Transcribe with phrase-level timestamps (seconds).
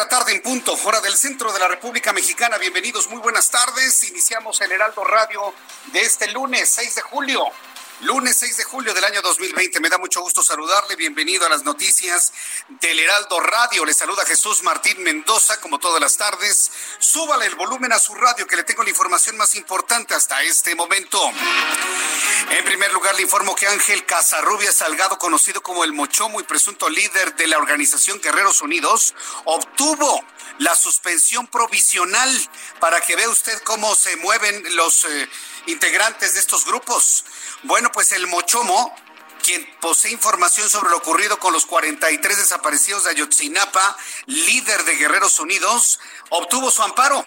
[0.00, 2.56] La tarde en punto, fuera del centro de la República Mexicana.
[2.56, 4.02] Bienvenidos, muy buenas tardes.
[4.04, 5.52] Iniciamos el Heraldo Radio
[5.92, 7.44] de este lunes 6 de julio.
[8.02, 9.78] Lunes 6 de julio del año 2020.
[9.78, 10.96] Me da mucho gusto saludarle.
[10.96, 12.32] Bienvenido a las noticias
[12.80, 13.84] del Heraldo Radio.
[13.84, 16.70] Le saluda Jesús Martín Mendoza, como todas las tardes.
[16.98, 20.74] Súbale el volumen a su radio, que le tengo la información más importante hasta este
[20.74, 21.20] momento.
[22.50, 26.88] En primer lugar, le informo que Ángel Casarrubia Salgado, conocido como el Mochomo y presunto
[26.88, 30.24] líder de la organización Guerreros Unidos, obtuvo
[30.56, 32.30] la suspensión provisional
[32.80, 35.28] para que vea usted cómo se mueven los eh,
[35.66, 37.24] integrantes de estos grupos.
[37.64, 38.94] Bueno, pues el Mochomo,
[39.42, 45.38] quien posee información sobre lo ocurrido con los 43 desaparecidos de Ayotzinapa, líder de Guerreros
[45.40, 47.26] Unidos, obtuvo su amparo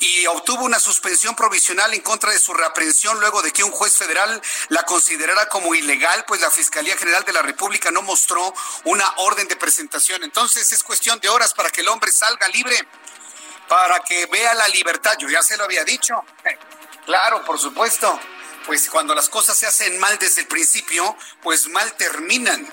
[0.00, 3.96] y obtuvo una suspensión provisional en contra de su reaprensión luego de que un juez
[3.96, 8.52] federal la considerara como ilegal, pues la Fiscalía General de la República no mostró
[8.84, 10.24] una orden de presentación.
[10.24, 12.76] Entonces es cuestión de horas para que el hombre salga libre,
[13.66, 15.16] para que vea la libertad.
[15.18, 16.22] Yo ya se lo había dicho.
[17.06, 18.20] Claro, por supuesto
[18.68, 22.70] pues cuando las cosas se hacen mal desde el principio, pues mal terminan.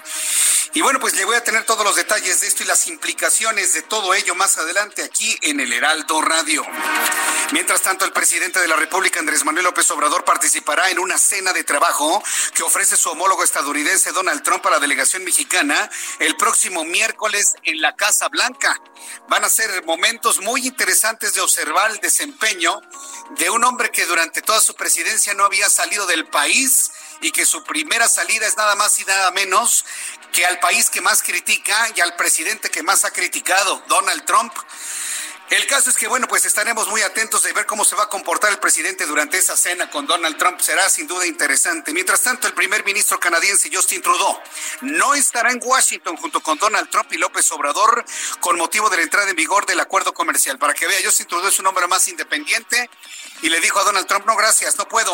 [0.73, 3.72] Y bueno, pues le voy a tener todos los detalles de esto y las implicaciones
[3.72, 6.66] de todo ello más adelante aquí en el Heraldo Radio.
[7.53, 11.53] Mientras tanto, el presidente de la República, Andrés Manuel López Obrador, participará en una cena
[11.53, 12.22] de trabajo
[12.53, 15.89] que ofrece su homólogo estadounidense Donald Trump a la delegación mexicana
[16.19, 18.78] el próximo miércoles en la Casa Blanca.
[19.29, 22.81] Van a ser momentos muy interesantes de observar el desempeño
[23.38, 26.91] de un hombre que durante toda su presidencia no había salido del país
[27.22, 29.85] y que su primera salida es nada más y nada menos
[30.31, 34.53] que al país que más critica y al presidente que más ha criticado, Donald Trump.
[35.51, 38.09] El caso es que, bueno, pues estaremos muy atentos de ver cómo se va a
[38.09, 40.59] comportar el presidente durante esa cena con Donald Trump.
[40.59, 41.94] Será sin duda interesante.
[41.94, 44.40] Mientras tanto, el primer ministro canadiense Justin Trudeau
[44.81, 48.03] no estará en Washington junto con Donald Trump y López Obrador
[48.40, 50.57] con motivo de la entrada en vigor del acuerdo comercial.
[50.57, 52.90] Para que vea, Justin Trudeau es un hombre más independiente
[53.44, 55.13] y le dijo a Donald Trump, no, gracias, no puedo.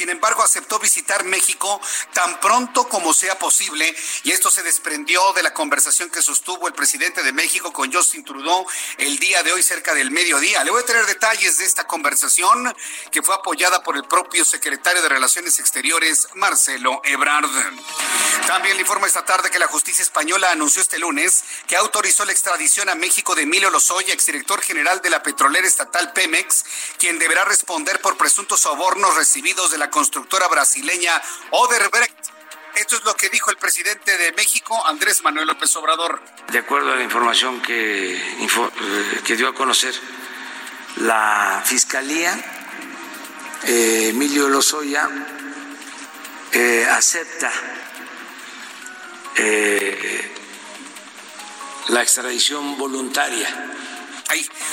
[0.00, 1.78] Sin embargo, aceptó visitar México
[2.14, 6.72] tan pronto como sea posible y esto se desprendió de la conversación que sostuvo el
[6.72, 8.66] presidente de México con Justin Trudeau
[8.96, 10.64] el día de hoy cerca del mediodía.
[10.64, 12.74] Le voy a tener detalles de esta conversación
[13.10, 17.50] que fue apoyada por el propio secretario de Relaciones Exteriores, Marcelo Ebrard.
[18.46, 22.32] También le informo esta tarde que la justicia española anunció este lunes que autorizó la
[22.32, 26.64] extradición a México de Emilio Lozoya, exdirector general de la petrolera estatal Pemex,
[26.98, 31.12] quien deberá responder por presuntos sobornos recibidos de la constructora brasileña
[31.50, 32.16] Oderbrecht.
[32.74, 36.22] Esto es lo que dijo el presidente de México, Andrés Manuel López Obrador.
[36.52, 39.94] De acuerdo a la información que, eh, dio a conocer
[40.96, 42.32] la Fiscalía,
[43.64, 45.08] eh, Emilio Lozoya
[46.52, 47.52] eh, acepta
[51.88, 53.48] la extradición voluntaria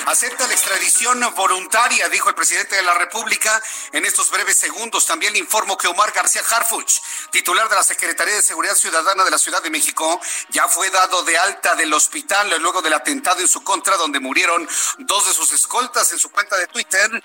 [0.06, 3.62] acepta la extradición voluntaria, dijo el presidente de la República
[3.92, 5.06] en estos breves segundos.
[5.06, 7.00] También le informo que Omar García Harfuch,
[7.32, 10.20] titular de la Secretaría de Seguridad Ciudadana de la Ciudad de México,
[10.50, 14.68] ya fue dado de alta del hospital luego del atentado en su contra, donde murieron
[15.00, 17.24] dos de sus escoltas en su cuenta de Twitter.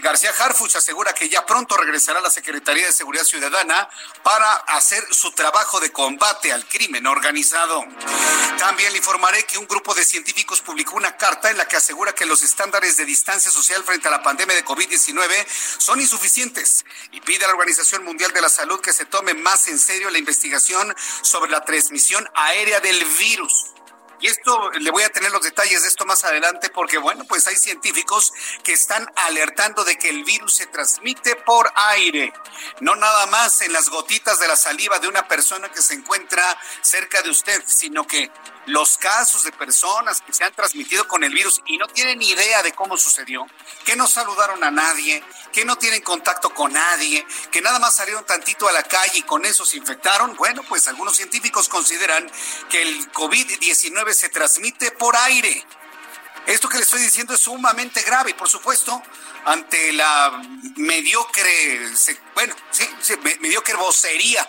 [0.00, 3.88] García Harfuch asegura que ya pronto regresará a la Secretaría de Seguridad Ciudadana
[4.22, 7.84] para hacer su trabajo de combate al crimen organizado.
[8.58, 12.14] También le informaré que un grupo de científicos publicó una carta en la que asegura
[12.14, 15.46] que los estándares de distancia social frente a la pandemia de COVID-19
[15.78, 19.68] son insuficientes y pide a la Organización Mundial de la Salud que se tome más
[19.68, 23.75] en serio la investigación sobre la transmisión aérea del virus.
[24.20, 27.46] Y esto, le voy a tener los detalles de esto más adelante porque, bueno, pues
[27.46, 28.32] hay científicos
[28.62, 32.32] que están alertando de que el virus se transmite por aire,
[32.80, 36.58] no nada más en las gotitas de la saliva de una persona que se encuentra
[36.80, 38.30] cerca de usted, sino que
[38.66, 42.62] los casos de personas que se han transmitido con el virus y no tienen idea
[42.62, 43.46] de cómo sucedió,
[43.84, 45.22] que no saludaron a nadie,
[45.52, 49.22] que no tienen contacto con nadie, que nada más salieron tantito a la calle y
[49.22, 52.30] con eso se infectaron, bueno, pues algunos científicos consideran
[52.68, 55.64] que el COVID-19 se transmite por aire.
[56.46, 59.02] Esto que le estoy diciendo es sumamente grave, por supuesto,
[59.44, 60.42] ante la
[60.76, 61.80] mediocre,
[62.34, 62.88] bueno, sí,
[63.40, 64.48] mediocre vocería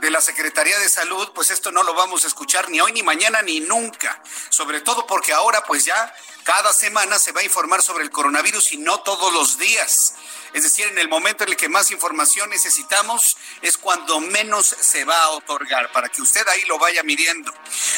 [0.00, 3.02] de la Secretaría de Salud, pues esto no lo vamos a escuchar ni hoy, ni
[3.02, 4.22] mañana, ni nunca.
[4.48, 6.14] Sobre todo porque ahora pues ya
[6.44, 10.14] cada semana se va a informar sobre el coronavirus y no todos los días.
[10.52, 15.04] Es decir, en el momento en el que más información necesitamos es cuando menos se
[15.04, 17.52] va a otorgar, para que usted ahí lo vaya midiendo.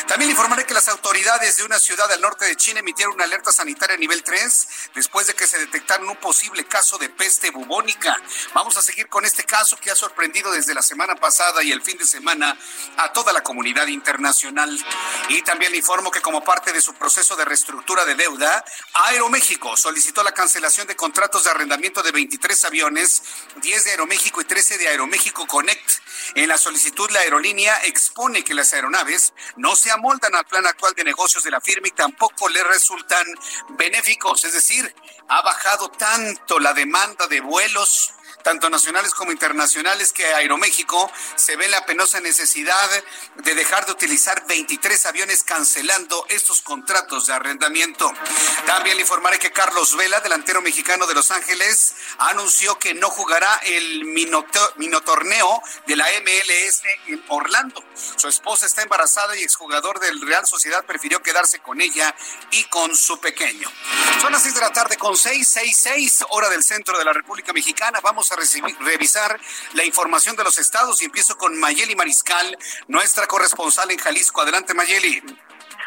[0.09, 3.53] También informaré que las autoridades de una ciudad al norte de China emitieron una alerta
[3.53, 8.21] sanitaria nivel 3 después de que se detectaron un posible caso de peste bubónica.
[8.55, 11.83] Vamos a seguir con este caso que ha sorprendido desde la semana pasada y el
[11.83, 12.59] fin de semana
[12.97, 14.77] a toda la comunidad internacional.
[15.29, 18.65] Y también le informo que como parte de su proceso de reestructura de deuda,
[18.95, 23.23] Aeroméxico solicitó la cancelación de contratos de arrendamiento de 23 tres aviones,
[23.63, 25.91] 10 de Aeroméxico y 13 de Aeroméxico Connect.
[26.35, 30.95] En la solicitud, la aerolínea expone que las aeronaves no se amoldan al plan actual
[30.95, 33.25] de negocios de la firma y tampoco le resultan
[33.71, 34.45] benéficos.
[34.45, 34.95] Es decir,
[35.29, 41.69] ha bajado tanto la demanda de vuelos tanto nacionales como internacionales, que Aeroméxico se ve
[41.69, 42.91] la penosa necesidad
[43.37, 48.13] de dejar de utilizar 23 aviones cancelando estos contratos de arrendamiento.
[48.67, 53.61] También le informaré que Carlos Vela, delantero mexicano de Los Ángeles, anunció que no jugará
[53.65, 57.85] el minotorneo de la MLS en Orlando.
[58.17, 62.15] Su esposa está embarazada y exjugador del Real Sociedad prefirió quedarse con ella
[62.51, 63.71] y con su pequeño.
[64.21, 67.13] Son las 6 de la tarde con 6, 6, 6, hora del centro de la
[67.13, 68.01] República Mexicana.
[68.03, 69.41] Vamos a revisar
[69.75, 72.57] la información de los estados y empiezo con Mayeli Mariscal,
[72.89, 74.41] nuestra corresponsal en Jalisco.
[74.41, 75.23] Adelante, Mayeli.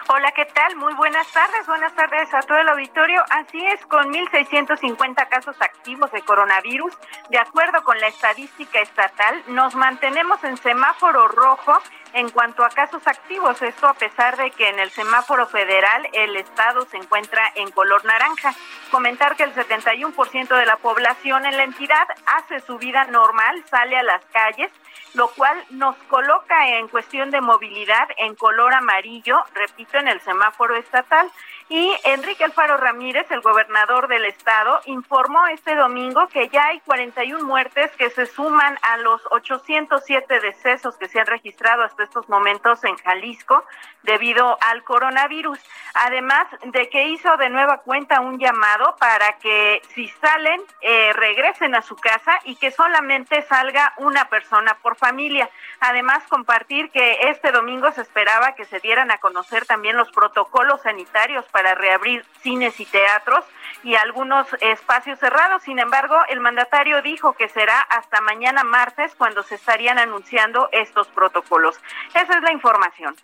[0.10, 0.76] Hola, ¿qué tal?
[0.76, 1.66] Muy buenas tardes.
[1.66, 3.24] Buenas tardes a todo el auditorio.
[3.30, 6.94] Así es, con 1.650 casos activos de coronavirus,
[7.30, 11.78] de acuerdo con la estadística estatal, nos mantenemos en semáforo rojo
[12.14, 13.62] en cuanto a casos activos.
[13.62, 18.04] Esto a pesar de que en el semáforo federal el estado se encuentra en color
[18.04, 18.54] naranja.
[18.92, 23.96] Comentar que el 71% de la población en la entidad hace su vida normal, sale
[23.98, 24.70] a las calles
[25.14, 30.76] lo cual nos coloca en cuestión de movilidad en color amarillo, repito, en el semáforo
[30.76, 31.30] estatal.
[31.70, 37.44] Y Enrique Alfaro Ramírez, el gobernador del estado, informó este domingo que ya hay 41
[37.44, 42.84] muertes que se suman a los 807 decesos que se han registrado hasta estos momentos
[42.84, 43.64] en Jalisco
[44.04, 45.60] debido al coronavirus.
[45.94, 51.76] Además de que hizo de nueva cuenta un llamado para que si salen, eh, regresen
[51.76, 55.50] a su casa y que solamente salga una persona por familia.
[55.80, 60.82] Además, compartir que este domingo se esperaba que se dieran a conocer también los protocolos
[60.82, 63.46] sanitarios para reabrir cines y teatros
[63.84, 65.62] y algunos espacios cerrados.
[65.64, 71.08] Sin embargo, el mandatario dijo que será hasta mañana martes cuando se estarían anunciando estos
[71.10, 71.78] protocolos.
[72.14, 73.16] Esa es la información.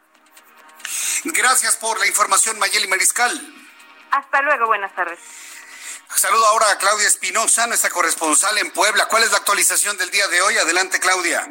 [1.26, 3.32] Gracias por la información, Mayeli Mariscal.
[4.12, 5.20] Hasta luego, buenas tardes.
[6.16, 9.08] Saludo ahora a Claudia Espinosa, nuestra corresponsal en Puebla.
[9.08, 10.58] ¿Cuál es la actualización del día de hoy?
[10.58, 11.48] Adelante, Claudia.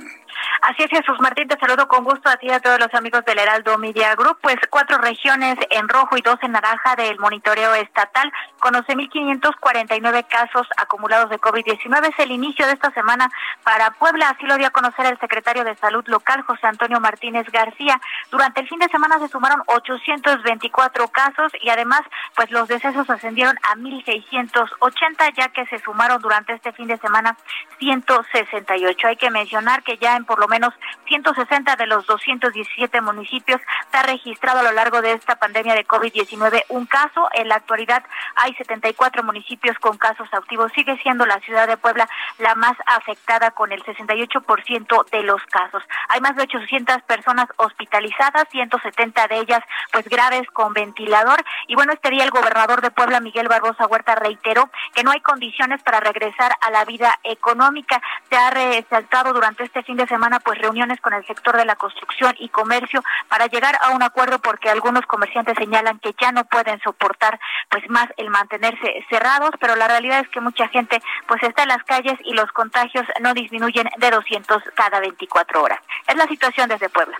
[0.60, 3.38] Así es, Jesús Martín, te saludo con gusto a ti a todos los amigos del
[3.38, 4.38] Heraldo Media Group.
[4.40, 10.66] Pues cuatro regiones en rojo y dos en naranja del monitoreo estatal, con 11.549 casos
[10.76, 12.08] acumulados de COVID-19.
[12.08, 13.30] Es el inicio de esta semana
[13.62, 17.46] para Puebla, así lo dio a conocer el secretario de Salud local, José Antonio Martínez
[17.52, 18.00] García.
[18.30, 22.00] Durante el fin de semana se sumaron 824 casos y además,
[22.34, 27.36] pues los decesos ascendieron a 1.680, ya que se sumaron durante este fin de semana
[27.78, 29.06] 168.
[29.06, 30.74] Hay que mencionar que ya en por lo menos
[31.06, 33.60] 160 de los 217 municipios
[33.98, 37.28] ha registrado a lo largo de esta pandemia de COVID-19 un caso.
[37.34, 38.04] En la actualidad
[38.36, 40.72] hay 74 municipios con casos activos.
[40.72, 45.82] Sigue siendo la ciudad de Puebla la más afectada con el 68% de los casos.
[46.08, 49.62] Hay más de 800 personas hospitalizadas, 170 de ellas
[49.92, 51.44] pues graves con ventilador.
[51.66, 55.20] Y bueno, este día el gobernador de Puebla, Miguel Barbosa Huerta, reiteró que no hay
[55.20, 58.00] condiciones para regresar a la vida económica.
[58.30, 61.76] Se ha resaltado durante este fin de semana pues reuniones con el sector de la
[61.76, 66.44] construcción y comercio para llegar a un acuerdo porque algunos comerciantes señalan que ya no
[66.44, 67.38] pueden soportar
[67.70, 71.68] pues más el mantenerse cerrados, pero la realidad es que mucha gente pues está en
[71.68, 75.80] las calles y los contagios no disminuyen de 200 cada 24 horas.
[76.06, 77.18] Es la situación desde Puebla.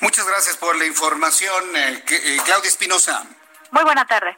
[0.00, 3.24] Muchas gracias por la información, eh, eh, Claudia Espinosa.
[3.70, 4.36] Muy buena tarde.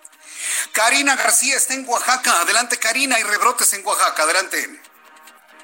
[0.72, 2.40] Karina García está en Oaxaca.
[2.40, 4.24] Adelante, Karina, hay rebrotes en Oaxaca.
[4.24, 4.80] Adelante.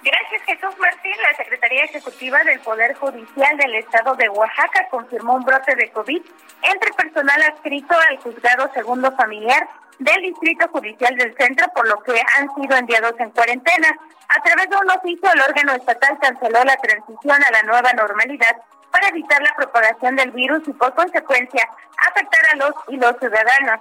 [0.02, 1.14] Gracias, Jesús Martín.
[1.23, 6.23] La Secretaría Ejecutiva del Poder Judicial del Estado de Oaxaca confirmó un brote de COVID
[6.62, 12.23] entre personal adscrito al juzgado segundo familiar del Distrito Judicial del Centro, por lo que
[12.37, 13.88] han sido enviados en cuarentena.
[14.28, 18.57] A través de un oficio, el órgano estatal canceló la transición a la nueva normalidad
[18.93, 21.69] para evitar la propagación del virus y, por consecuencia,
[22.09, 23.81] afectar a los y los ciudadanos.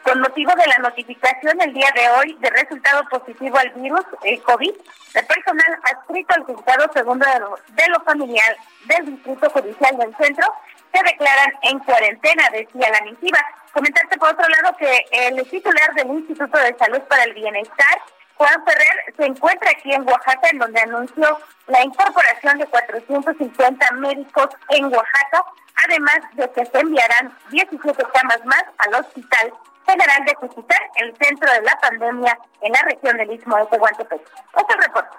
[0.00, 4.04] Con motivo de la notificación el día de hoy de resultado positivo al virus
[4.44, 4.72] COVID,
[5.14, 7.26] el personal adscrito al juzgado segundo
[7.68, 8.56] de lo familiar
[8.86, 10.46] del Distrito Judicial del Centro
[10.92, 13.38] se declaran en cuarentena, decía la misiva.
[13.72, 18.02] Comentarte por otro lado que el titular del Instituto de Salud para el Bienestar,
[18.34, 24.48] Juan Ferrer, se encuentra aquí en Oaxaca, en donde anunció la incorporación de 450 médicos
[24.70, 25.44] en Oaxaca,
[25.86, 29.52] además de que se enviarán 17 camas más al Hospital
[29.92, 34.22] General de Cuchitán, el centro de la pandemia en la región del Istmo de Tehuantepec.
[34.22, 35.16] Este es el reporte.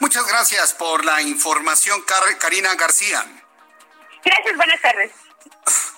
[0.00, 2.02] Muchas gracias por la información,
[2.38, 3.24] Karina García.
[4.24, 5.12] Gracias, buenas tardes.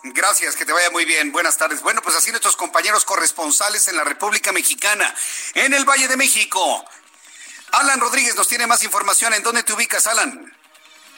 [0.02, 1.32] Gracias, que te vaya muy bien.
[1.32, 1.80] Buenas tardes.
[1.82, 5.14] Bueno, pues así nuestros compañeros corresponsales en la República Mexicana,
[5.54, 6.84] en el Valle de México.
[7.72, 9.32] Alan Rodríguez nos tiene más información.
[9.32, 10.54] ¿En dónde te ubicas, Alan?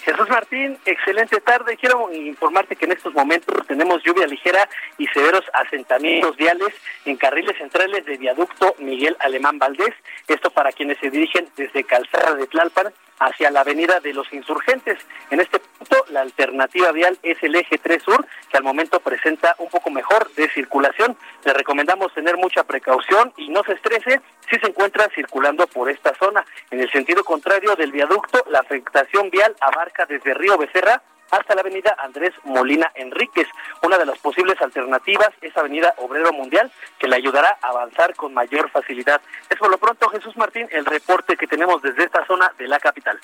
[0.05, 1.77] Jesús Martín, excelente tarde.
[1.77, 4.69] Quiero informarte que en estos momentos tenemos lluvia ligera
[4.99, 9.95] y severos asentamientos viales en carriles centrales de viaducto Miguel Alemán Valdés.
[10.27, 12.93] Esto para quienes se dirigen desde Calzada de Tlalpan
[13.27, 14.99] hacia la avenida de los insurgentes.
[15.31, 19.55] En este punto, la alternativa vial es el eje 3 sur, que al momento presenta
[19.59, 21.17] un poco mejor de circulación.
[21.45, 26.15] Le recomendamos tener mucha precaución y no se estrese si se encuentra circulando por esta
[26.15, 26.45] zona.
[26.71, 31.03] En el sentido contrario del viaducto, la afectación vial abarca desde Río Becerra
[31.33, 33.49] hasta la avenida Andrés Molina Enríquez.
[33.83, 38.33] Una de las posibles alternativas es avenida Obrero Mundial, que le ayudará a avanzar con
[38.33, 39.21] mayor facilidad.
[39.49, 42.79] Es por lo pronto, Jesús Martín, el reporte que tenemos desde esta zona de la
[42.79, 43.19] capital.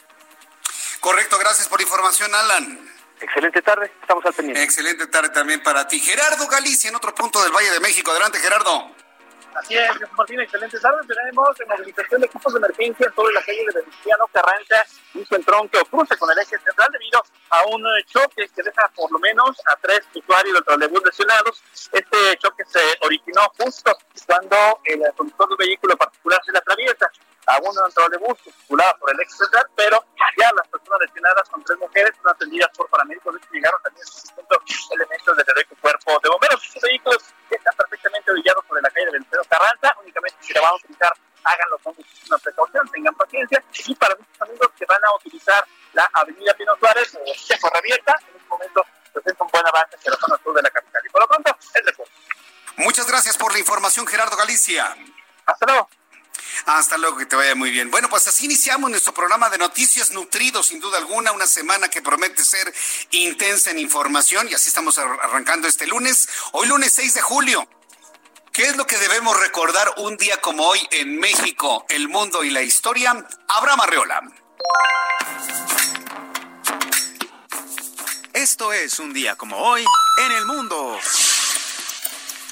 [1.00, 2.90] Correcto, gracias por la información, Alan.
[3.20, 4.62] Excelente tarde, estamos al pendiente.
[4.62, 6.00] Excelente tarde también para ti.
[6.00, 8.10] Gerardo Galicia, en otro punto del Valle de México.
[8.10, 8.97] Adelante, Gerardo.
[9.58, 10.98] Así es, Martín, excelente tarde.
[11.08, 14.84] Tenemos movilización de equipos de emergencia en toda la calle de Venustiano Carranza
[15.14, 19.10] un centrón que cruce con el eje central debido a un choque que deja por
[19.10, 21.62] lo menos a tres usuarios del trolebús lesionados.
[21.90, 23.90] Este choque se originó justo
[24.26, 27.10] cuando el conductor de un vehículo particular se le atraviesa
[27.46, 30.04] a un trolebús circulaba por el eje central, pero
[30.38, 34.06] ya las personas lesionadas son tres mujeres son atendidas por paramédicos que llegaron también
[34.92, 36.62] elementos del cuerpo de bomberos.
[36.64, 37.34] Estos vehículos
[43.88, 48.14] Y para muchos amigos que van a utilizar la avenida Pino Suárez o Checo Rabieta,
[48.20, 51.02] en este momento presenta un buen avance hacia la zona sur de la capital.
[51.06, 52.12] Y por lo pronto, el reporte.
[52.76, 54.94] Muchas gracias por la información, Gerardo Galicia.
[55.46, 55.88] Hasta luego.
[56.66, 57.90] Hasta luego, que te vaya muy bien.
[57.90, 62.02] Bueno, pues así iniciamos nuestro programa de noticias nutrido, sin duda alguna, una semana que
[62.02, 62.72] promete ser
[63.10, 67.66] intensa en información y así estamos arrancando este lunes, hoy lunes 6 de julio.
[68.58, 72.50] ¿Qué es lo que debemos recordar un día como hoy en México, el mundo y
[72.50, 73.24] la historia?
[73.58, 74.20] Abraham Arreola.
[78.32, 79.84] Esto es un día como hoy
[80.24, 80.96] en el mundo.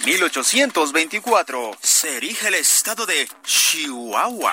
[0.04, 4.52] 1824 se erige el estado de Chihuahua.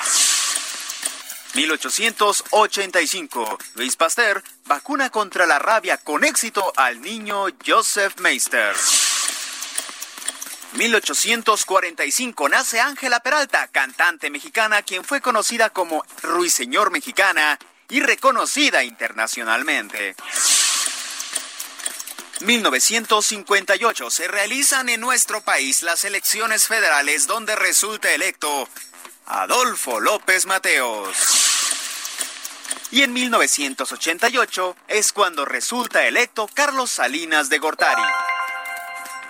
[1.55, 8.75] 1885 Luis Pasteur vacuna contra la rabia con éxito al niño Joseph Meister.
[10.75, 20.15] 1845 nace Ángela Peralta, cantante mexicana, quien fue conocida como Ruiseñor Mexicana y reconocida internacionalmente.
[22.42, 28.68] 1958 se realizan en nuestro país las elecciones federales donde resulta electo
[29.27, 31.15] Adolfo López Mateos.
[32.92, 38.03] Y en 1988 es cuando resulta electo Carlos Salinas de Gortari.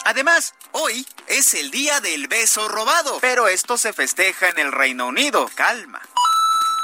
[0.05, 5.07] Además, hoy es el día del beso robado, pero esto se festeja en el Reino
[5.07, 5.49] Unido.
[5.55, 6.01] Calma.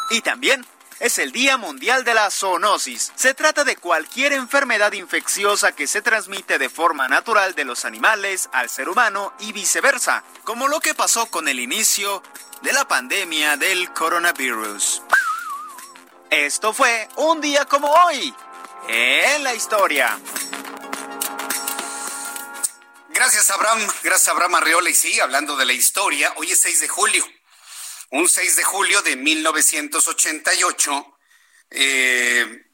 [0.10, 0.66] Y también
[1.00, 3.12] es el Día Mundial de la Zoonosis.
[3.16, 8.50] Se trata de cualquier enfermedad infecciosa que se transmite de forma natural de los animales
[8.54, 12.24] al ser humano y viceversa, como lo que pasó con el inicio
[12.62, 15.02] de la pandemia del coronavirus.
[16.30, 18.34] Esto fue un día como hoy
[18.88, 20.18] en la historia.
[23.12, 23.88] Gracias, Abraham.
[24.04, 24.90] Gracias, Abraham Arreola.
[24.90, 27.26] Y sí, hablando de la historia, hoy es 6 de julio.
[28.12, 31.18] Un 6 de julio de 1988,
[31.72, 32.66] eh,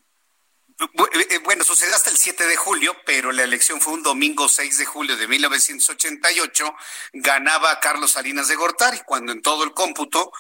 [1.29, 4.77] eh, bueno, sucedió hasta el 7 de julio, pero la elección fue un domingo 6
[4.77, 6.75] de julio de 1988.
[7.13, 10.31] Ganaba Carlos Salinas de Gortari, cuando en todo el cómputo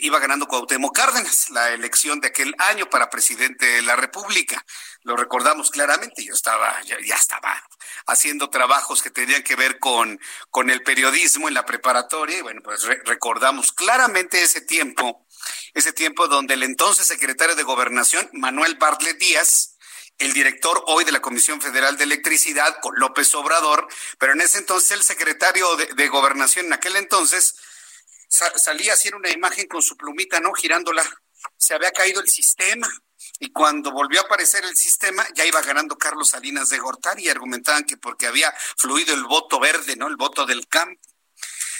[0.00, 4.64] iba ganando Cuauhtémoc Cárdenas, la elección de aquel año para presidente de la República.
[5.02, 7.60] Lo recordamos claramente, yo estaba, ya, estaba
[8.06, 10.20] haciendo trabajos que tenían que ver con,
[10.50, 15.26] con el periodismo en la preparatoria, y bueno, pues recordamos claramente ese tiempo,
[15.74, 19.76] ese tiempo donde el entonces secretario de Gobernación, Manuel Bartlett Díaz,
[20.18, 23.86] el director hoy de la Comisión Federal de Electricidad, con López Obrador,
[24.18, 27.56] pero en ese entonces el secretario de, de Gobernación en aquel entonces,
[28.28, 30.52] salía haciendo una imagen con su plumita, ¿no?
[30.54, 31.04] Girándola.
[31.56, 32.88] Se había caído el sistema.
[33.38, 37.28] Y cuando volvió a aparecer el sistema, ya iba ganando Carlos Salinas de Gortari y
[37.28, 40.08] argumentaban que porque había fluido el voto verde, ¿no?
[40.08, 41.00] El voto del campo.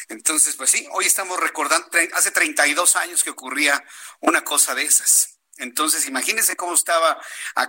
[0.08, 3.82] Entonces, pues sí, hoy estamos recordando, hace 32 años que ocurría
[4.20, 5.40] una cosa de esas.
[5.58, 7.18] Entonces, imagínense cómo estaba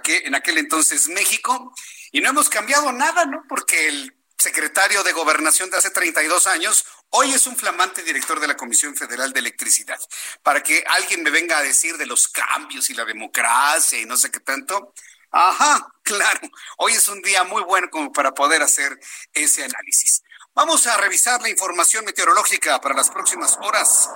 [0.06, 1.74] en aquel entonces México
[2.12, 3.44] y no hemos cambiado nada, ¿no?
[3.48, 8.48] Porque el secretario de Gobernación de hace 32 años Hoy es un flamante director de
[8.48, 10.00] la Comisión Federal de Electricidad.
[10.44, 14.18] Para que alguien me venga a decir de los cambios y la democracia y no
[14.18, 14.94] sé qué tanto.
[15.32, 16.50] Ajá, claro.
[16.78, 19.00] Hoy es un día muy bueno como para poder hacer
[19.34, 20.24] ese análisis.
[20.58, 24.10] Vamos a revisar la información meteorológica para las próximas horas.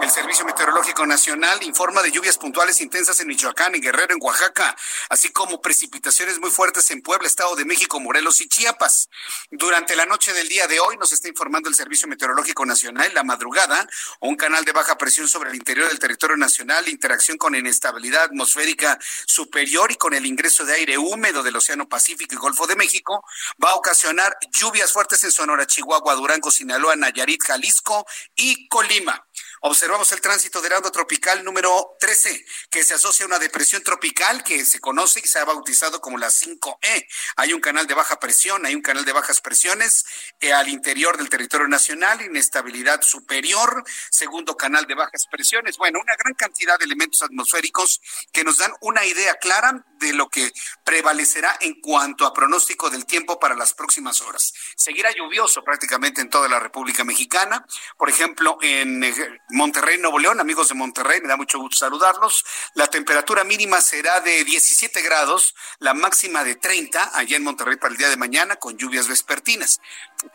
[0.00, 4.76] El Servicio Meteorológico Nacional informa de lluvias puntuales intensas en Michoacán, en Guerrero, en Oaxaca,
[5.10, 9.08] así como precipitaciones muy fuertes en Puebla, Estado de México, Morelos y Chiapas.
[9.50, 13.24] Durante la noche del día de hoy nos está informando el Servicio Meteorológico Nacional, la
[13.24, 13.84] madrugada,
[14.20, 19.00] un canal de baja presión sobre el interior del territorio nacional, interacción con inestabilidad atmosférica
[19.26, 23.24] superior y con el ingreso de aire húmedo del Océano Pacífico y Golfo de México,
[23.62, 28.04] va a ocasionar lluvias fuertes en Sonora, Chihuahua Chihuahua, Durango, Sinaloa, Nayarit, Jalisco
[28.36, 29.26] y Colima.
[29.60, 34.44] Observamos el tránsito del lado tropical número 13, que se asocia a una depresión tropical
[34.44, 37.06] que se conoce y se ha bautizado como la 5E.
[37.36, 40.04] Hay un canal de baja presión, hay un canal de bajas presiones
[40.40, 45.76] eh, al interior del territorio nacional, inestabilidad superior, segundo canal de bajas presiones.
[45.76, 48.00] Bueno, una gran cantidad de elementos atmosféricos
[48.32, 50.52] que nos dan una idea clara de lo que
[50.84, 54.52] prevalecerá en cuanto a pronóstico del tiempo para las próximas horas.
[54.76, 57.66] Seguirá lluvioso prácticamente en toda la República Mexicana.
[57.96, 59.14] Por ejemplo, en eh,
[59.50, 62.44] Monterrey, Nuevo León, amigos de Monterrey, me da mucho gusto saludarlos.
[62.74, 67.92] La temperatura mínima será de 17 grados, la máxima de 30 allá en Monterrey para
[67.92, 69.80] el día de mañana con lluvias vespertinas.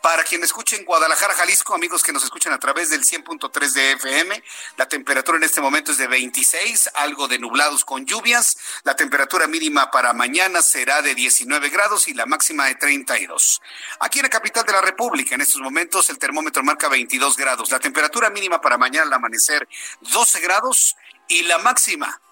[0.00, 3.92] Para quien escuche en Guadalajara, Jalisco, amigos que nos escuchan a través del 100.3 de
[3.92, 4.42] FM,
[4.78, 8.56] la temperatura en este momento es de 26, algo de nublados con lluvias.
[8.84, 13.60] La temperatura mínima para mañana será de 19 grados y la máxima de 32.
[14.00, 17.70] Aquí en la capital de la República, en estos momentos el termómetro marca 22 grados.
[17.70, 19.68] La temperatura mínima para mañana al amanecer
[20.00, 20.96] 12 grados
[21.28, 22.22] y la máxima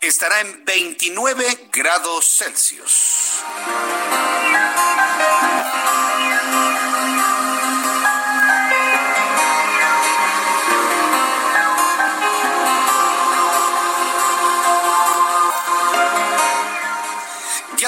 [0.00, 3.42] estará en 29 grados Celsius.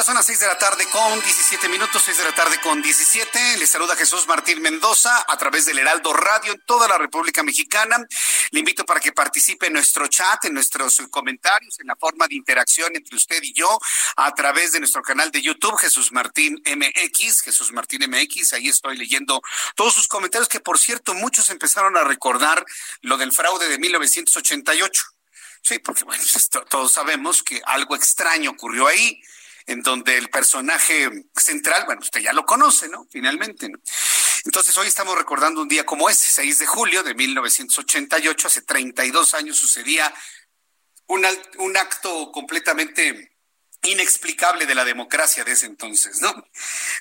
[0.04, 3.56] Son las seis de la tarde con 17 minutos, seis de la tarde con 17.
[3.56, 7.96] Le saluda Jesús Martín Mendoza a través del Heraldo Radio en toda la República Mexicana.
[8.50, 12.34] Le invito para que participe en nuestro chat, en nuestros comentarios, en la forma de
[12.34, 13.78] interacción entre usted y yo
[14.16, 18.52] a través de nuestro canal de YouTube, Jesús Martín MX, Jesús Martín MX.
[18.52, 19.40] Ahí estoy leyendo
[19.74, 22.66] todos sus comentarios que, por cierto, muchos empezaron a recordar
[23.00, 25.02] lo del fraude de 1988.
[25.62, 26.22] Sí, porque bueno,
[26.68, 29.18] todos sabemos que algo extraño ocurrió ahí
[29.66, 33.06] en donde el personaje central, bueno, usted ya lo conoce, ¿no?
[33.10, 33.78] Finalmente, ¿no?
[34.44, 39.34] Entonces hoy estamos recordando un día como ese, 6 de julio de 1988, hace 32
[39.34, 40.12] años sucedía
[41.06, 41.26] un,
[41.58, 43.32] un acto completamente
[43.84, 46.46] inexplicable de la democracia de ese entonces, ¿no?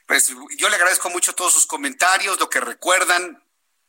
[0.06, 3.43] Pues yo le agradezco mucho todos sus comentarios, lo que recuerdan,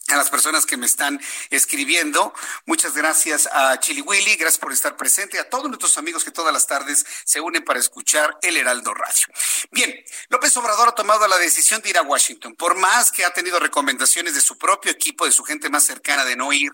[0.09, 2.35] a las personas que me están escribiendo.
[2.67, 6.53] Muchas gracias a Chili Willy, gracias por estar presente, a todos nuestros amigos que todas
[6.53, 9.27] las tardes se unen para escuchar el Heraldo Radio.
[9.71, 9.95] Bien,
[10.29, 13.59] López Obrador ha tomado la decisión de ir a Washington, por más que ha tenido
[13.59, 16.73] recomendaciones de su propio equipo, de su gente más cercana de no ir.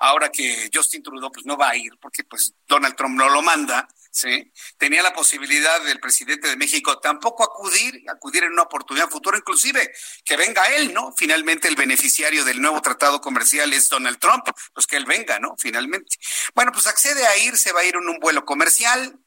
[0.00, 3.42] Ahora que Justin Trudeau pues no va a ir porque pues Donald Trump no lo
[3.42, 4.50] manda, ¿sí?
[4.78, 9.92] Tenía la posibilidad del presidente de México tampoco acudir, acudir en una oportunidad futura, inclusive
[10.24, 11.12] que venga él, ¿no?
[11.16, 15.54] Finalmente el beneficiario del nuevo tratado comercial es Donald Trump, pues que él venga, ¿no?
[15.58, 16.16] Finalmente.
[16.54, 19.18] Bueno, pues accede a ir, se va a ir en un vuelo comercial,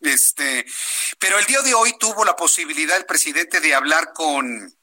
[0.00, 0.66] este,
[1.18, 4.74] pero el día de hoy tuvo la posibilidad el presidente de hablar con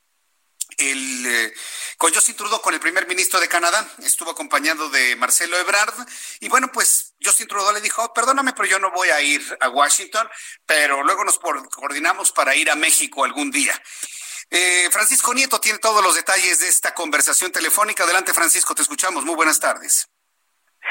[0.78, 1.54] el, eh,
[1.98, 3.86] con Justin Trudeau, con el primer ministro de Canadá.
[4.04, 5.94] Estuvo acompañado de Marcelo Ebrard.
[6.40, 9.70] Y bueno, pues Justin Trudeau le dijo, perdóname, pero yo no voy a ir a
[9.70, 10.30] Washington,
[10.66, 13.74] pero luego nos coordinamos para ir a México algún día.
[14.50, 18.04] Eh, Francisco Nieto tiene todos los detalles de esta conversación telefónica.
[18.04, 19.26] Adelante, Francisco, te escuchamos.
[19.26, 20.10] Muy buenas tardes.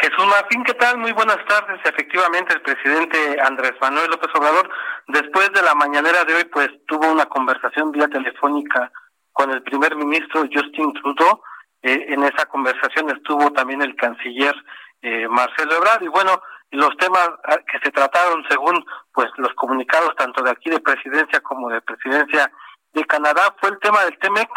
[0.00, 0.98] Jesús Martín, ¿qué tal?
[0.98, 1.80] Muy buenas tardes.
[1.84, 4.68] Efectivamente, el presidente Andrés Manuel López Obrador,
[5.08, 8.92] después de la mañanera de hoy, pues tuvo una conversación vía telefónica
[9.36, 11.42] con el primer ministro Justin Trudeau.
[11.82, 14.54] Eh, en esa conversación estuvo también el canciller
[15.02, 20.16] eh, Marcelo Ebrard y bueno, los temas ah, que se trataron según pues los comunicados
[20.16, 22.50] tanto de aquí de presidencia como de presidencia
[22.94, 24.48] de Canadá fue el tema del TEMEC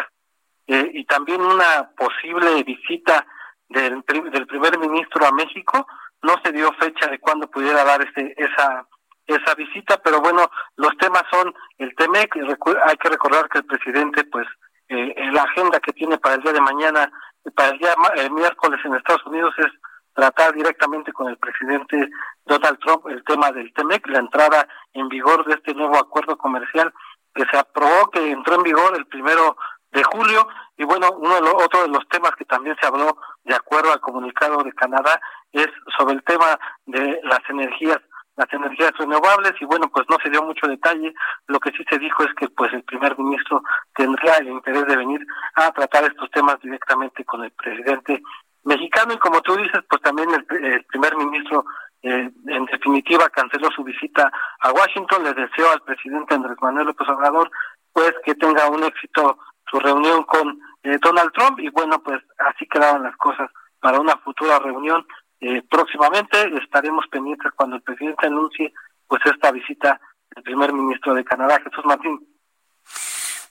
[0.67, 3.27] eh, y también una posible visita
[3.67, 5.85] del, del primer ministro a México.
[6.21, 8.87] No se dio fecha de cuándo pudiera dar ese, esa
[9.35, 14.23] esa visita, pero bueno, los temas son el TEMEC, hay que recordar que el presidente,
[14.25, 14.47] pues,
[14.89, 17.11] eh, la agenda que tiene para el día de mañana,
[17.55, 17.93] para el día
[18.31, 19.67] miércoles en Estados Unidos es
[20.13, 22.09] tratar directamente con el presidente
[22.45, 26.93] Donald Trump el tema del TEMEC, la entrada en vigor de este nuevo acuerdo comercial
[27.33, 29.55] que se aprobó, que entró en vigor el primero
[29.91, 30.47] de julio.
[30.77, 33.91] Y bueno uno de los, otro de los temas que también se habló de acuerdo
[33.91, 35.21] al comunicado de Canadá
[35.51, 37.99] es sobre el tema de las energías
[38.39, 41.13] las energías renovables y bueno pues no se dio mucho detalle.
[41.47, 43.61] Lo que sí se dijo es que pues el primer ministro
[43.93, 45.25] tendría el interés de venir
[45.55, 48.23] a tratar estos temas directamente con el presidente
[48.63, 49.13] mexicano.
[49.13, 51.65] Y como tú dices pues también el, primer ministro
[52.01, 55.25] eh, en definitiva canceló su visita a Washington.
[55.25, 57.51] Le deseó al presidente Andrés Manuel López Obrador
[57.91, 59.37] pues que tenga un éxito
[59.69, 61.59] su reunión con eh, Donald Trump.
[61.59, 65.05] Y bueno, pues así quedaban las cosas para una futura reunión.
[65.41, 68.73] Eh, próximamente estaremos pendientes cuando el presidente anuncie
[69.07, 69.99] pues esta visita
[70.35, 72.19] del primer ministro de Canadá, Jesús Martín.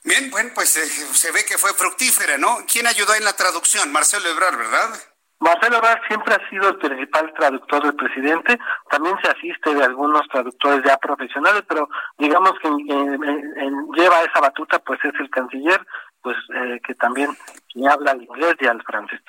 [0.05, 2.59] Bien, bueno, pues eh, se ve que fue fructífera, ¿no?
[2.70, 3.90] ¿Quién ayudó en la traducción?
[3.90, 4.90] Marcelo Ebrard, ¿verdad?
[5.40, 8.59] Marcelo Ebrard siempre ha sido el principal traductor del presidente,
[8.90, 14.98] también se asiste de algunos traductores ya profesionales, pero digamos que lleva esa batuta pues
[15.05, 15.81] es el canciller
[16.22, 17.37] pues eh, que también
[17.88, 19.20] habla el inglés y al francés.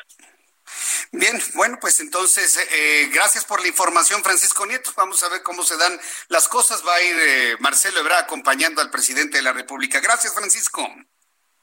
[1.12, 4.94] Bien, bueno, pues entonces, eh, gracias por la información, Francisco Nieto.
[4.96, 6.86] Vamos a ver cómo se dan las cosas.
[6.86, 10.00] Va a ir eh, Marcelo Ebrard acompañando al presidente de la República.
[10.02, 10.88] Gracias, Francisco.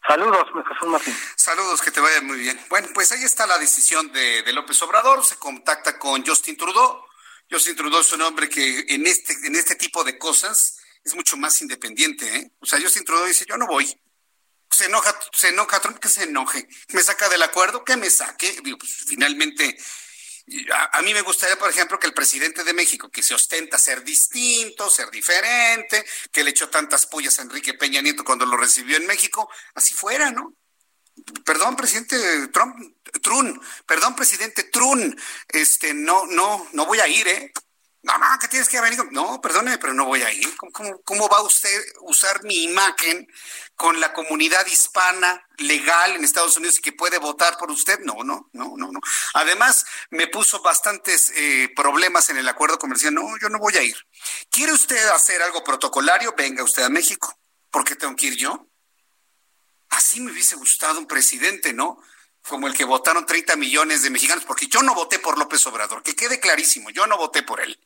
[0.08, 1.16] Saludos, Jesús Martín.
[1.36, 2.60] Saludos, que te vaya muy bien.
[2.68, 5.24] Bueno, pues ahí está la decisión de, de, López Obrador.
[5.24, 7.04] Se contacta con Justin Trudeau.
[7.48, 11.36] Justin Trudeau es un hombre que en este, en este tipo de cosas es mucho
[11.36, 12.36] más independiente.
[12.36, 12.50] ¿eh?
[12.58, 13.96] O sea, Justin Trudeau dice, yo no voy
[14.76, 16.68] se enoja, se enoja Trump, que se enoje.
[16.92, 18.60] Me saca del acuerdo, que me saque.
[18.78, 19.76] Pues, finalmente,
[20.92, 24.04] a, mí me gustaría, por ejemplo, que el presidente de México, que se ostenta ser
[24.04, 28.98] distinto, ser diferente, que le echó tantas pullas a Enrique Peña Nieto cuando lo recibió
[28.98, 30.54] en México, así fuera, ¿no?
[31.46, 32.76] Perdón, presidente Trump,
[33.22, 37.52] Trun, perdón, presidente Trun, este, no, no, no voy a ir, ¿eh?
[38.06, 39.00] No, no, que tienes que venir.
[39.10, 40.56] No, perdone, pero no voy a ir.
[40.56, 43.26] ¿Cómo, ¿Cómo, va usted a usar mi imagen
[43.74, 47.98] con la comunidad hispana legal en Estados Unidos y que puede votar por usted?
[48.04, 49.00] No, no, no, no, no.
[49.34, 53.12] Además, me puso bastantes eh, problemas en el acuerdo comercial.
[53.12, 53.96] No, yo no voy a ir.
[54.50, 56.32] ¿Quiere usted hacer algo protocolario?
[56.36, 57.36] Venga usted a México.
[57.72, 58.68] ¿Por qué tengo que ir yo?
[59.88, 62.00] Así me hubiese gustado un presidente, ¿no?
[62.48, 66.02] como el que votaron 30 millones de mexicanos, porque yo no voté por López Obrador,
[66.02, 67.76] que quede clarísimo, yo no voté por él.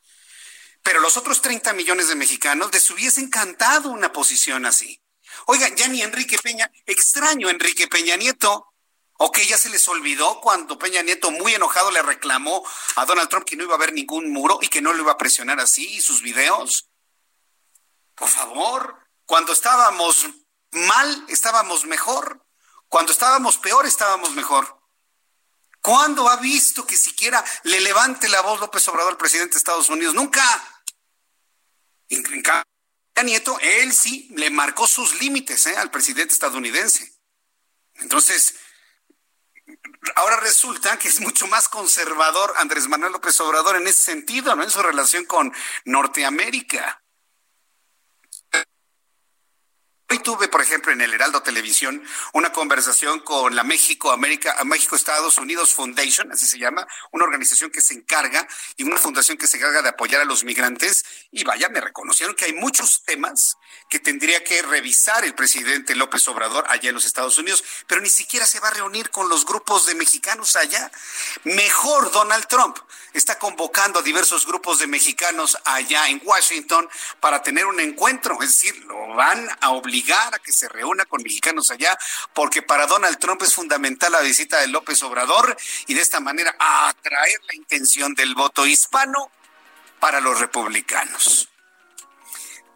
[0.83, 5.01] Pero los otros 30 millones de mexicanos les hubiese encantado una posición así.
[5.45, 8.73] Oigan, ya ni Enrique Peña, extraño Enrique Peña Nieto,
[9.17, 13.29] o que ya se les olvidó cuando Peña Nieto muy enojado le reclamó a Donald
[13.29, 15.59] Trump que no iba a haber ningún muro y que no lo iba a presionar
[15.59, 16.89] así y sus videos.
[18.15, 20.27] Por favor, cuando estábamos
[20.71, 22.43] mal, estábamos mejor.
[22.87, 24.80] Cuando estábamos peor, estábamos mejor.
[25.81, 30.13] ¿Cuándo ha visto que siquiera le levante la voz López Obrador presidente de Estados Unidos?
[30.13, 30.43] Nunca.
[32.09, 32.23] En,
[33.25, 35.77] Nieto, él sí le marcó sus límites ¿eh?
[35.77, 37.13] al presidente estadounidense.
[37.95, 38.55] Entonces,
[40.15, 44.63] ahora resulta que es mucho más conservador Andrés Manuel López Obrador en ese sentido, ¿no?
[44.63, 45.53] En su relación con
[45.85, 47.00] Norteamérica.
[50.11, 54.97] Hoy tuve, por ejemplo, en el Heraldo Televisión una conversación con la México América, México
[54.97, 58.45] Estados Unidos Foundation, así se llama, una organización que se encarga
[58.75, 61.05] y una fundación que se encarga de apoyar a los migrantes.
[61.31, 63.55] Y vaya, me reconocieron que hay muchos temas
[63.89, 68.09] que tendría que revisar el presidente López Obrador allá en los Estados Unidos, pero ni
[68.09, 70.91] siquiera se va a reunir con los grupos de mexicanos allá.
[71.45, 72.77] Mejor Donald Trump
[73.13, 76.89] está convocando a diversos grupos de mexicanos allá en Washington
[77.21, 81.05] para tener un encuentro, es decir, lo van a obligar a que que se reúna
[81.05, 81.97] con mexicanos allá,
[82.33, 85.55] porque para Donald Trump es fundamental la visita de López Obrador
[85.87, 89.31] y de esta manera atraer la intención del voto hispano
[89.99, 91.50] para los republicanos.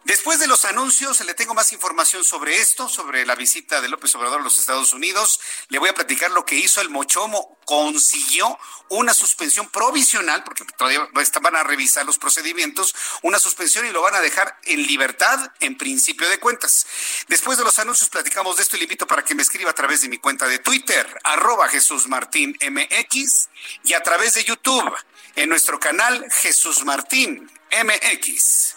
[0.06, 4.14] Después de los anuncios, le tengo más información sobre esto, sobre la visita de López
[4.14, 5.40] Obrador a los Estados Unidos.
[5.68, 7.58] Le voy a platicar lo que hizo el Mochomo.
[7.64, 8.56] Consiguió
[8.88, 11.08] una suspensión provisional, porque todavía
[11.42, 15.76] van a revisar los procedimientos, una suspensión y lo van a dejar en libertad en
[15.76, 16.86] principio de cuentas.
[17.26, 19.74] Después de los anuncios platicamos de esto y le invito para que me escriba a
[19.74, 23.48] través de mi cuenta de Twitter, arroba Jesús Martín MX,
[23.82, 24.94] y a través de YouTube,
[25.34, 28.76] en nuestro canal Jesús Martín MX.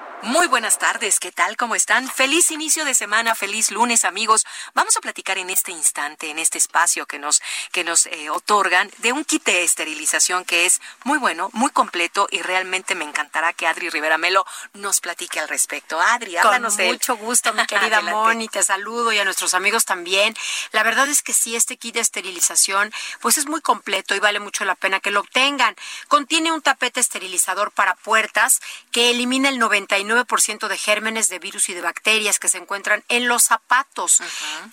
[0.23, 1.57] Muy buenas tardes, ¿qué tal?
[1.57, 2.07] ¿Cómo están?
[2.07, 4.45] Feliz inicio de semana, feliz lunes, amigos.
[4.75, 8.91] Vamos a platicar en este instante, en este espacio que nos, que nos eh, otorgan,
[8.99, 13.51] de un kit de esterilización que es muy bueno, muy completo y realmente me encantará
[13.53, 15.99] que Adri Rivera Melo nos platique al respecto.
[15.99, 20.35] Adri, háblanos Con mucho gusto, mi querida Moni, te saludo y a nuestros amigos también.
[20.71, 24.39] La verdad es que sí, este kit de esterilización, pues es muy completo y vale
[24.39, 25.75] mucho la pena que lo obtengan.
[26.07, 30.10] Contiene un tapete esterilizador para puertas que elimina el 99
[30.41, 34.19] ciento de gérmenes de virus y de bacterias que se encuentran en los zapatos.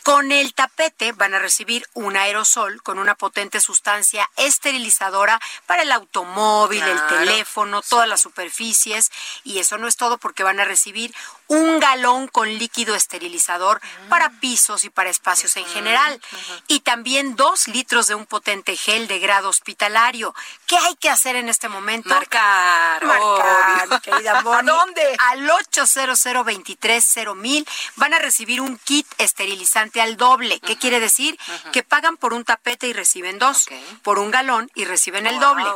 [0.04, 5.92] Con el tapete van a recibir un aerosol con una potente sustancia esterilizadora para el
[5.92, 9.10] automóvil, el teléfono, todas las superficies.
[9.44, 11.14] Y eso no es todo porque van a recibir
[11.46, 16.20] un galón con líquido esterilizador para pisos y para espacios en general.
[16.66, 20.34] Y también dos litros de un potente gel de grado hospitalario.
[20.66, 22.08] ¿Qué hay que hacer en este momento?
[22.10, 23.04] Marcar.
[23.04, 25.16] Marcar, querida ¿A dónde?
[25.28, 30.58] Al 800 mil van a recibir un kit esterilizante al doble.
[30.60, 31.38] ¿Qué quiere decir?
[31.72, 33.68] Que pagan por un tapete y reciben dos.
[34.02, 35.66] Por un galón y reciben el doble.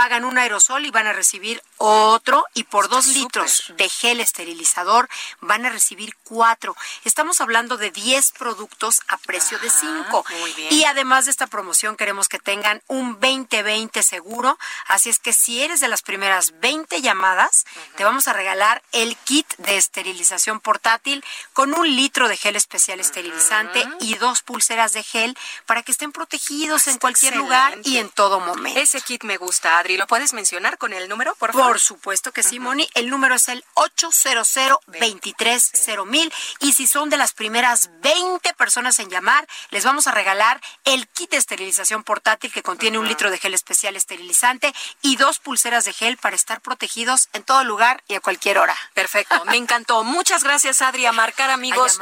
[0.00, 2.46] Pagan un aerosol y van a recibir otro.
[2.54, 5.10] Y por dos litros de gel esterilizador
[5.42, 6.74] van a recibir cuatro.
[7.04, 10.24] Estamos hablando de 10 productos a precio de 5.
[10.70, 14.58] Y además de esta promoción queremos que tengan un 2020 seguro.
[14.86, 17.66] Así es que si eres de las primeras 20 llamadas,
[17.98, 23.00] te vamos a regalar el kit de esterilización portátil con un litro de gel especial
[23.00, 25.36] esterilizante y dos pulseras de gel
[25.66, 28.80] para que estén protegidos en cualquier lugar y en todo momento.
[28.80, 29.89] Ese kit me gusta, Adri.
[29.96, 31.68] ¿Lo puedes mencionar con el número, por favor?
[31.68, 32.88] Por supuesto que sí, Moni.
[32.94, 35.72] El número es el 800 23
[36.06, 36.32] mil.
[36.60, 41.08] Y si son de las primeras 20 personas en llamar, les vamos a regalar el
[41.08, 45.84] kit de esterilización portátil que contiene un litro de gel especial esterilizante y dos pulseras
[45.84, 48.76] de gel para estar protegidos en todo lugar y a cualquier hora.
[48.94, 50.04] Perfecto, me encantó.
[50.04, 51.06] Muchas gracias, Adri.
[51.06, 51.98] A marcar, amigos.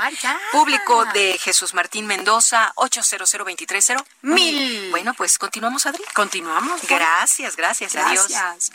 [0.53, 4.90] Público de Jesús Martín Mendoza, 800 230 mil.
[4.90, 6.03] Bueno, pues continuamos, Adri.
[6.14, 6.81] Continuamos.
[6.88, 7.67] Gracias, gracias.
[7.68, 7.94] Gracias.
[7.96, 8.70] Adiós.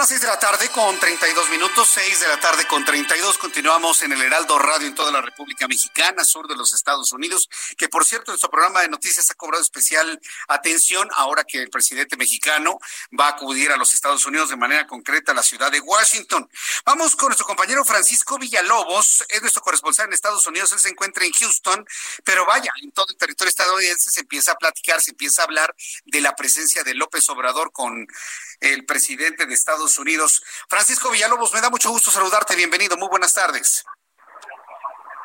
[0.00, 3.36] Las 6 de la tarde con 32 minutos, 6 de la tarde con 32.
[3.36, 7.50] Continuamos en el Heraldo Radio en toda la República Mexicana, sur de los Estados Unidos,
[7.76, 12.16] que por cierto, nuestro programa de noticias ha cobrado especial atención ahora que el presidente
[12.16, 12.78] mexicano
[13.18, 16.48] va a acudir a los Estados Unidos de manera concreta a la ciudad de Washington.
[16.86, 21.26] Vamos con nuestro compañero Francisco Villalobos, es nuestro corresponsal en Estados Unidos, él se encuentra
[21.26, 21.84] en Houston,
[22.24, 25.74] pero vaya, en todo el territorio estadounidense se empieza a platicar, se empieza a hablar
[26.06, 28.06] de la presencia de López Obrador con
[28.60, 30.42] el presidente de Estados Unidos.
[30.68, 32.56] Francisco Villalobos, me da mucho gusto saludarte.
[32.56, 33.84] Bienvenido, muy buenas tardes.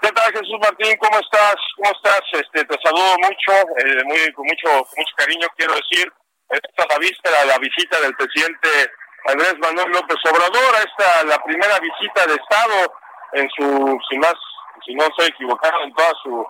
[0.02, 0.96] ¿Qué tal, Jesús Martín?
[0.98, 1.56] ¿Cómo estás?
[1.78, 2.22] ¿Cómo estás?
[2.32, 6.12] Este, te saludo mucho, eh, muy, con mucho, mucho cariño, quiero decir.
[6.50, 8.70] Esta es la la visita del presidente
[9.26, 10.76] Andrés Manuel López Obrador.
[10.78, 12.94] Esta la primera visita de Estado
[13.34, 14.36] en su, si más,
[14.86, 16.46] si no estoy equivocado, en toda su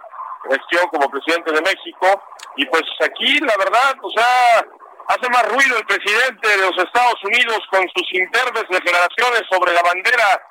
[0.49, 2.23] gestión como presidente de México.
[2.57, 4.65] Y pues aquí, la verdad, o sea,
[5.07, 9.81] hace más ruido el presidente de los Estados Unidos con sus imperves declaraciones sobre la
[9.81, 10.41] bandera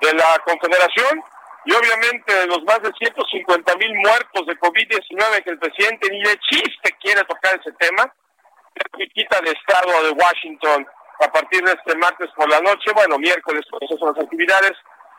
[0.00, 1.22] de la Confederación
[1.64, 6.38] y obviamente los más de 150 mil muertos de COVID-19 que el presidente ni de
[6.38, 8.02] chiste quiere tocar ese tema,
[8.74, 10.86] la visita de Estado de Washington
[11.20, 14.72] a partir de este martes por la noche, bueno, miércoles, pues esas son las actividades,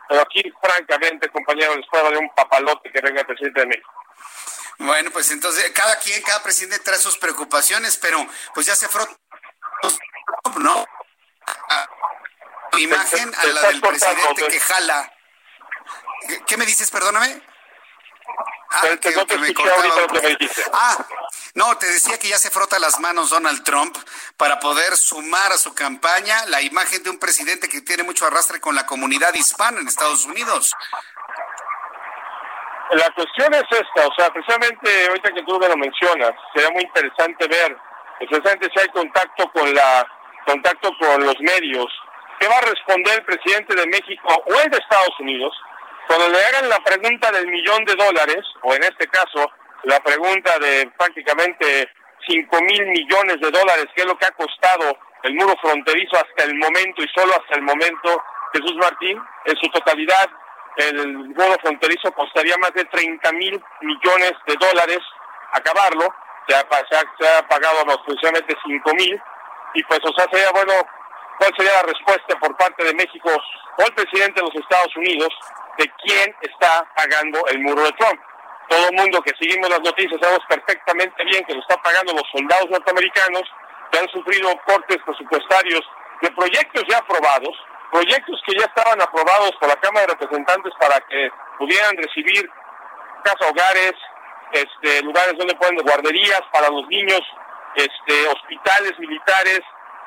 [0.08, 3.92] pero aquí francamente, compañero, les de un papalote que venga el presidente de México.
[4.82, 9.16] Bueno, pues entonces cada quien, cada presidente trae sus preocupaciones, pero pues ya se frota,
[10.58, 10.84] ¿no?
[12.78, 15.12] imagen a la del presidente que jala.
[16.46, 17.42] ¿Qué me dices, perdóname?
[18.70, 19.54] Ah, que, me
[20.72, 21.06] Ah,
[21.54, 23.96] No, te decía que ya se frota las manos Donald Trump
[24.38, 28.60] para poder sumar a su campaña la imagen de un presidente que tiene mucho arrastre
[28.60, 30.72] con la comunidad hispana en Estados Unidos.
[32.92, 36.82] La cuestión es esta, o sea, precisamente ahorita que tú me lo mencionas, sería muy
[36.82, 37.76] interesante ver,
[38.18, 40.06] precisamente si hay contacto con la
[40.46, 41.86] contacto con los medios,
[42.38, 45.54] ¿qué va a responder el presidente de México o el de Estados Unidos
[46.06, 49.50] cuando le hagan la pregunta del millón de dólares, o en este caso
[49.84, 51.88] la pregunta de prácticamente
[52.28, 56.44] 5 mil millones de dólares, que es lo que ha costado el muro fronterizo hasta
[56.44, 60.28] el momento y solo hasta el momento, Jesús Martín, en su totalidad,
[60.76, 65.00] el muro fronterizo costaría más de 30 mil millones de dólares
[65.52, 66.08] acabarlo,
[66.48, 66.66] se ha,
[67.18, 69.20] se ha, pagado aproximadamente 5 mil,
[69.74, 70.72] y pues, o sea, sería bueno,
[71.38, 75.28] ¿cuál sería la respuesta por parte de México o el presidente de los Estados Unidos
[75.78, 78.20] de quién está pagando el muro de Trump?
[78.72, 82.24] todo el mundo que seguimos las noticias sabemos perfectamente bien que lo están pagando los
[82.32, 83.42] soldados norteamericanos
[83.90, 85.82] que han sufrido cortes presupuestarios
[86.22, 87.54] de proyectos ya aprobados,
[87.92, 92.50] proyectos que ya estaban aprobados por la Cámara de Representantes para que pudieran recibir
[93.22, 93.92] casas hogares,
[94.52, 97.20] este, lugares donde pueden guarderías para los niños,
[97.76, 99.60] este, hospitales militares,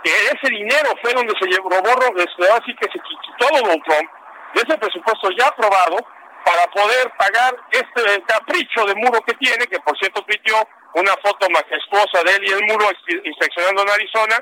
[0.03, 4.09] que ese dinero fue donde se llevó, robó, este, así que se quitó Donald Trump,
[4.53, 5.97] de ese presupuesto ya aprobado,
[6.43, 10.57] para poder pagar este capricho de muro que tiene, que por cierto tuiteó
[10.93, 12.85] una foto majestuosa de él y el muro
[13.23, 14.37] inspeccionando en Arizona,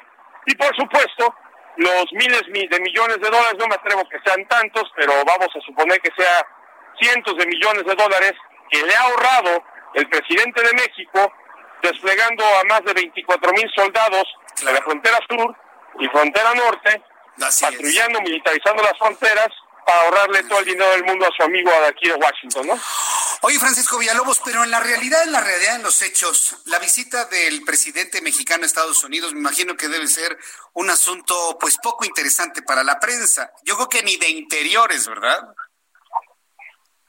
[0.45, 1.34] y por supuesto
[1.77, 5.62] los miles de millones de dólares, no me atrevo que sean tantos, pero vamos a
[5.62, 6.45] suponer que sea
[6.99, 8.33] cientos de millones de dólares
[8.69, 9.63] que le ha ahorrado
[9.95, 11.33] el presidente de México
[11.81, 14.23] desplegando a más de 24 mil soldados
[14.59, 15.55] en la frontera sur
[15.99, 17.01] y frontera norte,
[17.62, 19.49] patrullando, militarizando las fronteras
[19.86, 22.80] para ahorrarle todo el dinero del mundo a su amigo de aquí de Washington, ¿no?
[23.41, 27.26] Oye, Francisco Villalobos, pero en la realidad, en la realidad, en los hechos, la visita
[27.26, 30.38] del presidente mexicano a Estados Unidos, me imagino que debe ser
[30.74, 33.52] un asunto, pues, poco interesante para la prensa.
[33.63, 35.39] Yo creo que ni de interiores, ¿verdad?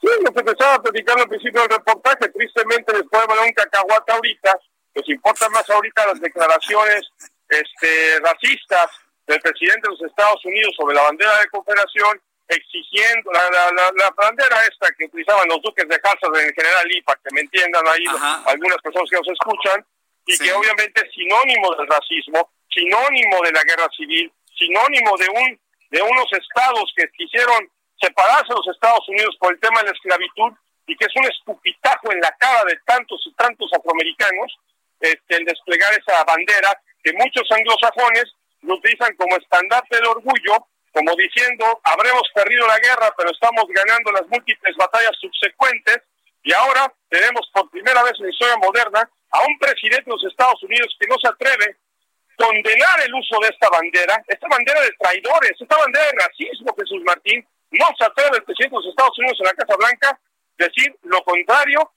[0.01, 4.11] Sí, lo que te estaba platicando al principio del reportaje, tristemente después de un cacahuate
[4.11, 4.59] ahorita,
[4.93, 7.01] pues importan más ahorita las declaraciones
[7.49, 8.87] este, racistas
[9.27, 14.09] del presidente de los Estados Unidos sobre la bandera de cooperación exigiendo la, la, la,
[14.11, 17.83] bandera esta que utilizaban los duques de Hazard en general y para que me entiendan
[17.87, 18.05] ahí
[18.45, 19.85] algunas personas que nos escuchan
[20.25, 25.59] y que obviamente es sinónimo del racismo, sinónimo de la guerra civil, sinónimo de un
[25.89, 27.69] de unos estados que quisieron
[28.01, 30.51] separarse de los Estados Unidos por el tema de la esclavitud
[30.87, 34.57] y que es un escupitajo en la cara de tantos y tantos afroamericanos
[34.99, 38.25] este, el desplegar esa bandera que muchos anglosajones
[38.61, 44.13] lo utilizan como estandarte del orgullo como diciendo, habremos perdido la guerra, pero estamos ganando
[44.13, 45.99] las múltiples batallas subsecuentes,
[46.41, 50.23] y ahora tenemos por primera vez en la historia moderna a un presidente de los
[50.23, 54.79] Estados Unidos que no se atreve a condenar el uso de esta bandera, esta bandera
[54.79, 58.87] de traidores, esta bandera de racismo, Jesús Martín, no se atreve el presidente de los
[58.87, 60.19] Estados Unidos en la Casa Blanca
[60.57, 61.91] decir lo contrario,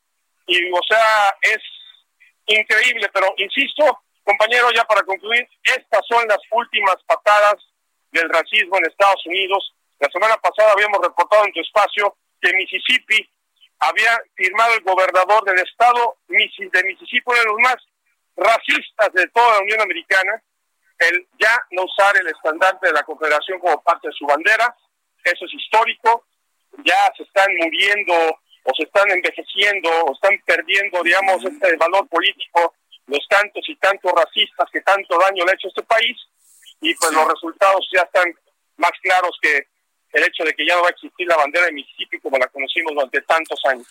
[0.48, 1.62] y o sea, es
[2.46, 7.67] increíble, pero insisto, compañero, ya para concluir, estas son las últimas patadas
[8.12, 9.74] del racismo en Estados Unidos.
[9.98, 13.28] La semana pasada habíamos reportado en tu espacio que Mississippi
[13.80, 17.76] había firmado el gobernador del estado de Mississippi, uno de los más
[18.36, 20.42] racistas de toda la Unión Americana,
[20.98, 24.74] el ya no usar el estandarte de la Confederación como parte de su bandera.
[25.22, 26.24] Eso es histórico.
[26.84, 28.14] Ya se están muriendo
[28.64, 32.74] o se están envejeciendo o están perdiendo, digamos, este valor político
[33.08, 36.16] los tantos y tantos racistas que tanto daño le ha hecho a este país
[36.80, 38.32] y pues los resultados ya están
[38.76, 39.66] más claros que
[40.12, 42.48] el hecho de que ya no va a existir la bandera de Mississippi como la
[42.48, 43.86] conocimos durante tantos años.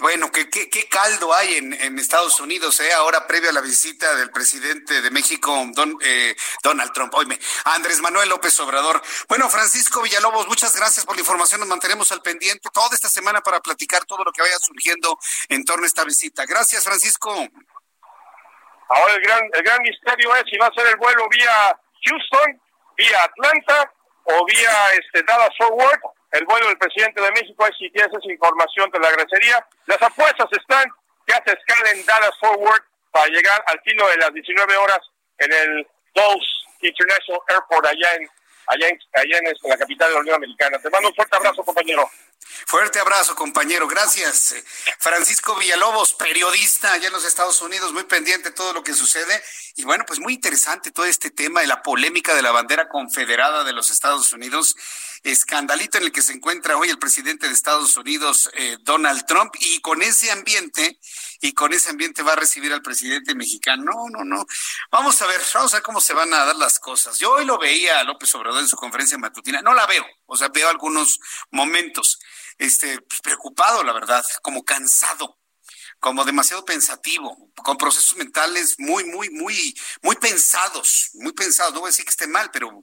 [0.00, 2.92] bueno, ¿qué, qué, caldo hay en, en, Estados Unidos, eh?
[2.94, 8.00] ahora previo a la visita del presidente de México, don, eh, Donald Trump, oíme, Andrés
[8.00, 9.02] Manuel López Obrador.
[9.28, 13.40] Bueno, Francisco Villalobos, muchas gracias por la información, nos mantenemos al pendiente toda esta semana
[13.42, 16.46] para platicar todo lo que vaya surgiendo en torno a esta visita.
[16.46, 17.48] Gracias, Francisco.
[18.94, 22.60] Ahora el gran, el gran misterio es si va a ser el vuelo vía Houston,
[22.96, 23.92] vía Atlanta
[24.24, 26.02] o vía este, Dallas Fort Worth,
[26.32, 27.64] el vuelo del presidente de México.
[27.64, 29.66] Ahí si tienes esa información te la agradecería.
[29.86, 30.84] Las apuestas están
[31.26, 35.00] que hace escala en Dallas Fort Worth para llegar al filo de las 19 horas
[35.38, 38.28] en el Dulles International Airport allá en
[38.66, 40.78] allá en, allá en la capital de la Unión Americana.
[40.78, 42.08] Te mando un fuerte abrazo, compañero.
[42.66, 43.86] Fuerte abrazo, compañero.
[43.88, 44.54] Gracias.
[44.98, 49.42] Francisco Villalobos, periodista allá en los Estados Unidos, muy pendiente de todo lo que sucede.
[49.76, 53.64] Y bueno, pues muy interesante todo este tema de la polémica de la bandera confederada
[53.64, 54.74] de los Estados Unidos.
[55.22, 59.54] Escandalito en el que se encuentra hoy el presidente de Estados Unidos, eh, Donald Trump.
[59.60, 60.98] Y con ese ambiente
[61.40, 63.84] y con ese ambiente va a recibir al presidente mexicano.
[63.84, 64.46] No, no, no.
[64.90, 67.18] Vamos a ver, vamos a ver cómo se van a dar las cosas.
[67.18, 70.36] Yo hoy lo veía a López Obrador en su conferencia matutina, no la veo, o
[70.36, 71.20] sea, veo algunos
[71.50, 72.18] momentos,
[72.58, 75.38] este, pues, preocupado, la verdad, como cansado
[76.00, 79.72] como demasiado pensativo, con procesos mentales muy, muy, muy,
[80.02, 81.72] muy pensados, muy pensados.
[81.72, 82.82] No voy a decir que esté mal, pero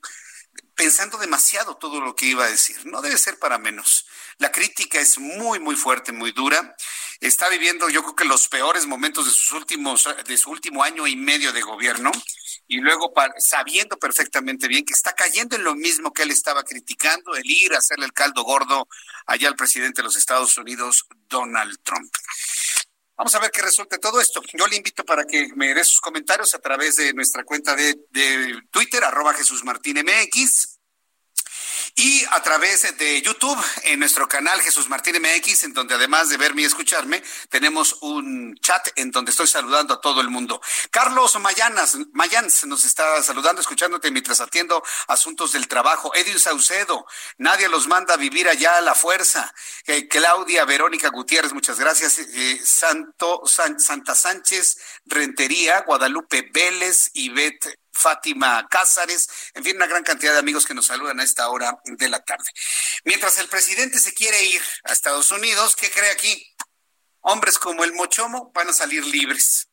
[0.74, 2.86] pensando demasiado todo lo que iba a decir.
[2.86, 4.06] No debe ser para menos.
[4.38, 6.76] La crítica es muy, muy fuerte, muy dura.
[7.20, 11.06] Está viviendo, yo creo que los peores momentos de sus últimos, de su último año
[11.06, 12.12] y medio de gobierno.
[12.72, 17.36] Y luego sabiendo perfectamente bien que está cayendo en lo mismo que él estaba criticando,
[17.36, 18.88] el ir a hacerle el caldo gordo
[19.26, 22.14] allá al presidente de los Estados Unidos, Donald Trump.
[23.18, 24.42] Vamos a ver qué resulta todo esto.
[24.54, 27.98] Yo le invito para que me dé sus comentarios a través de nuestra cuenta de,
[28.12, 30.79] de Twitter, arroba Jesús Martín MX
[32.00, 36.38] y a través de YouTube en nuestro canal Jesús Martín MX, en donde además de
[36.38, 40.62] verme y escucharme, tenemos un chat en donde estoy saludando a todo el mundo.
[40.92, 46.16] Carlos Mayanas, Mayans nos está saludando, escuchándote mientras atiendo asuntos del trabajo.
[46.16, 47.06] Edwin Saucedo,
[47.38, 49.54] nadie los manda a vivir allá a la fuerza.
[49.86, 52.18] Eh, Claudia Verónica Gutiérrez, muchas gracias.
[52.20, 60.34] Eh, Santo, Santa Sánchez Rentería, Guadalupe Vélez, Ivette Fátima Cázares, en fin, una gran cantidad
[60.34, 62.50] de amigos que nos saludan a esta hora de la tarde.
[63.04, 66.56] Mientras el presidente se quiere ir a Estados Unidos, ¿qué cree aquí?
[67.22, 69.69] Hombres como el Mochomo van a salir libres.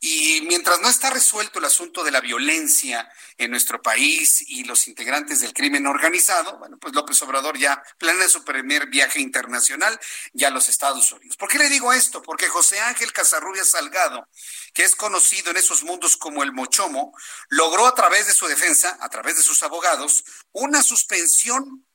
[0.00, 4.86] Y mientras no está resuelto el asunto de la violencia en nuestro país y los
[4.86, 9.98] integrantes del crimen organizado, bueno, pues López Obrador ya planea su primer viaje internacional
[10.32, 11.36] ya a los Estados Unidos.
[11.36, 12.22] ¿Por qué le digo esto?
[12.22, 14.28] Porque José Ángel Casarrubia Salgado,
[14.72, 17.12] que es conocido en esos mundos como el Mochomo,
[17.48, 21.87] logró a través de su defensa, a través de sus abogados, una suspensión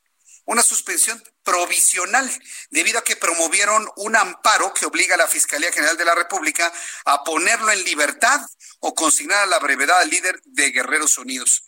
[0.46, 2.30] una suspensión provisional
[2.70, 6.72] debido a que promovieron un amparo que obliga a la Fiscalía General de la República
[7.06, 8.42] a ponerlo en libertad
[8.80, 11.64] o consignar a la brevedad al líder de Guerreros Unidos.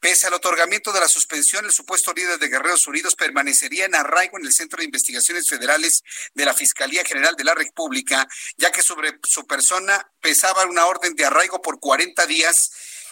[0.00, 4.38] Pese al otorgamiento de la suspensión, el supuesto líder de Guerreros Unidos permanecería en arraigo
[4.38, 6.02] en el Centro de Investigaciones Federales
[6.32, 8.26] de la Fiscalía General de la República,
[8.56, 12.70] ya que sobre su persona pesaba una orden de arraigo por 40 días,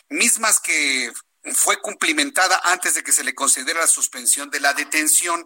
[0.09, 1.13] mismas que
[1.55, 5.45] fue cumplimentada antes de que se le concediera la suspensión de la detención.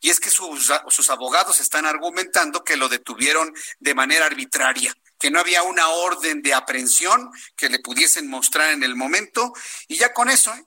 [0.00, 5.30] Y es que sus, sus, abogados están argumentando que lo detuvieron de manera arbitraria, que
[5.30, 9.52] no había una orden de aprehensión que le pudiesen mostrar en el momento.
[9.88, 10.64] Y ya con eso, ¿eh?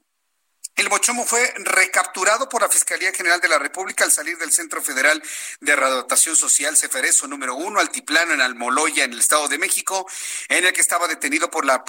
[0.76, 4.82] El Mochomo fue recapturado por la Fiscalía General de la República al salir del Centro
[4.82, 5.24] Federal
[5.62, 10.06] de Readaptación Social Ceferezo número uno, Altiplano, en Almoloya, en el Estado de México,
[10.50, 11.82] en el que estaba detenido por la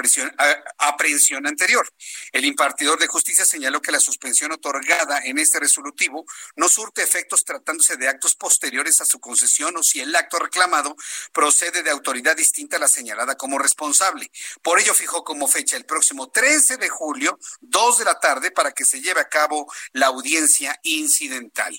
[0.78, 1.92] aprehensión anterior.
[2.30, 6.24] El impartidor de justicia señaló que la suspensión otorgada en este resolutivo
[6.54, 10.94] no surte efectos tratándose de actos posteriores a su concesión o si el acto reclamado
[11.32, 14.30] procede de autoridad distinta a la señalada como responsable.
[14.62, 18.75] Por ello fijó como fecha el próximo 13 de julio, dos de la tarde, para
[18.76, 21.76] que se lleve a cabo la audiencia incidental.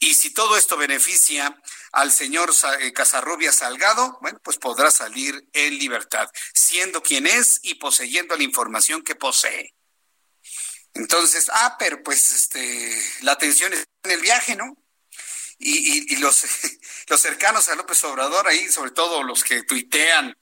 [0.00, 1.56] Y si todo esto beneficia
[1.92, 7.74] al señor eh, Casarrubia Salgado, bueno, pues podrá salir en libertad, siendo quien es y
[7.74, 9.74] poseyendo la información que posee.
[10.94, 14.76] Entonces, ah, pero pues este, la atención está en el viaje, ¿no?
[15.60, 16.44] Y, y, los,
[17.08, 20.36] los cercanos a López Obrador, ahí sobre todo los que tuitean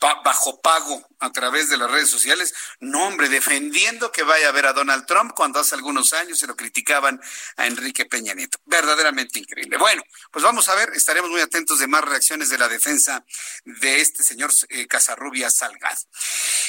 [0.00, 4.66] bajo pago a través de las redes sociales, no hombre, defendiendo que vaya a ver
[4.66, 7.20] a Donald Trump cuando hace algunos años se lo criticaban
[7.56, 8.58] a Enrique Peña Nieto.
[8.64, 9.76] Verdaderamente increíble.
[9.78, 13.24] Bueno, pues vamos a ver, estaremos muy atentos de más reacciones de la defensa
[13.64, 15.98] de este señor eh, Casarrubia Salgado.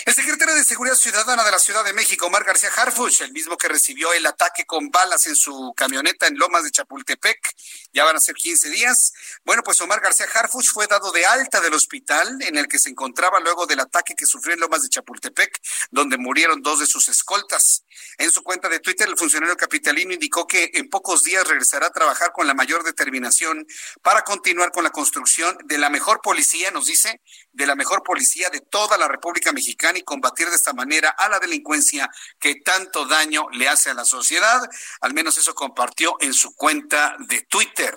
[0.06, 3.58] El secretario de Seguridad Ciudadana de la Ciudad de México, Omar García Harfuch, el mismo
[3.58, 7.56] que recibió el ataque con balas en su camioneta en Lomas de Chapultepec,
[7.94, 9.14] ya van a ser 15 días.
[9.44, 12.90] Bueno, pues Omar García Harfuch fue dado de alta del hospital en el que se
[12.90, 15.60] encontraba luego del ataque que sufrió en Lomas de Chapultepec,
[15.92, 17.84] donde murieron dos de sus escoltas.
[18.18, 21.92] En su cuenta de Twitter, el funcionario capitalino indicó que en pocos días regresará a
[21.92, 23.66] trabajar con la mayor determinación
[24.02, 28.50] para continuar con la construcción de la mejor policía, nos dice, de la mejor policía
[28.50, 32.10] de toda la República Mexicana y combatir de esta manera a la delincuencia
[32.40, 34.62] que tanto daño le hace a la sociedad.
[35.02, 37.94] Al menos eso compartió en su cuenta de Twitter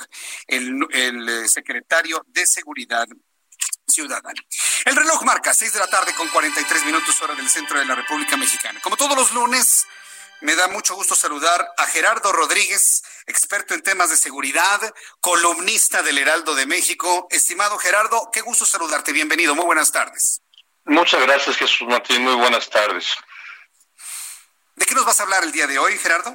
[0.47, 3.07] el, eh, secretario de Seguridad
[3.93, 4.43] Ciudadana.
[4.85, 7.95] El reloj marca 6 de la tarde con 43 minutos hora del centro de la
[7.95, 8.81] República Mexicana.
[8.83, 9.87] Como todos los lunes,
[10.41, 14.81] me da mucho gusto saludar a Gerardo Rodríguez, experto en temas de seguridad,
[15.21, 17.29] columnista del Heraldo de México.
[17.31, 19.13] Estimado Gerardo, qué gusto saludarte.
[19.13, 19.55] Bienvenido.
[19.55, 20.43] Muy buenas tardes.
[20.85, 22.25] Muchas gracias, Jesús Martín.
[22.25, 23.15] Muy buenas tardes.
[24.75, 26.35] ¿De qué nos vas a hablar el día de hoy, Gerardo?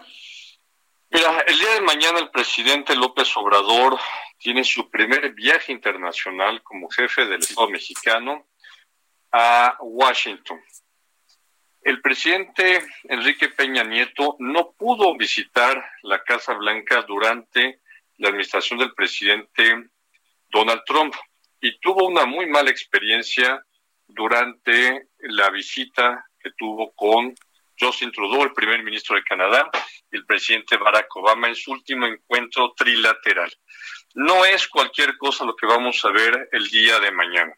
[1.09, 3.99] Mira, el día de mañana el presidente López Obrador
[4.37, 8.47] tiene su primer viaje internacional como jefe del Estado mexicano
[9.31, 10.61] a Washington.
[11.81, 17.81] El presidente Enrique Peña Nieto no pudo visitar la Casa Blanca durante
[18.17, 19.89] la administración del presidente
[20.49, 21.15] Donald Trump
[21.61, 23.63] y tuvo una muy mala experiencia
[24.07, 27.33] durante la visita que tuvo con
[27.79, 29.69] Justin Trudeau, el primer ministro de Canadá,
[30.11, 33.51] y el presidente Barack Obama en su último encuentro trilateral.
[34.17, 37.55] No es cualquier cosa lo que vamos a ver el día de mañana.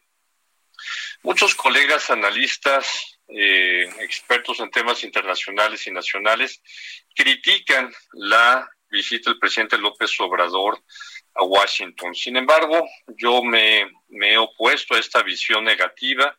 [1.22, 6.60] Muchos colegas analistas, eh, expertos en temas internacionales y nacionales,
[7.14, 10.78] critican la visita del presidente López Obrador
[11.34, 12.14] a Washington.
[12.14, 12.86] Sin embargo,
[13.16, 16.38] yo me, he opuesto a esta visión negativa.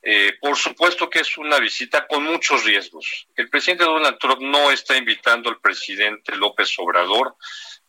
[0.00, 3.26] Eh, por supuesto que es una visita con muchos riesgos.
[3.34, 7.34] El presidente Donald Trump no está invitando al presidente López Obrador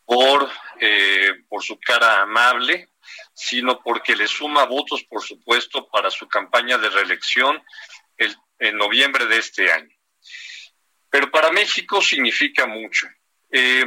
[0.06, 0.50] por,
[0.80, 2.90] eh, por su cara amable,
[3.34, 7.62] sino porque le suma votos, por supuesto, para su campaña de reelección
[8.18, 9.96] en noviembre de este año.
[11.10, 13.08] Pero para México significa mucho.
[13.52, 13.86] Eh,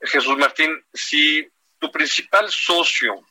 [0.00, 1.46] Jesús Martín, si
[1.78, 3.26] tu principal socio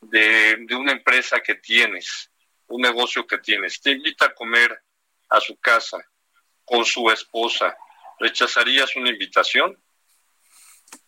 [0.00, 2.30] de, de, una empresa que tienes,
[2.66, 4.82] un negocio que tienes, te invita a comer
[5.28, 5.98] a su casa
[6.64, 7.76] con su esposa,
[8.18, 9.80] ¿rechazarías una invitación?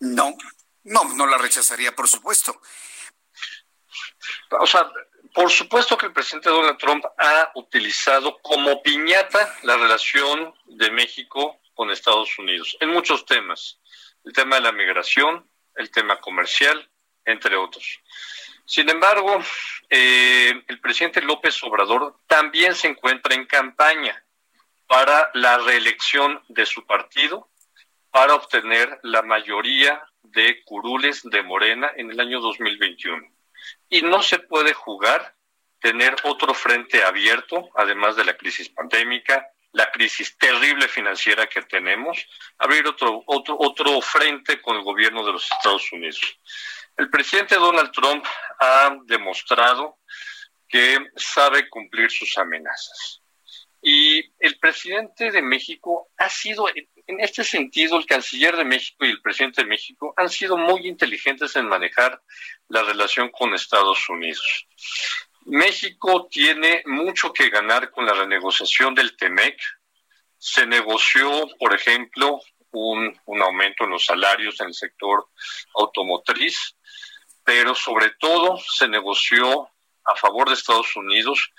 [0.00, 0.36] No,
[0.84, 2.60] no, no la rechazaría, por supuesto.
[4.60, 4.90] O sea,
[5.34, 11.60] por supuesto que el presidente Donald Trump ha utilizado como piñata la relación de México
[11.74, 13.78] con Estados Unidos en muchos temas.
[14.24, 16.90] El tema de la migración, el tema comercial,
[17.24, 18.00] entre otros.
[18.64, 19.42] Sin embargo,
[19.88, 24.24] eh, el presidente López Obrador también se encuentra en campaña
[24.86, 27.48] para la reelección de su partido
[28.10, 33.26] para obtener la mayoría de curules de Morena en el año 2021.
[33.88, 35.34] Y no se puede jugar
[35.80, 42.26] tener otro frente abierto, además de la crisis pandémica, la crisis terrible financiera que tenemos,
[42.58, 46.20] abrir otro, otro, otro frente con el gobierno de los Estados Unidos.
[46.96, 48.24] El presidente Donald Trump
[48.58, 49.98] ha demostrado
[50.68, 53.22] que sabe cumplir sus amenazas.
[53.80, 56.66] Y el presidente de México ha sido,
[57.08, 60.86] en este sentido, el canciller de México y el presidente de México han sido muy
[60.86, 62.22] inteligentes en manejar
[62.68, 64.66] la relación con Estados Unidos.
[65.46, 69.58] México tiene mucho que ganar con la renegociación del TEMEC.
[70.36, 72.42] Se negoció, por ejemplo,
[72.72, 75.28] un, aumento en los salarios en el sector
[75.76, 76.76] automotriz,
[77.42, 79.70] pero sobre todo se negoció
[80.04, 81.50] a favor de Estados Unidos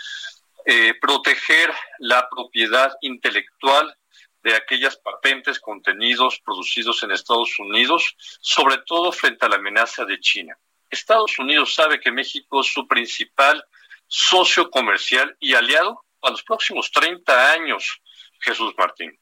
[0.66, 3.96] eh, proteger la propiedad intelectual
[4.44, 10.20] de aquellas patentes, contenidos producidos en Estados Unidos, sobre todo frente a la amenaza de
[10.20, 10.58] China.
[10.90, 13.64] Estados Unidos sabe que México es su principal
[14.08, 18.02] socio comercial y aliado a los próximos 30 años,
[18.40, 19.18] Jesús Martín,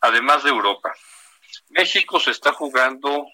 [0.00, 0.94] además de Europa.
[1.68, 3.26] México se está jugando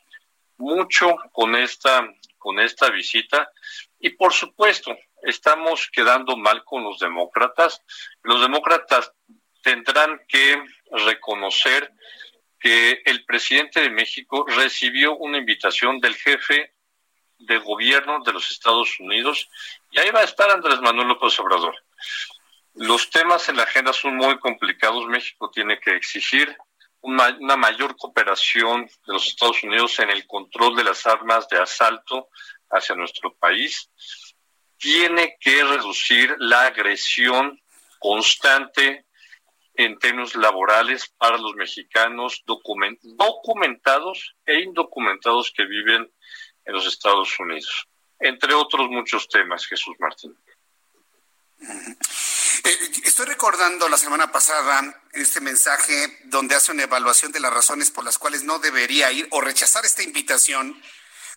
[0.56, 2.06] mucho con esta,
[2.38, 3.50] con esta visita
[3.98, 7.82] y por supuesto estamos quedando mal con los demócratas.
[8.22, 9.12] Los demócratas
[9.62, 11.92] tendrán que reconocer
[12.58, 16.74] que el presidente de México recibió una invitación del jefe
[17.38, 19.48] de gobierno de los Estados Unidos
[19.90, 21.74] y ahí va a estar Andrés Manuel López Obrador.
[22.74, 25.06] Los temas en la agenda son muy complicados.
[25.06, 26.54] México tiene que exigir
[27.00, 31.58] una, una, mayor cooperación de los Estados Unidos en el control de las armas de
[31.58, 32.28] asalto
[32.70, 33.90] hacia nuestro país.
[34.76, 37.58] Tiene que reducir la agresión
[37.98, 39.06] constante
[39.80, 46.12] en términos laborales para los mexicanos documentados e indocumentados que viven
[46.66, 50.36] en los Estados Unidos, entre otros muchos temas, Jesús Martín.
[51.62, 57.90] Eh, estoy recordando la semana pasada este mensaje donde hace una evaluación de las razones
[57.90, 60.78] por las cuales no debería ir o rechazar esta invitación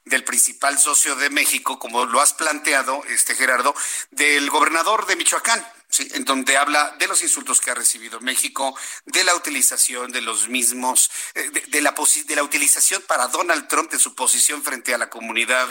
[0.03, 3.73] del principal socio de México, como lo has planteado, este Gerardo,
[4.11, 6.07] del gobernador de Michoacán, ¿sí?
[6.13, 8.75] en donde habla de los insultos que ha recibido México,
[9.05, 11.93] de la utilización de los mismos, eh, de, la,
[12.25, 15.67] de la utilización para Donald Trump de su posición frente a la comunidad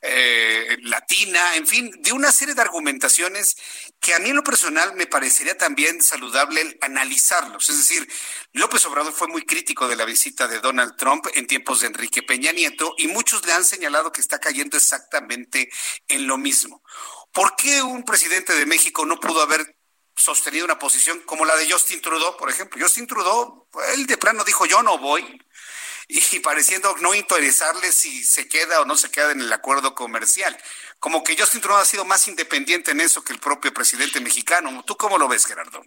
[0.00, 3.56] eh, latina, en fin, de una serie de argumentaciones
[3.98, 7.68] que a mí en lo personal me parecería también saludable analizarlos.
[7.68, 8.08] Es decir,
[8.52, 12.22] López Obrador fue muy crítico de la visita de Donald Trump en tiempos de Enrique
[12.22, 15.68] Peña Nieto y muchos le han señalado que está cayendo exactamente
[16.06, 16.80] en lo mismo.
[17.38, 19.76] ¿Por qué un presidente de México no pudo haber
[20.16, 22.82] sostenido una posición como la de Justin Trudeau, por ejemplo?
[22.82, 25.40] Justin Trudeau, él de plano dijo, yo no voy,
[26.08, 30.58] y pareciendo no interesarle si se queda o no se queda en el acuerdo comercial.
[30.98, 34.82] Como que Justin Trudeau ha sido más independiente en eso que el propio presidente mexicano.
[34.84, 35.84] ¿Tú cómo lo ves, Gerardo?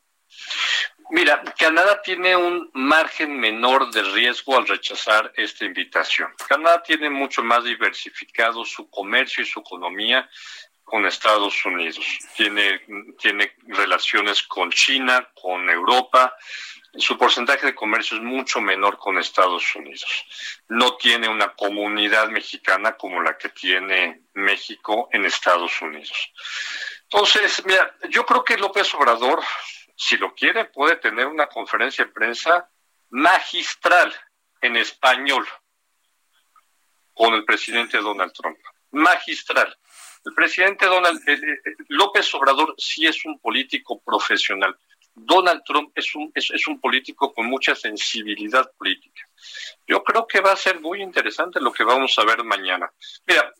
[1.09, 6.33] Mira, Canadá tiene un margen menor de riesgo al rechazar esta invitación.
[6.47, 10.29] Canadá tiene mucho más diversificado su comercio y su economía
[10.91, 12.05] con Estados Unidos.
[12.35, 12.81] Tiene,
[13.17, 16.35] tiene relaciones con China, con Europa.
[16.97, 20.25] Su porcentaje de comercio es mucho menor con Estados Unidos.
[20.67, 26.33] No tiene una comunidad mexicana como la que tiene México en Estados Unidos.
[27.03, 29.41] Entonces, mira, yo creo que López Obrador
[30.01, 32.67] si lo quiere, puede tener una conferencia de prensa
[33.11, 34.11] magistral
[34.59, 35.47] en español
[37.13, 38.57] con el presidente Donald Trump.
[38.89, 39.77] Magistral.
[40.23, 44.75] El presidente Donald eh, eh, López Obrador sí es un político profesional.
[45.13, 49.27] Donald Trump es un, es, un político con mucha sensibilidad política.
[49.85, 52.89] Yo creo que va a ser muy interesante lo que vamos a ver mañana.
[53.25, 53.53] Mira,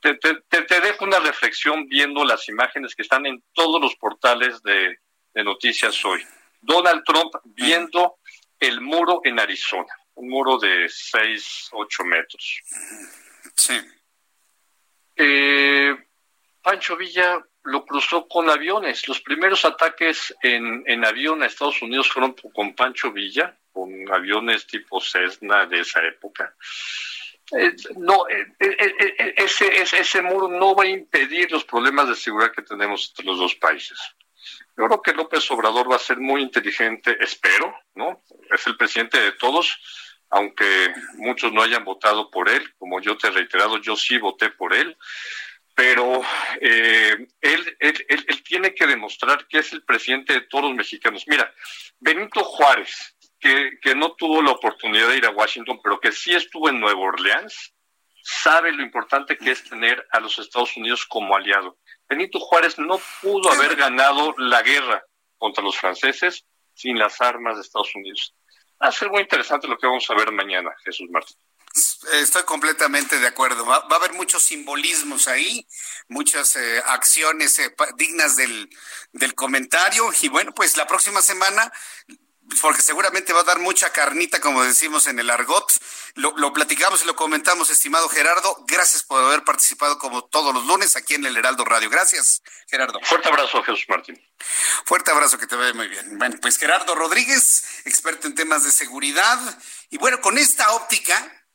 [0.00, 4.98] te, te, dejo una reflexión viendo las imágenes que están en todos los portales de,
[5.34, 6.24] de noticias hoy.
[6.60, 8.18] Donald Trump viendo
[8.60, 12.60] el muro en Arizona, un muro de 6, 8 metros.
[13.54, 13.80] Sí.
[15.16, 15.96] Eh,
[16.62, 19.08] Pancho Villa lo cruzó con aviones.
[19.08, 24.66] Los primeros ataques en, en avión a Estados Unidos fueron con Pancho Villa, con aviones
[24.66, 26.54] tipo Cessna de esa época.
[27.52, 28.46] Eh, no, eh,
[29.36, 33.24] ese, ese, ese muro no va a impedir los problemas de seguridad que tenemos entre
[33.24, 33.98] los dos países.
[34.76, 38.22] Yo creo que López Obrador va a ser muy inteligente, espero, ¿no?
[38.50, 39.78] Es el presidente de todos,
[40.30, 44.50] aunque muchos no hayan votado por él, como yo te he reiterado, yo sí voté
[44.50, 44.96] por él,
[45.74, 46.22] pero
[46.60, 51.24] eh, él, él, él, tiene que demostrar que es el presidente de todos los mexicanos.
[51.26, 51.52] Mira,
[52.00, 56.34] Benito Juárez, que, que no tuvo la oportunidad de ir a Washington, pero que sí
[56.34, 57.74] estuvo en Nueva Orleans,
[58.22, 61.78] sabe lo importante que es tener a los Estados Unidos como aliado.
[62.08, 65.04] Benito Juárez no pudo haber ganado la guerra
[65.38, 68.34] contra los franceses sin las armas de Estados Unidos.
[68.82, 71.36] Va a ser muy interesante lo que vamos a ver mañana, Jesús Martín.
[72.14, 73.66] Estoy completamente de acuerdo.
[73.66, 75.66] Va, a haber muchos simbolismos ahí,
[76.08, 78.70] muchas eh, acciones eh, dignas del,
[79.12, 80.10] del comentario.
[80.22, 81.70] Y bueno, pues la próxima semana
[82.60, 85.72] porque seguramente va a dar mucha carnita, como decimos en el argot.
[86.14, 88.64] Lo, platicamos y lo comentamos, estimado Gerardo.
[88.66, 91.90] Gracias por haber participado como todos los lunes aquí en el Heraldo Radio.
[91.90, 93.00] Gracias, Gerardo.
[93.02, 94.22] Fuerte abrazo, Jesús Martín.
[94.84, 96.18] Fuerte abrazo, que te vaya muy bien.
[96.18, 99.38] Bueno, pues Gerardo Rodríguez, experto en temas de seguridad.
[99.90, 101.46] Y bueno, con esta óptica,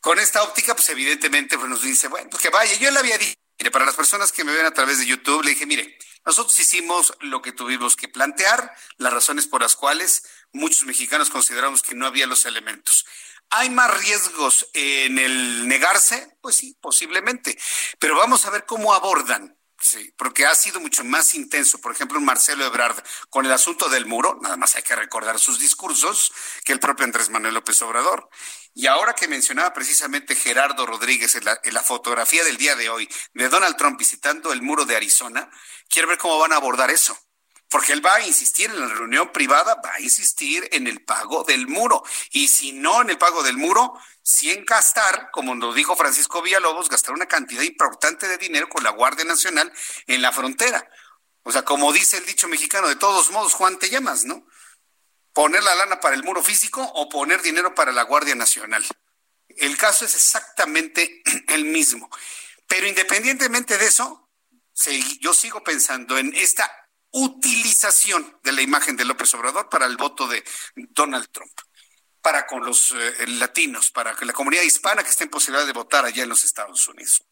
[0.00, 2.74] con esta óptica, pues evidentemente pues nos dice, bueno, pues que vaya.
[2.74, 5.42] Yo le había dicho, mire, para las personas que me ven a través de YouTube,
[5.42, 5.96] le dije, mire,
[6.26, 11.82] nosotros hicimos lo que tuvimos que plantear, las razones por las cuales muchos mexicanos consideramos
[11.82, 13.06] que no había los elementos.
[13.50, 16.36] ¿Hay más riesgos en el negarse?
[16.40, 17.56] Pues sí, posiblemente.
[18.00, 19.56] Pero vamos a ver cómo abordan.
[19.78, 22.96] Sí, porque ha sido mucho más intenso, por ejemplo, Marcelo Ebrard
[23.28, 26.32] con el asunto del muro, nada más hay que recordar sus discursos,
[26.64, 28.30] que el propio Andrés Manuel López Obrador.
[28.74, 33.48] Y ahora que mencionaba precisamente Gerardo Rodríguez en la, fotografía del día de hoy de
[33.48, 35.50] Donald Trump visitando el muro de Arizona,
[35.88, 37.16] quiero ver cómo van a abordar eso.
[37.68, 41.44] Porque él va a insistir en la reunión privada, va a insistir en el pago
[41.44, 42.04] del muro.
[42.30, 46.42] Y si no en el pago del muro, sí en gastar, como nos dijo Francisco
[46.42, 49.72] Villalobos, gastar una cantidad importante de dinero con la Guardia Nacional
[50.06, 50.88] en la frontera.
[51.42, 54.46] O sea, como dice el dicho mexicano, de todos modos, Juan, te llamas, ¿no?
[55.36, 58.82] poner la lana para el muro físico o poner dinero para la Guardia Nacional.
[59.48, 62.08] El caso es exactamente el mismo.
[62.66, 64.30] Pero independientemente de eso,
[65.20, 66.85] yo sigo pensando en esta
[67.16, 70.44] utilización de la imagen de López Obrador para el voto de
[70.74, 71.52] Donald Trump
[72.26, 75.72] para con los eh, latinos, para que la comunidad hispana que esté en posibilidad de
[75.72, 77.22] votar allá en los Estados Unidos.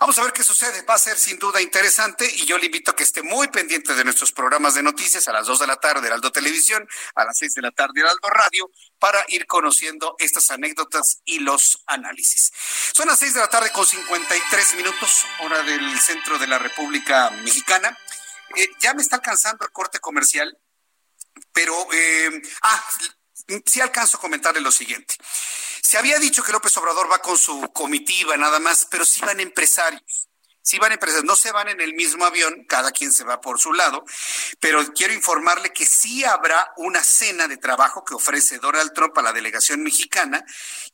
[0.00, 0.82] Vamos a ver qué sucede.
[0.82, 3.94] Va a ser sin duda interesante y yo le invito a que esté muy pendiente
[3.94, 7.38] de nuestros programas de noticias a las 2 de la tarde, Heraldo Televisión, a las
[7.38, 8.68] 6 de la tarde, Heraldo Radio,
[8.98, 12.50] para ir conociendo estas anécdotas y los análisis.
[12.92, 17.30] Son las 6 de la tarde con 53 minutos, hora del centro de la República
[17.44, 17.96] Mexicana.
[18.56, 20.56] Eh, ya me está alcanzando el corte comercial,
[21.52, 22.84] pero, eh, ah,
[23.66, 25.16] sí alcanzo a comentarle lo siguiente.
[25.82, 29.40] Se había dicho que López Obrador va con su comitiva nada más, pero sí van
[29.40, 30.28] empresarios.
[30.66, 33.60] Sí van empresarios, no se van en el mismo avión, cada quien se va por
[33.60, 34.02] su lado,
[34.60, 39.22] pero quiero informarle que sí habrá una cena de trabajo que ofrece Donald Trump a
[39.22, 40.42] la delegación mexicana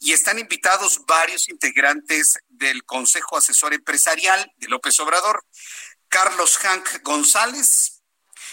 [0.01, 5.47] y están invitados varios integrantes del Consejo Asesor Empresarial de López Obrador.
[6.11, 8.03] Carlos Hank González,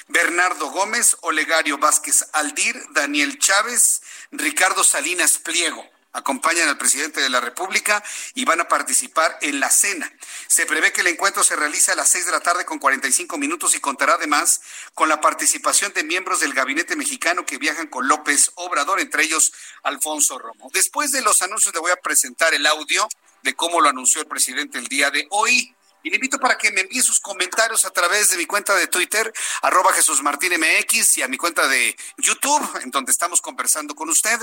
[0.08, 4.02] Bernardo Gómez, Olegario Vázquez Aldir, Daniel Chávez,
[4.32, 5.84] Ricardo Salinas Pliego
[6.18, 8.04] acompañan al presidente de la República
[8.34, 10.12] y van a participar en la cena.
[10.48, 13.38] Se prevé que el encuentro se realice a las seis de la tarde con 45
[13.38, 14.62] minutos y contará además
[14.96, 19.54] con la participación de miembros del gabinete mexicano que viajan con López Obrador, entre ellos
[19.84, 20.70] Alfonso Romo.
[20.74, 23.08] Después de los anuncios le voy a presentar el audio
[23.44, 25.77] de cómo lo anunció el presidente el día de hoy.
[26.08, 28.88] Y le invito para que me envíe sus comentarios a través de mi cuenta de
[28.88, 33.94] Twitter, arroba Jesús Martín MX, y a mi cuenta de YouTube, en donde estamos conversando
[33.94, 34.40] con usted,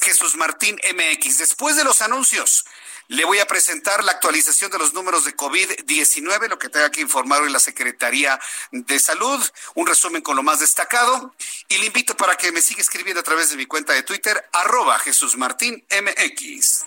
[0.00, 1.36] Jesús Martín MX.
[1.36, 2.64] Después de los anuncios,
[3.08, 7.02] le voy a presentar la actualización de los números de COVID-19, lo que tenga que
[7.02, 8.40] informar hoy la Secretaría
[8.70, 11.34] de Salud, un resumen con lo más destacado.
[11.68, 14.48] Y le invito para que me siga escribiendo a través de mi cuenta de Twitter,
[14.52, 16.86] arroba Jesús Martín MX.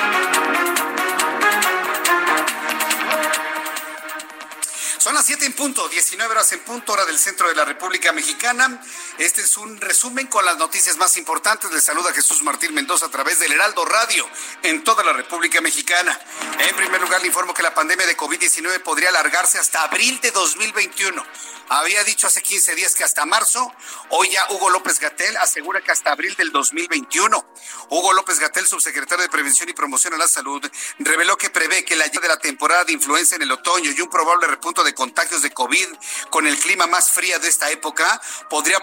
[5.01, 8.11] Son las 7 en punto, 19 horas en punto, hora del centro de la República
[8.11, 8.79] Mexicana.
[9.17, 11.71] Este es un resumen con las noticias más importantes.
[11.71, 14.29] Le saluda Jesús Martín Mendoza a través del Heraldo Radio
[14.61, 16.19] en toda la República Mexicana.
[16.59, 20.29] En primer lugar, le informo que la pandemia de COVID-19 podría alargarse hasta abril de
[20.29, 21.25] 2021.
[21.73, 23.73] Había dicho hace 15 días que hasta marzo.
[24.09, 27.45] Hoy ya Hugo López Gatel asegura que hasta abril del 2021.
[27.89, 30.61] Hugo López Gatel, subsecretario de Prevención y Promoción a la Salud,
[30.99, 34.01] reveló que prevé que la llegada de la temporada de influenza en el otoño y
[34.01, 35.87] un probable repunto de contagios de COVID
[36.29, 38.81] con el clima más frío de esta época podría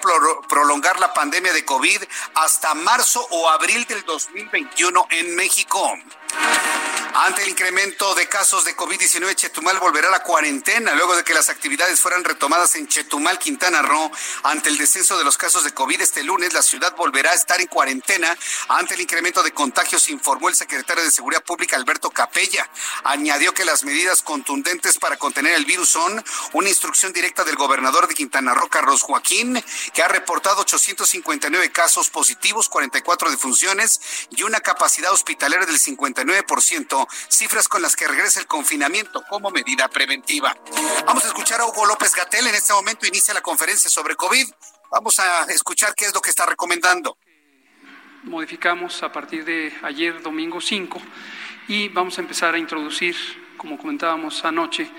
[0.49, 2.03] prolongar la pandemia de COVID
[2.35, 5.99] hasta marzo o abril del 2021 en México.
[7.15, 11.35] Ante el incremento de casos de COVID-19, Chetumal volverá a la cuarentena luego de que
[11.35, 14.11] las actividades fueran retomadas en Chetumal, Quintana Roo.
[14.45, 17.61] Ante el descenso de los casos de COVID este lunes, la ciudad volverá a estar
[17.61, 18.37] en cuarentena
[18.69, 22.69] ante el incremento de contagios, informó el secretario de Seguridad Pública, Alberto Capella.
[23.05, 28.07] Añadió que las medidas contundentes para contener el virus son una instrucción directa del gobernador
[28.07, 34.01] de Quintana Roo, Carlos Joaquín, que ha reportado 859 casos positivos, 44 defunciones
[34.31, 36.98] y una capacidad hospitalaria del 59%
[37.29, 40.57] cifras con las que regresa el confinamiento como medida preventiva.
[41.07, 42.47] Vamos a escuchar a Hugo López Gatel.
[42.47, 44.47] En este momento inicia la conferencia sobre COVID.
[44.91, 47.19] Vamos a escuchar qué es lo que está recomendando.
[48.25, 51.01] Modificamos a partir de ayer, domingo 5,
[51.69, 53.17] y vamos a empezar a introducir,
[53.57, 54.91] como comentábamos anoche,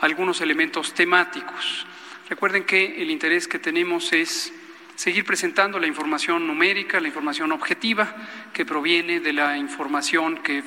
[0.00, 1.86] algunos elementos temáticos.
[2.28, 4.52] Recuerden que el interés que tenemos es
[4.94, 8.14] seguir presentando la información numérica, la información objetiva
[8.52, 10.62] que proviene de la información que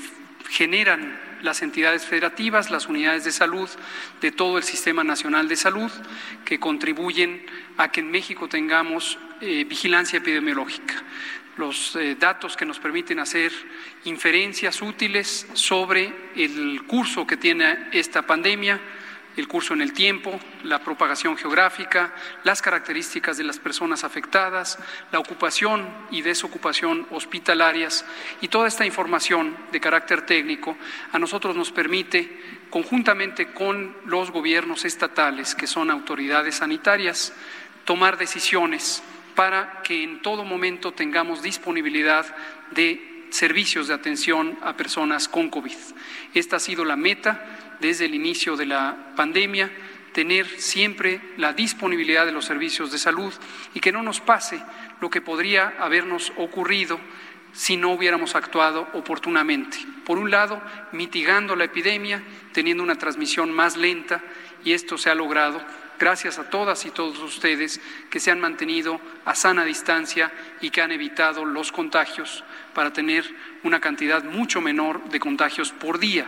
[0.51, 3.69] generan las entidades federativas, las unidades de salud
[4.19, 5.89] de todo el Sistema Nacional de Salud,
[6.43, 7.45] que contribuyen
[7.77, 11.03] a que en México tengamos eh, vigilancia epidemiológica.
[11.55, 13.51] Los eh, datos que nos permiten hacer
[14.03, 18.79] inferencias útiles sobre el curso que tiene esta pandemia,
[19.37, 22.13] el curso en el tiempo, la propagación geográfica,
[22.43, 24.77] las características de las personas afectadas,
[25.11, 28.05] la ocupación y desocupación hospitalarias
[28.41, 30.77] y toda esta información de carácter técnico
[31.11, 37.33] a nosotros nos permite, conjuntamente con los gobiernos estatales, que son autoridades sanitarias,
[37.85, 39.03] tomar decisiones
[39.35, 42.25] para que en todo momento tengamos disponibilidad
[42.71, 45.77] de servicios de atención a personas con COVID.
[46.33, 49.71] Esta ha sido la meta desde el inicio de la pandemia,
[50.13, 53.33] tener siempre la disponibilidad de los servicios de salud
[53.73, 54.61] y que no nos pase
[54.99, 56.99] lo que podría habernos ocurrido
[57.53, 59.77] si no hubiéramos actuado oportunamente.
[60.05, 60.61] Por un lado,
[60.91, 62.23] mitigando la epidemia,
[62.53, 64.23] teniendo una transmisión más lenta,
[64.63, 65.61] y esto se ha logrado
[65.99, 67.79] gracias a todas y todos ustedes
[68.09, 73.23] que se han mantenido a sana distancia y que han evitado los contagios para tener
[73.63, 76.27] una cantidad mucho menor de contagios por día.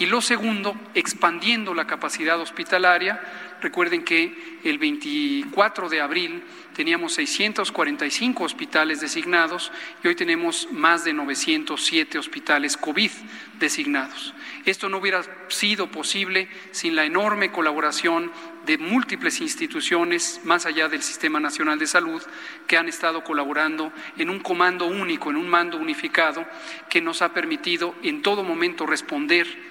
[0.00, 3.20] Y lo segundo, expandiendo la capacidad hospitalaria.
[3.60, 6.42] Recuerden que el 24 de abril
[6.74, 9.70] teníamos 645 hospitales designados
[10.02, 13.10] y hoy tenemos más de 907 hospitales COVID
[13.58, 14.32] designados.
[14.64, 18.32] Esto no hubiera sido posible sin la enorme colaboración
[18.64, 22.22] de múltiples instituciones, más allá del Sistema Nacional de Salud,
[22.66, 26.46] que han estado colaborando en un comando único, en un mando unificado,
[26.88, 29.68] que nos ha permitido en todo momento responder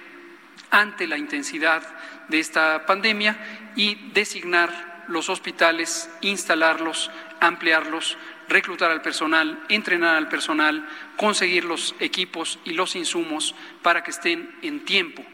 [0.70, 1.82] ante la intensidad
[2.28, 3.36] de esta pandemia
[3.76, 7.10] y designar los hospitales, instalarlos,
[7.40, 8.16] ampliarlos,
[8.48, 14.54] reclutar al personal, entrenar al personal, conseguir los equipos y los insumos para que estén
[14.62, 15.24] en tiempo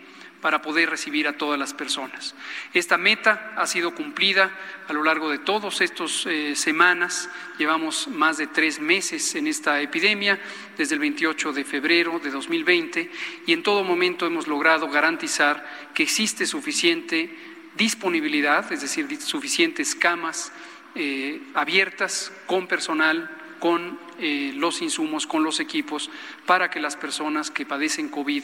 [0.41, 2.35] para poder recibir a todas las personas.
[2.73, 4.51] Esta meta ha sido cumplida
[4.89, 7.29] a lo largo de todas estas eh, semanas.
[7.59, 10.39] Llevamos más de tres meses en esta epidemia,
[10.77, 13.11] desde el 28 de febrero de 2020,
[13.47, 17.35] y en todo momento hemos logrado garantizar que existe suficiente
[17.77, 20.53] disponibilidad, es decir, suficientes camas
[20.95, 26.11] eh, abiertas con personal, con eh, los insumos, con los equipos,
[26.47, 28.43] para que las personas que padecen COVID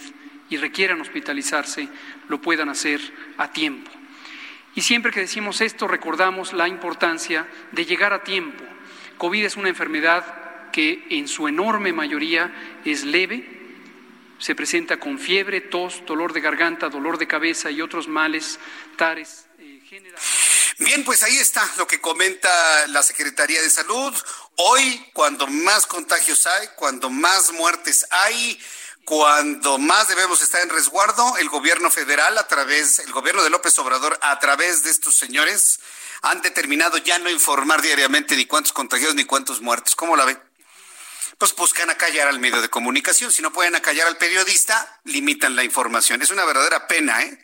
[0.50, 1.88] y requieran hospitalizarse
[2.28, 3.00] lo puedan hacer
[3.38, 3.90] a tiempo.
[4.74, 8.64] Y siempre que decimos esto recordamos la importancia de llegar a tiempo.
[9.18, 13.60] COVID es una enfermedad que en su enorme mayoría es leve,
[14.38, 18.58] se presenta con fiebre, tos, dolor de garganta, dolor de cabeza y otros males
[18.96, 20.20] tares eh, generales.
[20.78, 22.48] Bien, pues ahí está lo que comenta
[22.88, 24.12] la Secretaría de Salud.
[24.56, 28.60] Hoy, cuando más contagios hay, cuando más muertes hay,
[29.04, 33.76] cuando más debemos estar en resguardo, el gobierno federal a través, el gobierno de López
[33.78, 35.80] Obrador a través de estos señores
[36.22, 39.96] han determinado ya no informar diariamente ni cuántos contagiados ni cuántos muertos.
[39.96, 40.38] ¿Cómo la ve?
[41.36, 43.32] Pues buscan acallar al medio de comunicación.
[43.32, 46.22] Si no pueden acallar al periodista, limitan la información.
[46.22, 47.42] Es una verdadera pena, ¿eh?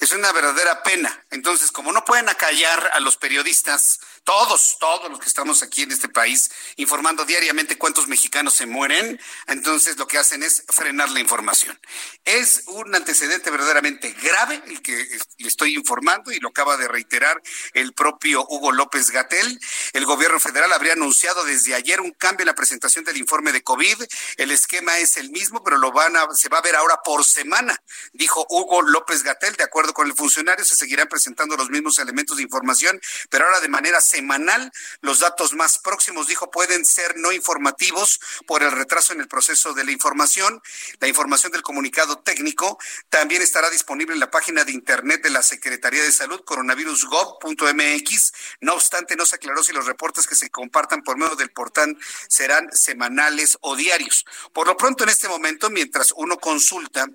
[0.00, 1.24] Es una verdadera pena.
[1.30, 5.92] Entonces, como no pueden acallar a los periodistas, todos, todos los que estamos aquí en
[5.92, 11.20] este país, informando diariamente cuántos mexicanos se mueren, entonces lo que hacen es frenar la
[11.20, 11.78] información.
[12.24, 14.96] Es un antecedente verdaderamente grave el que
[15.38, 17.40] le estoy informando y lo acaba de reiterar
[17.72, 19.60] el propio Hugo López Gatel.
[19.92, 23.62] El gobierno federal habría anunciado desde ayer un cambio en la presentación del informe de
[23.62, 24.02] COVID.
[24.38, 27.24] El esquema es el mismo, pero lo van a, se va a ver ahora por
[27.24, 27.80] semana,
[28.12, 29.54] dijo Hugo López Gatel.
[29.54, 33.00] De acuerdo con el funcionario, se seguirán presentando los mismos elementos de información,
[33.30, 34.72] pero ahora de manera semanal.
[35.02, 39.74] Los datos más próximos, dijo, pueden ser no informativos por el retraso en el proceso
[39.74, 40.62] de la información.
[41.00, 42.78] La información del comunicado técnico
[43.10, 48.32] también estará disponible en la página de internet de la Secretaría de Salud, coronavirusgov.mx.
[48.60, 51.98] No obstante, no se aclaró si los reportes que se compartan por medio del portal
[52.28, 54.24] serán semanales o diarios.
[54.54, 57.06] Por lo pronto, en este momento, mientras uno consulta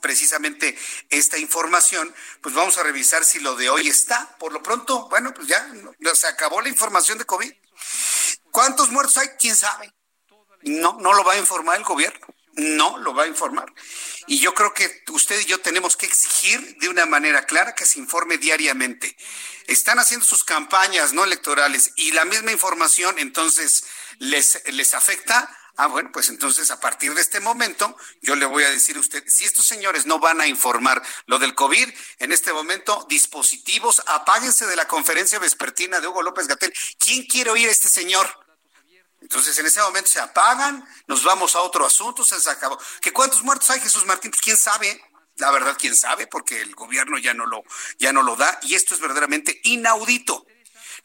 [0.00, 0.76] precisamente
[1.10, 4.36] esta información, pues vamos a revisar si lo de hoy está.
[4.38, 5.68] Por lo pronto, bueno, pues ya
[6.14, 7.52] se acabó la información de COVID.
[8.50, 9.28] ¿Cuántos muertos hay?
[9.38, 9.92] ¿Quién sabe?
[10.62, 12.26] No, no lo va a informar el gobierno.
[12.56, 13.72] No lo va a informar.
[14.26, 17.86] Y yo creo que usted y yo tenemos que exigir de una manera clara que
[17.86, 19.16] se informe diariamente.
[19.66, 23.84] Están haciendo sus campañas no electorales y la misma información entonces
[24.18, 28.64] les, les afecta Ah, bueno, pues entonces a partir de este momento yo le voy
[28.64, 32.32] a decir a usted, si estos señores no van a informar lo del COVID, en
[32.32, 36.72] este momento dispositivos, apáguense de la conferencia vespertina de Hugo López Gatel.
[36.98, 38.45] ¿Quién quiere oír a este señor?
[39.26, 42.78] Entonces en ese momento se apagan, nos vamos a otro asunto, se acabó.
[43.00, 44.30] ¿Que cuántos muertos hay, Jesús Martín?
[44.30, 45.02] Pues, quién sabe.
[45.38, 47.64] La verdad, quién sabe, porque el gobierno ya no lo,
[47.98, 50.46] ya no lo da, y esto es verdaderamente inaudito.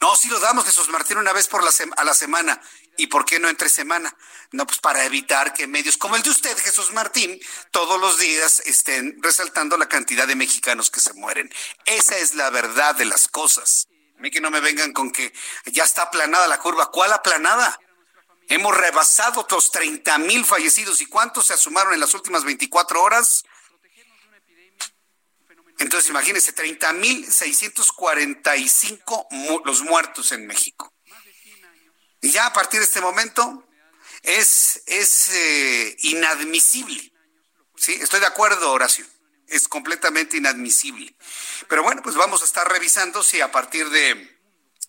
[0.00, 2.60] No, sí lo damos, Jesús Martín, una vez por la a la semana.
[2.96, 4.16] ¿Y por qué no entre semana?
[4.52, 7.40] No, pues para evitar que medios como el de usted, Jesús Martín,
[7.72, 11.52] todos los días estén resaltando la cantidad de mexicanos que se mueren.
[11.86, 13.88] Esa es la verdad de las cosas.
[14.16, 15.32] A mí que no me vengan con que
[15.66, 16.92] ya está aplanada la curva.
[16.92, 17.80] ¿Cuál aplanada?
[18.52, 21.00] Hemos rebasado los 30 mil fallecidos.
[21.00, 23.46] ¿Y cuántos se asumaron en las últimas 24 horas?
[25.78, 29.28] Entonces, imagínense, 30 mil 645
[29.64, 30.92] los muertos en México.
[32.20, 33.66] Y ya a partir de este momento
[34.20, 37.10] es, es eh, inadmisible.
[37.74, 39.06] Sí, estoy de acuerdo, Horacio.
[39.46, 41.16] Es completamente inadmisible.
[41.68, 44.38] Pero bueno, pues vamos a estar revisando si a partir de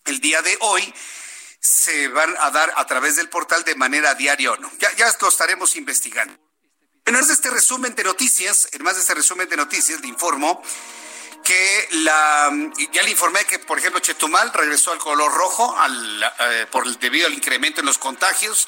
[0.04, 0.92] el día de hoy
[1.64, 4.70] se van a dar a través del portal de manera diaria o no.
[4.78, 6.38] Ya, ya lo estaremos investigando.
[7.06, 10.08] En más de este resumen de noticias, en más de este resumen de noticias, le
[10.08, 10.62] informo
[11.42, 12.50] que la
[12.92, 17.26] ya le informé que por ejemplo Chetumal regresó al color rojo al, eh, por debido
[17.26, 18.66] al incremento en los contagios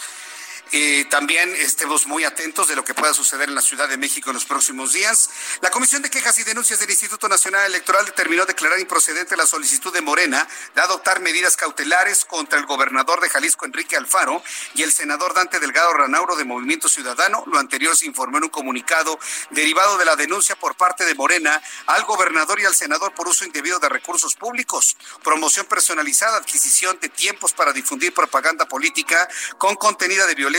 [0.73, 4.31] eh, también estemos muy atentos de lo que pueda suceder en la Ciudad de México
[4.31, 5.31] en los próximos días.
[5.61, 9.93] La Comisión de Quejas y Denuncias del Instituto Nacional Electoral determinó declarar improcedente la solicitud
[9.93, 14.43] de Morena de adoptar medidas cautelares contra el gobernador de Jalisco, Enrique Alfaro,
[14.75, 17.45] y el senador Dante Delgado Ranauro de Movimiento Ciudadano.
[17.47, 21.63] Lo anterior se informó en un comunicado derivado de la denuncia por parte de Morena
[21.87, 27.09] al gobernador y al senador por uso indebido de recursos públicos, promoción personalizada, adquisición de
[27.09, 30.56] tiempos para difundir propaganda política con contenida de violencia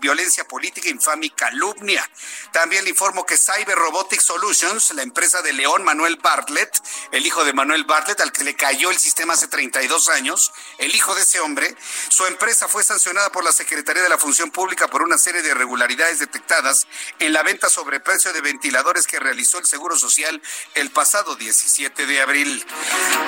[0.00, 2.08] violencia, política, infamia y calumnia.
[2.52, 6.80] También le informo que Cyber Robotic Solutions, la empresa de León Manuel Bartlett,
[7.12, 10.94] el hijo de Manuel Bartlett, al que le cayó el sistema hace 32 años, el
[10.94, 11.74] hijo de ese hombre,
[12.08, 15.50] su empresa fue sancionada por la Secretaría de la Función Pública por una serie de
[15.50, 16.86] irregularidades detectadas
[17.18, 20.40] en la venta sobre precio de ventiladores que realizó el Seguro Social
[20.74, 22.64] el pasado 17 de abril.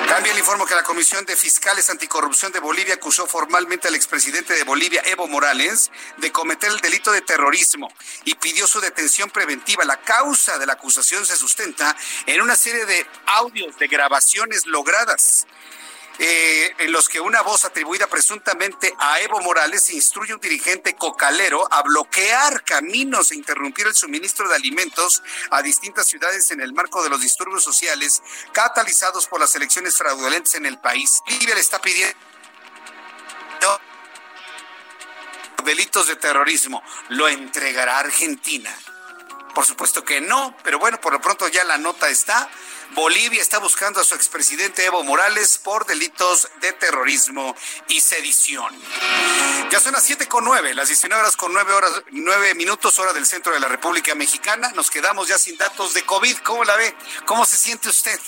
[0.07, 4.53] También le informo que la Comisión de Fiscales Anticorrupción de Bolivia acusó formalmente al expresidente
[4.53, 7.91] de Bolivia, Evo Morales, de cometer el delito de terrorismo
[8.23, 9.85] y pidió su detención preventiva.
[9.85, 11.95] La causa de la acusación se sustenta
[12.25, 15.45] en una serie de audios de grabaciones logradas
[16.17, 20.95] eh, en los que una voz atribuida presuntamente a Evo Morales instruye a un dirigente
[20.95, 26.71] cocalero a bloquear caminos e interrumpir el suministro de alimentos a distintas ciudades en el
[26.71, 31.21] marco de los disturbios sociales catalizados por las elecciones fraudulentas en el país.
[31.27, 32.15] Libia le está pidiendo
[35.63, 36.83] delitos de terrorismo.
[37.09, 38.75] ¿Lo entregará Argentina?
[39.53, 42.49] Por supuesto que no, pero bueno, por lo pronto ya la nota está.
[42.91, 47.55] Bolivia está buscando a su expresidente Evo Morales por delitos de terrorismo
[47.87, 48.73] y sedición.
[49.71, 53.13] Ya son las siete con nueve, las 19 horas con nueve horas, nueve minutos hora
[53.13, 54.71] del centro de la República Mexicana.
[54.75, 56.37] Nos quedamos ya sin datos de COVID.
[56.39, 56.95] ¿Cómo la ve?
[57.25, 58.19] ¿Cómo se siente usted?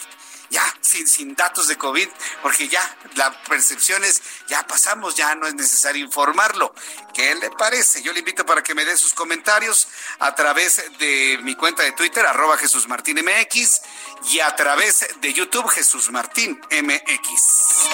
[0.50, 2.08] Ya sin, sin datos de COVID,
[2.42, 6.74] porque ya la percepción es, ya pasamos, ya no es necesario informarlo.
[7.14, 8.02] ¿Qué le parece?
[8.02, 9.88] Yo le invito para que me dé sus comentarios
[10.20, 13.82] a través de mi cuenta de Twitter, arroba Jesús Martín MX,
[14.32, 17.88] y a través de YouTube, Jesús Martín MX.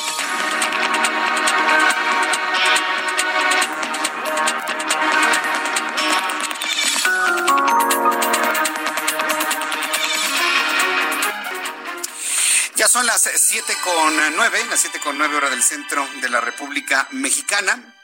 [12.75, 16.41] Ya son las siete con nueve, las siete con nueve hora del centro de la
[16.41, 17.95] República Mexicana.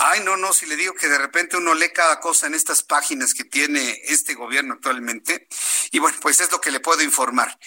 [0.00, 2.84] Ay, no, no, si le digo que de repente uno lee cada cosa en estas
[2.84, 5.48] páginas que tiene este gobierno actualmente,
[5.90, 7.58] y bueno, pues es lo que le puedo informar.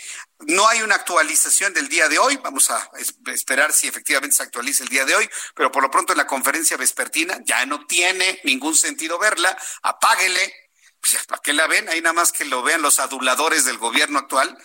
[0.47, 2.89] No hay una actualización del día de hoy, vamos a
[3.27, 6.27] esperar si efectivamente se actualiza el día de hoy, pero por lo pronto en la
[6.27, 10.53] conferencia vespertina ya no tiene ningún sentido verla, apáguele,
[10.99, 11.89] pues ¿para qué la ven?
[11.89, 14.57] Ahí nada más que lo vean los aduladores del gobierno actual,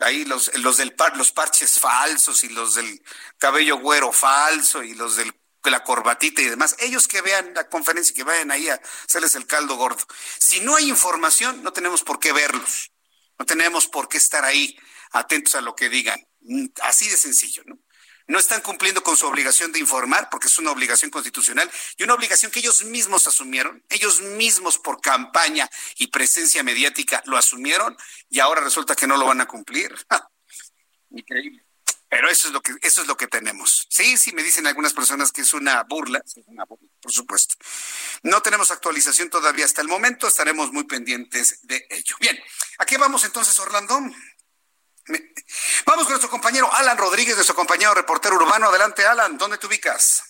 [0.00, 3.02] ahí los, los del par, los parches falsos y los del
[3.38, 5.32] cabello güero falso y los del
[5.68, 9.46] la corbatita y demás, ellos que vean la conferencia que vayan ahí a hacerles el
[9.46, 10.02] caldo gordo.
[10.38, 12.92] Si no hay información, no tenemos por qué verlos,
[13.38, 14.78] no tenemos por qué estar ahí
[15.10, 16.20] atentos a lo que digan.
[16.82, 17.78] Así de sencillo, ¿no?
[18.30, 22.14] No están cumpliendo con su obligación de informar, porque es una obligación constitucional y una
[22.14, 27.96] obligación que ellos mismos asumieron, ellos mismos por campaña y presencia mediática lo asumieron
[28.28, 29.92] y ahora resulta que no lo van a cumplir.
[31.10, 31.64] Increíble.
[32.08, 33.86] Pero eso es lo que eso es lo que tenemos.
[33.88, 37.54] Sí, sí me dicen algunas personas que es una burla, una burla, por supuesto.
[38.24, 42.16] No tenemos actualización todavía hasta el momento, estaremos muy pendientes de ello.
[42.20, 42.36] Bien,
[42.78, 44.00] ¿a qué vamos entonces, Orlando?
[45.86, 48.68] Vamos con nuestro compañero Alan Rodríguez, nuestro compañero reportero urbano.
[48.68, 50.29] Adelante, Alan, ¿dónde te ubicas?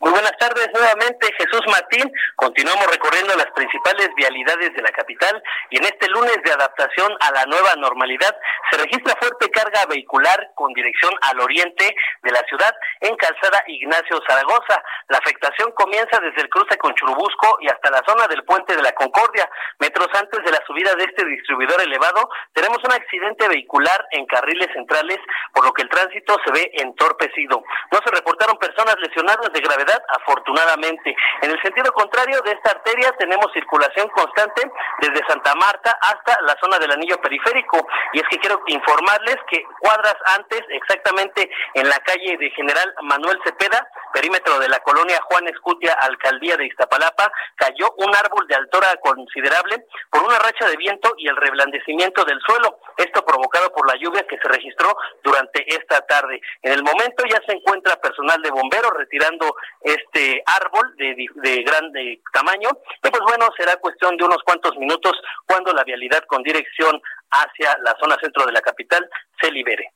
[0.00, 2.10] Muy buenas tardes nuevamente, Jesús Martín.
[2.36, 7.30] Continuamos recorriendo las principales vialidades de la capital y en este lunes de adaptación a
[7.32, 8.36] la nueva normalidad
[8.70, 14.20] se registra fuerte carga vehicular con dirección al oriente de la ciudad en Calzada Ignacio
[14.26, 14.82] Zaragoza.
[15.08, 18.82] La afectación comienza desde el cruce con Churubusco y hasta la zona del puente de
[18.82, 19.48] la Concordia.
[19.78, 24.68] Metros antes de la subida de este distribuidor elevado, tenemos un accidente vehicular en carriles
[24.72, 25.18] centrales,
[25.54, 27.62] por lo que el tránsito se ve entorpecido.
[27.90, 31.14] No se reportaron personas lesionadas de gravedad, afortunadamente.
[31.42, 36.56] En el sentido contrario de esta arteria tenemos circulación constante desde Santa Marta hasta la
[36.60, 37.86] zona del anillo periférico.
[38.12, 43.38] Y es que quiero informarles que cuadras antes, exactamente en la calle de General Manuel
[43.44, 48.88] Cepeda, perímetro de la colonia Juan Escutia, alcaldía de Iztapalapa, cayó un árbol de altura
[49.00, 52.78] considerable por una racha de viento y el reblandecimiento del suelo.
[52.96, 56.40] Esto provocado por la lluvia que se registró durante esta tarde.
[56.62, 59.41] En el momento ya se encuentra personal de bomberos retirando
[59.80, 62.70] este árbol de, de grande tamaño.
[63.02, 65.12] Y pues bueno, será cuestión de unos cuantos minutos
[65.46, 69.08] cuando la vialidad con dirección hacia la zona centro de la capital
[69.40, 69.92] se libere.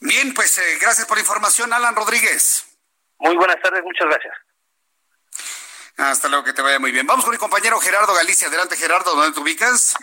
[0.00, 2.66] Bien, pues eh, gracias por la información, Alan Rodríguez.
[3.18, 4.34] Muy buenas tardes, muchas gracias.
[5.96, 7.06] Hasta luego, que te vaya muy bien.
[7.06, 8.48] Vamos con mi compañero Gerardo Galicia.
[8.48, 9.96] Adelante, Gerardo, ¿dónde te ubicas?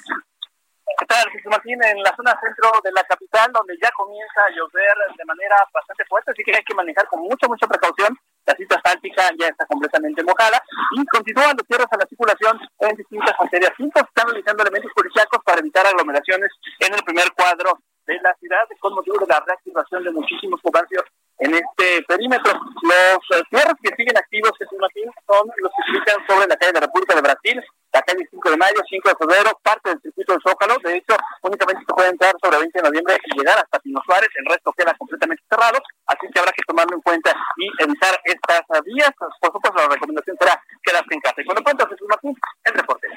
[1.01, 1.81] ¿Qué tal, Jesús Martín?
[1.81, 6.05] En la zona centro de la capital, donde ya comienza a llover de manera bastante
[6.05, 8.13] fuerte, así que hay que manejar con mucha, mucha precaución.
[8.45, 10.61] La cita asfáltica ya está completamente mojada
[10.93, 12.53] y continúan los cierres a la circulación
[12.85, 13.73] en distintas arterias.
[13.77, 18.69] Cinco están realizando elementos policíacos para evitar aglomeraciones en el primer cuadro de la ciudad
[18.79, 21.01] con motivo de la reactivación de muchísimos comercios
[21.39, 22.53] en este perímetro.
[22.53, 26.57] Los eh, cierres que siguen activos, Jesús Martín, son los que se ubican sobre la
[26.57, 27.57] calle de la República de Brasil,
[27.93, 30.77] la calle 5 de mayo, 5 de febrero, parte del circuito del Zócalo.
[30.83, 34.29] De hecho, únicamente se puede entrar sobre 20 de noviembre y llegar hasta Pino Suárez.
[34.35, 38.63] El resto queda completamente cerrado, así que habrá que tomarlo en cuenta y evitar estas
[38.85, 39.11] vías.
[39.17, 41.41] Por supuesto, la recomendación será quedarse en casa.
[41.41, 43.07] Y lo pronto, Jesús Martín, el reporte.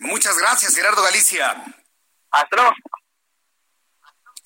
[0.00, 1.64] Muchas gracias, Gerardo Galicia.
[2.30, 2.72] Hasta luego.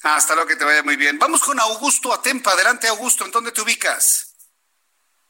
[0.02, 1.18] Hasta luego, que te vaya muy bien.
[1.18, 2.52] Vamos con Augusto Atempa.
[2.52, 4.35] Adelante, Augusto, ¿en dónde te ubicas?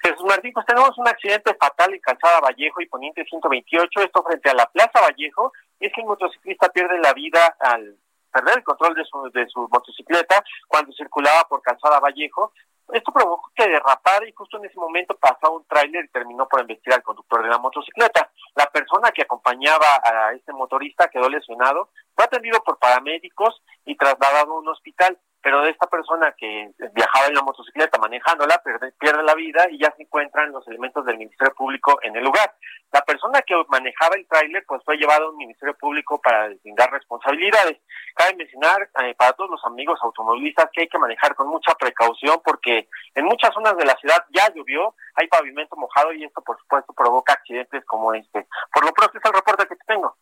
[0.06, 4.50] Jesús Martín, pues tenemos un accidente fatal en Calzada Vallejo y Poniente 128, esto frente
[4.50, 7.96] a la Plaza Vallejo, y es que el motociclista pierde la vida al
[8.30, 12.52] perder el control de su, de su motocicleta cuando circulaba por Calzada Vallejo.
[12.92, 16.60] Esto provocó que derrapara y justo en ese momento pasó un tráiler y terminó por
[16.60, 18.30] investigar al conductor de la motocicleta.
[18.54, 24.52] La persona que acompañaba a este motorista quedó lesionado, fue atendido por paramédicos y trasladado
[24.52, 28.60] a un hospital pero de esta persona que viajaba en la motocicleta manejándola
[28.98, 32.52] pierde, la vida y ya se encuentran los elementos del Ministerio Público en el lugar.
[32.90, 36.90] La persona que manejaba el tráiler pues fue llevado a un Ministerio Público para deslindar
[36.90, 37.78] responsabilidades.
[38.16, 42.42] Cabe mencionar eh, para todos los amigos automovilistas que hay que manejar con mucha precaución
[42.44, 46.58] porque en muchas zonas de la ciudad ya llovió, hay pavimento mojado y esto por
[46.58, 48.48] supuesto provoca accidentes como este.
[48.72, 50.16] Por lo pronto es el reporte que tengo.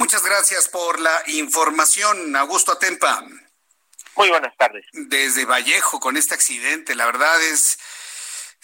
[0.00, 3.22] Muchas gracias por la información, Augusto Atempa.
[4.18, 4.84] Muy buenas tardes.
[4.92, 7.78] Desde Vallejo con este accidente, la verdad es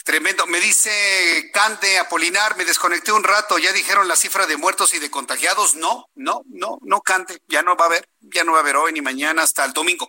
[0.03, 0.49] tremendo.
[0.49, 4.99] Me dice Cande Apolinar, me desconecté un rato, ya dijeron la cifra de muertos y
[4.99, 5.77] de contagiados.
[5.77, 8.75] No, no, no, no Cande, ya no va a haber, ya no va a haber
[8.75, 10.09] hoy ni mañana hasta el domingo.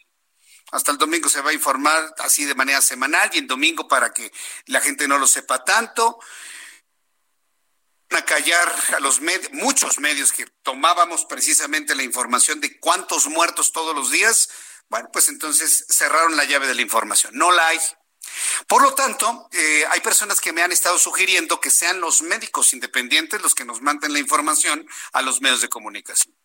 [0.72, 4.12] Hasta el domingo se va a informar así de manera semanal y el domingo para
[4.12, 4.32] que
[4.66, 6.18] la gente no lo sepa tanto
[8.10, 13.72] a callar a los medios, muchos medios que tomábamos precisamente la información de cuántos muertos
[13.72, 14.50] todos los días,
[14.90, 17.34] bueno, pues entonces cerraron la llave de la información.
[17.36, 17.80] No la hay.
[18.68, 22.74] Por lo tanto, eh, hay personas que me han estado sugiriendo que sean los médicos
[22.74, 26.36] independientes los que nos manden la información a los medios de comunicación.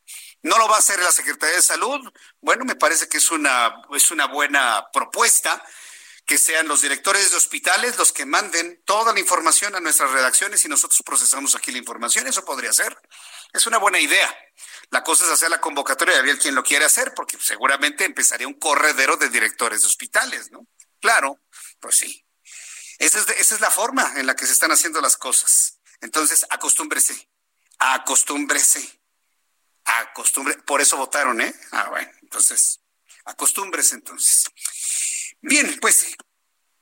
[0.42, 2.00] ¿No lo va a hacer la Secretaría de Salud?
[2.40, 5.62] Bueno, me parece que es una, es una buena propuesta
[6.26, 10.64] que sean los directores de hospitales los que manden toda la información a nuestras redacciones
[10.64, 12.26] y nosotros procesamos aquí la información.
[12.26, 12.96] Eso podría ser.
[13.52, 14.32] Es una buena idea.
[14.90, 18.48] La cosa es hacer la convocatoria y ver quién lo quiere hacer, porque seguramente empezaría
[18.48, 20.66] un corredero de directores de hospitales, ¿no?
[21.00, 21.40] Claro,
[21.78, 22.26] pues sí.
[22.98, 25.78] Esa es, esa es la forma en la que se están haciendo las cosas.
[26.00, 27.28] Entonces, acostúmbrese,
[27.78, 29.00] acostúmbrese,
[29.84, 30.56] acostumbre.
[30.58, 31.54] Por eso votaron, ¿eh?
[31.72, 32.80] Ah, bueno, entonces,
[33.24, 34.44] acostúmbrese entonces.
[35.40, 36.14] Bien, pues,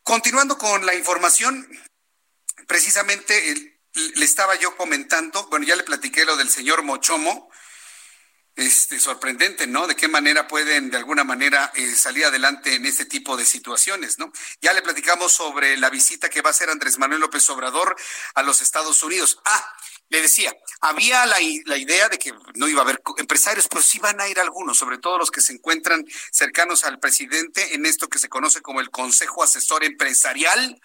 [0.02, 1.68] continuando con la información,
[2.66, 7.47] precisamente le estaba yo comentando, bueno, ya le platiqué lo del señor Mochomo,
[8.58, 9.86] este, sorprendente, ¿no?
[9.86, 14.18] De qué manera pueden de alguna manera eh, salir adelante en este tipo de situaciones,
[14.18, 14.32] ¿no?
[14.60, 17.94] Ya le platicamos sobre la visita que va a hacer Andrés Manuel López Obrador
[18.34, 19.38] a los Estados Unidos.
[19.44, 19.76] Ah,
[20.08, 21.36] le decía, había la,
[21.66, 24.76] la, idea de que no iba a haber empresarios, pero sí van a ir algunos,
[24.76, 28.80] sobre todo los que se encuentran cercanos al presidente en esto que se conoce como
[28.80, 30.80] el Consejo Asesor Empresarial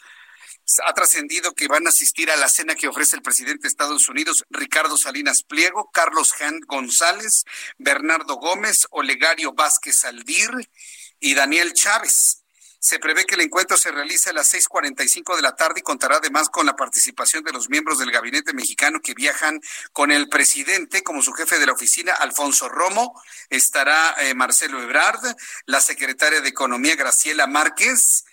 [0.86, 4.10] ha trascendido que van a asistir a la cena que ofrece el presidente de Estados
[4.10, 6.34] Unidos, Ricardo Salinas Pliego, Carlos
[6.68, 7.46] González,
[7.78, 10.70] Bernardo Gómez, Olegario Vázquez Aldir
[11.20, 12.44] y Daniel Chávez.
[12.80, 16.18] Se prevé que el encuentro se realice a las 6:45 de la tarde y contará
[16.18, 19.62] además con la participación de los miembros del gabinete mexicano que viajan
[19.94, 23.22] con el presidente como su jefe de la oficina, Alfonso Romo.
[23.50, 25.34] Estará eh, Marcelo Ebrard,
[25.66, 28.26] la secretaria de Economía, Graciela Márquez,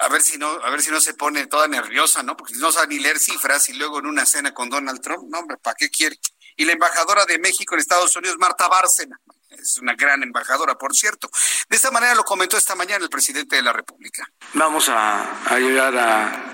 [0.00, 2.36] a ver si no, a ver si no se pone toda nerviosa, ¿no?
[2.36, 5.40] Porque no sabe ni leer cifras y luego en una cena con Donald Trump, no,
[5.40, 6.18] hombre, ¿para qué quiere?
[6.56, 9.20] Y la embajadora de México en Estados Unidos, Marta Bárcena,
[9.50, 11.28] es una gran embajadora, por cierto.
[11.68, 14.28] De esta manera lo comentó esta mañana el presidente de la República.
[14.54, 16.44] Vamos a, llegar a,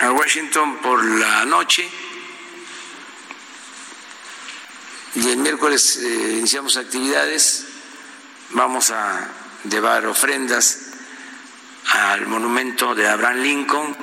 [0.00, 1.88] a Washington por la noche
[5.14, 7.66] y el miércoles eh, iniciamos actividades
[8.50, 9.28] vamos a
[9.68, 10.87] llevar ofrendas
[11.88, 13.96] al monumento de Abraham Lincoln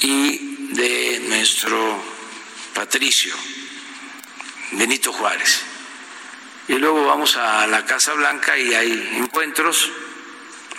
[0.00, 2.02] y de nuestro
[2.74, 3.34] patricio
[4.72, 5.62] Benito Juárez.
[6.68, 9.90] Y luego vamos a la Casa Blanca y hay encuentros,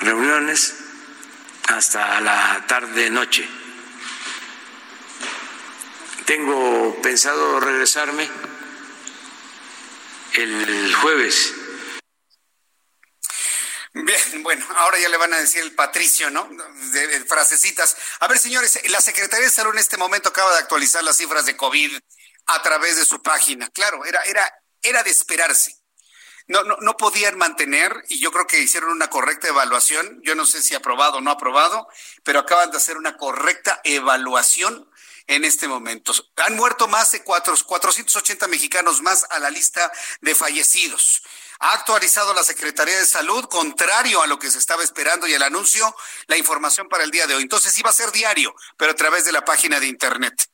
[0.01, 0.75] reuniones
[1.67, 3.47] hasta la tarde-noche.
[6.25, 8.29] Tengo pensado regresarme
[10.33, 11.62] el jueves
[13.93, 16.49] Bien, bueno, ahora ya le van a decir el patricio, ¿no?
[16.91, 17.95] De, frasecitas.
[18.21, 21.45] A ver, señores, la Secretaría de Salud en este momento acaba de actualizar las cifras
[21.45, 21.99] de COVID
[22.47, 23.69] a través de su página.
[23.69, 24.51] Claro, era, era,
[24.81, 25.75] era de esperarse.
[26.47, 30.19] No, no, no podían mantener, y yo creo que hicieron una correcta evaluación.
[30.23, 31.87] Yo no sé si aprobado o no aprobado,
[32.23, 34.89] pero acaban de hacer una correcta evaluación
[35.27, 36.13] en este momento.
[36.37, 39.91] Han muerto más de cuatro, 480 mexicanos más a la lista
[40.21, 41.21] de fallecidos
[41.63, 45.43] ha actualizado la Secretaría de Salud, contrario a lo que se estaba esperando y el
[45.43, 45.95] anuncio,
[46.27, 47.43] la información para el día de hoy.
[47.43, 50.49] Entonces iba a ser diario, pero a través de la página de Internet.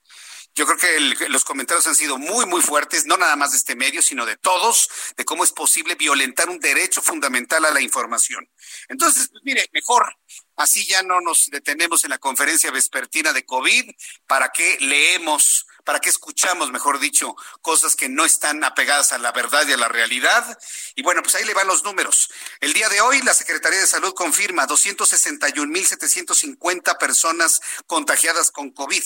[0.54, 3.76] Yo creo que los comentarios han sido muy, muy fuertes, no nada más de este
[3.76, 8.48] medio, sino de todos, de cómo es posible violentar un derecho fundamental a la información.
[8.88, 10.16] Entonces, pues, mire, mejor
[10.60, 13.90] así ya no nos detenemos en la conferencia vespertina de COVID,
[14.28, 19.32] para que leemos para qué escuchamos, mejor dicho, cosas que no están apegadas a la
[19.32, 20.56] verdad y a la realidad.
[20.94, 22.30] Y bueno, pues ahí le van los números.
[22.60, 29.02] El día de hoy, la Secretaría de Salud confirma 261.750 personas contagiadas con COVID,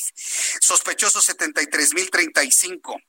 [0.60, 3.02] sospechosos 73.035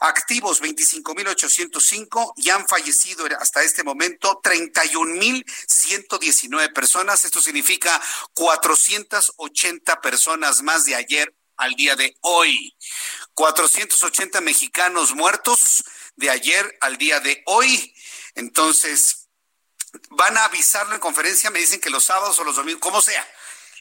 [0.00, 7.24] activos 25.805 y han fallecido hasta este momento 31.119 personas.
[7.24, 8.00] Esto significa
[8.34, 12.76] 480 personas más de ayer al día de hoy.
[13.34, 15.84] 480 mexicanos muertos
[16.16, 17.94] de ayer al día de hoy.
[18.34, 19.28] Entonces,
[20.10, 23.26] van a avisarlo en conferencia, me dicen que los sábados o los domingos, como sea.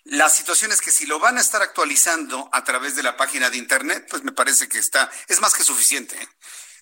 [0.06, 3.50] La situación es que si lo van a estar actualizando a través de la página
[3.50, 6.22] de internet, pues me parece que está, es más que suficiente.
[6.22, 6.28] ¿eh?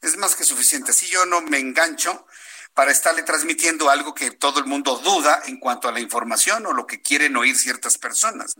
[0.02, 0.92] Es más que suficiente.
[0.92, 2.26] Si yo no me engancho,
[2.74, 6.72] para estarle transmitiendo algo que todo el mundo duda en cuanto a la información o
[6.74, 8.56] lo que quieren oír ciertas personas.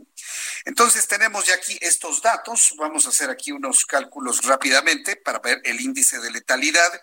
[0.64, 2.74] Entonces tenemos ya aquí estos datos.
[2.76, 7.00] Vamos a hacer aquí unos cálculos rápidamente para ver el índice de letalidad.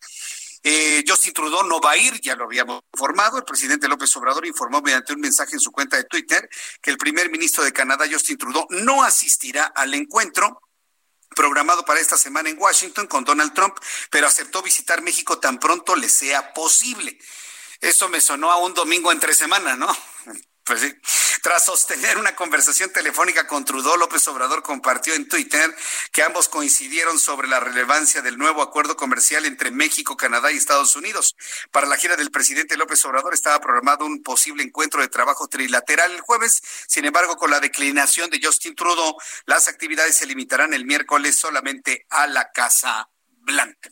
[0.63, 3.37] Eh, Justin Trudeau no va a ir, ya lo habíamos informado.
[3.37, 6.49] El presidente López Obrador informó mediante un mensaje en su cuenta de Twitter
[6.81, 10.61] que el primer ministro de Canadá, Justin Trudeau, no asistirá al encuentro
[11.35, 13.75] programado para esta semana en Washington con Donald Trump,
[14.09, 17.17] pero aceptó visitar México tan pronto le sea posible.
[17.81, 19.87] Eso me sonó a un domingo entre semana, ¿no?
[20.65, 20.93] Pues sí.
[21.43, 25.75] Tras sostener una conversación telefónica con Trudeau, López Obrador compartió en Twitter
[26.13, 30.95] que ambos coincidieron sobre la relevancia del nuevo acuerdo comercial entre México, Canadá y Estados
[30.95, 31.35] Unidos.
[31.69, 36.13] Para la gira del presidente López Obrador estaba programado un posible encuentro de trabajo trilateral
[36.13, 36.61] el jueves.
[36.87, 42.05] Sin embargo, con la declinación de Justin Trudeau, las actividades se limitarán el miércoles solamente
[42.09, 43.89] a la Casa Blanca.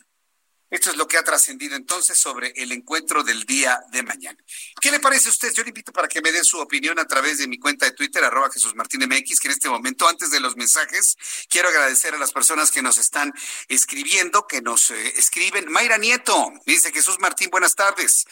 [0.72, 4.38] Esto es lo que ha trascendido entonces sobre el encuentro del día de mañana.
[4.80, 5.52] ¿Qué le parece a usted?
[5.52, 7.92] Yo le invito para que me dé su opinión a través de mi cuenta de
[7.92, 11.18] Twitter, arroba Jesús Martín MX, que en este momento, antes de los mensajes,
[11.50, 13.34] quiero agradecer a las personas que nos están
[13.68, 15.70] escribiendo, que nos eh, escriben.
[15.70, 18.24] Mayra Nieto, dice Jesús Martín, buenas tardes.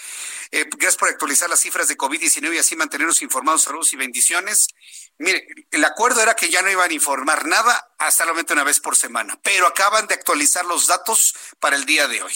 [0.51, 3.65] Eh, gracias por actualizar las cifras de COVID-19 y así mantenernos informados.
[3.65, 4.69] Saludos y bendiciones.
[5.21, 8.65] Mire, el acuerdo era que ya no iban a informar nada hasta el momento una
[8.65, 12.33] vez por semana, pero acaban de actualizar los datos para el día de hoy.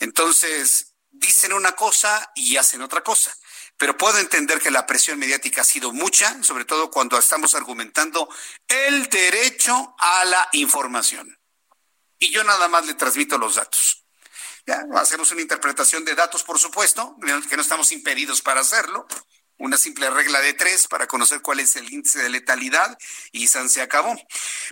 [0.00, 3.32] Entonces, dicen una cosa y hacen otra cosa.
[3.76, 8.28] Pero puedo entender que la presión mediática ha sido mucha, sobre todo cuando estamos argumentando
[8.66, 11.38] el derecho a la información.
[12.18, 14.04] Y yo nada más le transmito los datos.
[14.66, 17.16] Ya, hacemos una interpretación de datos, por supuesto,
[17.48, 19.06] que no estamos impedidos para hacerlo,
[19.58, 22.98] una simple regla de tres para conocer cuál es el índice de letalidad
[23.32, 24.16] y San se acabó.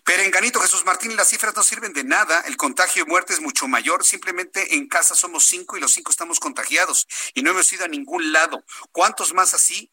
[0.05, 3.33] Pero en Ganito Jesús Martín las cifras no sirven de nada, el contagio y muerte
[3.33, 7.51] es mucho mayor, simplemente en casa somos cinco y los cinco estamos contagiados y no
[7.51, 8.65] hemos ido a ningún lado.
[8.93, 9.91] ¿Cuántos más así?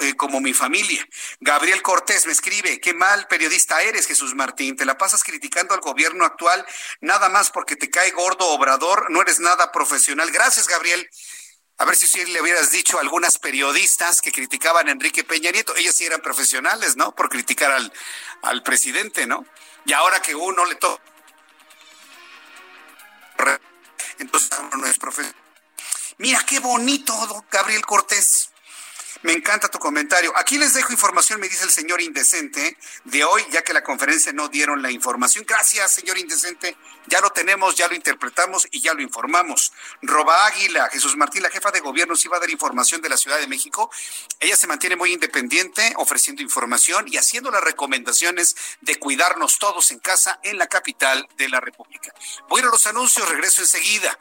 [0.00, 1.06] Eh, como mi familia.
[1.40, 5.80] Gabriel Cortés me escribe, qué mal periodista eres, Jesús Martín, te la pasas criticando al
[5.80, 6.64] gobierno actual
[7.02, 10.30] nada más porque te cae gordo obrador, no eres nada profesional.
[10.30, 11.06] Gracias, Gabriel.
[11.78, 15.76] A ver si le hubieras dicho a algunas periodistas que criticaban a Enrique Peña Nieto,
[15.76, 17.14] ellas sí eran profesionales, ¿no?
[17.14, 17.92] Por criticar al,
[18.42, 19.46] al presidente, ¿no?
[19.84, 21.02] Y ahora que uno le toca,
[24.18, 25.40] entonces uno no es profesional.
[26.18, 27.14] Mira qué bonito,
[27.50, 28.47] Gabriel Cortés.
[29.22, 30.32] Me encanta tu comentario.
[30.36, 34.32] Aquí les dejo información, me dice el señor Indecente, de hoy, ya que la conferencia
[34.32, 35.44] no dieron la información.
[35.46, 36.76] Gracias, señor Indecente.
[37.06, 39.72] Ya lo tenemos, ya lo interpretamos y ya lo informamos.
[40.02, 43.16] Roba Águila, Jesús Martín, la jefa de gobierno, sí va a dar información de la
[43.16, 43.90] Ciudad de México.
[44.38, 49.98] Ella se mantiene muy independiente, ofreciendo información y haciendo las recomendaciones de cuidarnos todos en
[49.98, 52.14] casa en la capital de la República.
[52.48, 54.16] Voy a ir a los anuncios, regreso enseguida.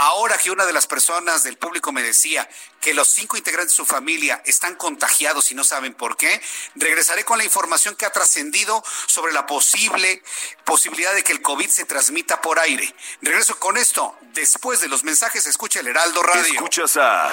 [0.00, 2.48] Ahora que una de las personas del público me decía
[2.80, 6.40] que los cinco integrantes de su familia están contagiados y no saben por qué,
[6.76, 10.22] regresaré con la información que ha trascendido sobre la posible
[10.64, 12.94] posibilidad de que el COVID se transmita por aire.
[13.22, 14.16] Regreso con esto.
[14.34, 16.54] Después de los mensajes, escucha el Heraldo Radio.
[16.54, 17.32] Escuchas a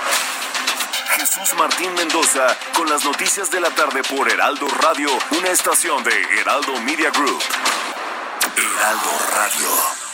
[1.17, 6.19] Jesús Martín Mendoza con las noticias de la tarde por Heraldo Radio, una estación de
[6.39, 7.43] Heraldo Media Group.
[8.57, 10.05] Heraldo Radio.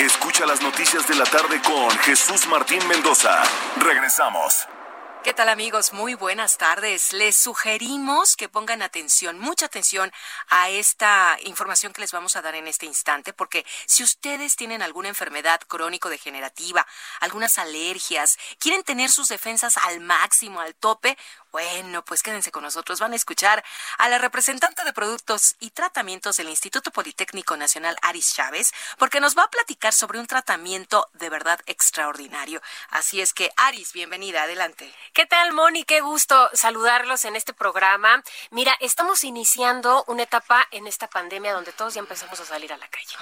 [0.00, 3.44] Escucha las noticias de la tarde con Jesús Martín Mendoza.
[3.76, 4.66] Regresamos.
[5.22, 5.92] ¿Qué tal amigos?
[5.92, 7.12] Muy buenas tardes.
[7.12, 10.12] Les sugerimos que pongan atención, mucha atención
[10.48, 14.82] a esta información que les vamos a dar en este instante, porque si ustedes tienen
[14.82, 16.86] alguna enfermedad crónico-degenerativa,
[17.20, 21.16] algunas alergias, quieren tener sus defensas al máximo, al tope,
[21.54, 22.98] bueno, pues quédense con nosotros.
[22.98, 23.62] Van a escuchar
[23.98, 29.38] a la representante de productos y tratamientos del Instituto Politécnico Nacional, Aris Chávez, porque nos
[29.38, 32.60] va a platicar sobre un tratamiento de verdad extraordinario.
[32.90, 34.92] Así es que, Aris, bienvenida, adelante.
[35.12, 35.84] ¿Qué tal, Moni?
[35.84, 38.24] Qué gusto saludarlos en este programa.
[38.50, 42.78] Mira, estamos iniciando una etapa en esta pandemia donde todos ya empezamos a salir a
[42.78, 43.14] la calle.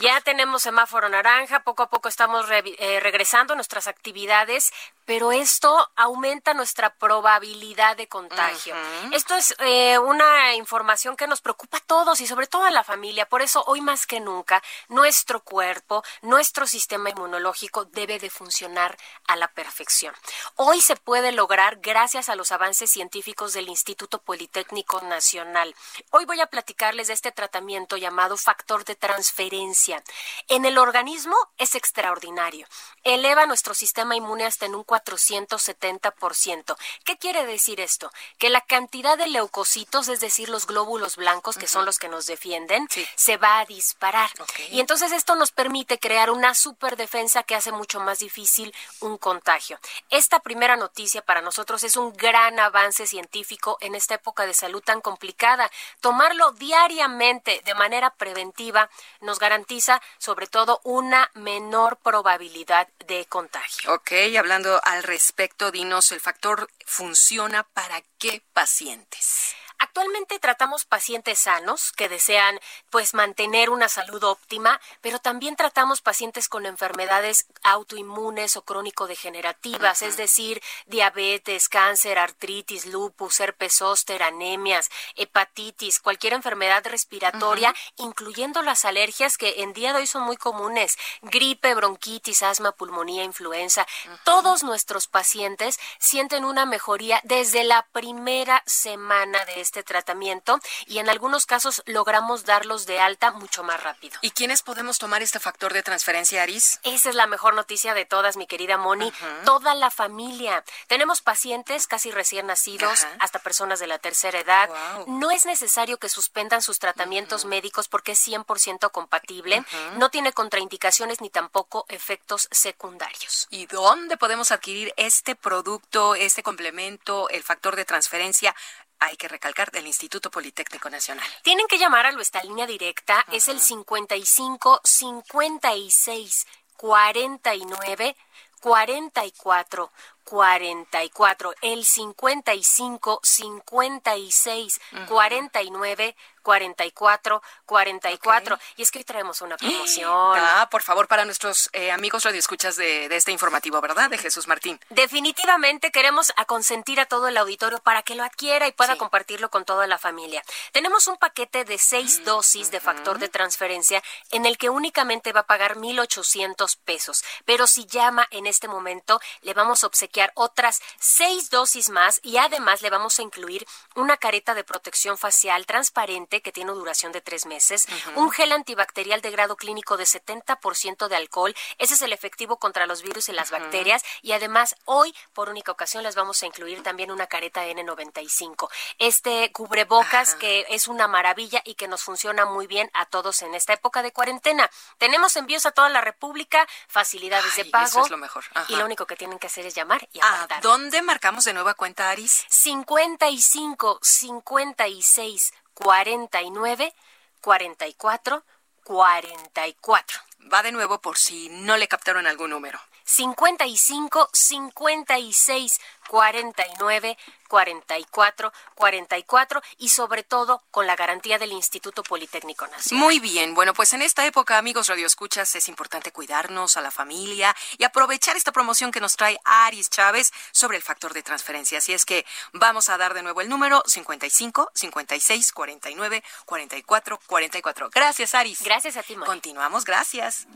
[0.00, 4.72] ya tenemos semáforo naranja, poco a poco estamos eh, regresando a nuestras actividades,
[5.04, 8.76] pero esto aumenta nuestra probabilidad de contagio.
[9.12, 12.84] Esto es eh, una información que nos preocupa a todos y sobre todo a la
[12.84, 13.28] familia.
[13.28, 19.34] Por eso, hoy más que nunca, nuestro cuerpo, nuestro sistema inmunológico debe de funcionar a
[19.34, 20.14] la perfección.
[20.54, 25.74] Hoy se puede lograr gracias a los avances científicos del Instituto Politécnico Nacional.
[26.10, 30.04] Hoy voy a platicarles de este tratamiento llamado factor de transferencia.
[30.48, 32.68] En el organismo es extraordinario.
[33.02, 36.76] Eleva nuestro sistema inmune hasta en un 470%.
[37.04, 38.12] ¿Qué quiere decir esto?
[38.38, 42.26] Que la cantidad de leucocitos, es decir, los glóbulos blancos, que son los que nos
[42.26, 44.30] defienden, se va a disparar.
[44.70, 49.78] Y entonces esto nos permite crear una superdefensa que hace mucho más difícil un contagio.
[50.10, 54.82] Esta primera noticia para nosotros es un gran avance científico en esta época de salud
[54.82, 55.70] tan complicada.
[56.00, 63.94] Tomarlo diariamente de manera preventiva nos garantiza sobre todo una menor probabilidad de contagio.
[63.94, 69.54] Ok, hablando al respecto, dinos, ¿el factor funciona para qué pacientes?
[69.78, 72.58] Actualmente tratamos pacientes sanos que desean
[72.90, 80.16] pues mantener una salud óptima, pero también tratamos pacientes con enfermedades autoinmunes o crónico-degenerativas, es
[80.16, 89.36] decir, diabetes, cáncer, artritis, lupus, herpes zóster, anemias, hepatitis, cualquier enfermedad respiratoria, incluyendo las alergias
[89.36, 93.86] que en día de hoy son muy comunes, gripe, bronquitis, asma, pulmonía, influenza.
[94.24, 101.08] Todos nuestros pacientes sienten una mejoría desde la primera semana de este tratamiento y en
[101.08, 104.16] algunos casos logramos darlos de alta mucho más rápido.
[104.22, 106.78] ¿Y quiénes podemos tomar este factor de transferencia, Aris?
[106.84, 109.12] Esa es la mejor noticia de todas, mi querida Moni.
[109.44, 110.64] Toda la familia.
[110.86, 114.70] Tenemos pacientes casi recién nacidos, hasta personas de la tercera edad.
[115.08, 119.64] No es necesario que suspendan sus tratamientos médicos porque es 100% compatible.
[119.96, 123.48] No tiene contraindicaciones ni tampoco efectos secundarios.
[123.50, 128.54] ¿Y dónde podemos adquirir este producto, este complemento, el factor de transferencia?
[128.98, 131.26] Hay que recalcar, del Instituto Politécnico Nacional.
[131.42, 136.46] Tienen que llamar a nuestra línea directa, es el 55 56
[136.76, 138.16] 49
[138.60, 139.92] 44
[140.26, 148.58] 44, el 55 56 49 44 44.
[148.76, 150.10] Y es que hoy traemos una promoción.
[150.12, 154.10] Ah, por favor, para nuestros eh, amigos radioescuchas de, de este informativo, ¿verdad?
[154.10, 154.78] De Jesús Martín.
[154.90, 159.64] Definitivamente queremos consentir a todo el auditorio para que lo adquiera y pueda compartirlo con
[159.64, 160.42] toda la familia.
[160.72, 165.40] Tenemos un paquete de seis dosis de factor de transferencia en el que únicamente va
[165.40, 167.24] a pagar 1,800 pesos.
[167.44, 172.38] Pero si llama en este momento, le vamos a obsequiar otras seis dosis más y
[172.38, 177.20] además le vamos a incluir una careta de protección facial transparente que tiene duración de
[177.20, 182.12] tres meses, un gel antibacterial de grado clínico de 70% de alcohol, ese es el
[182.12, 186.42] efectivo contra los virus y las bacterias, y además hoy, por única ocasión, les vamos
[186.42, 188.68] a incluir también una careta N95.
[188.98, 193.54] Este cubrebocas que es una maravilla y que nos funciona muy bien a todos en
[193.54, 194.70] esta época de cuarentena.
[194.98, 197.86] Tenemos envíos a toda la República, facilidades de pago.
[197.86, 198.44] Eso es lo mejor.
[198.68, 201.74] Y lo único que tienen que hacer es llamar y ¿A dónde marcamos de nueva
[201.74, 202.44] cuenta, Aris?
[202.48, 206.94] 55 56 49
[207.40, 208.44] 44
[208.84, 210.20] 44.
[210.52, 212.80] Va de nuevo por si no le captaron algún número.
[213.06, 217.16] 55 56 49
[217.48, 223.04] 44 44 y sobre todo con la garantía del Instituto Politécnico Nacional.
[223.04, 227.54] Muy bien, bueno, pues en esta época, amigos radioescuchas, es importante cuidarnos a la familia
[227.78, 231.78] y aprovechar esta promoción que nos trae Aris Chávez sobre el factor de transferencia.
[231.78, 237.90] Así es que vamos a dar de nuevo el número 55 56 49 44 44.
[237.90, 238.62] Gracias, Aris.
[238.62, 240.46] Gracias a ti, Continuamos, gracias.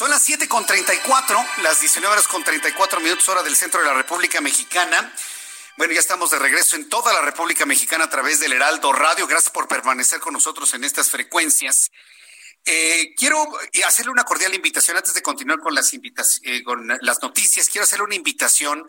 [0.00, 3.86] Son las 7 con 34, las 19 horas con 34 minutos hora del centro de
[3.86, 5.12] la República Mexicana.
[5.76, 9.26] Bueno, ya estamos de regreso en toda la República Mexicana a través del Heraldo Radio.
[9.26, 11.90] Gracias por permanecer con nosotros en estas frecuencias.
[12.64, 13.46] Eh, quiero
[13.86, 17.68] hacerle una cordial invitación antes de continuar con las, eh, con las noticias.
[17.68, 18.86] Quiero hacerle una invitación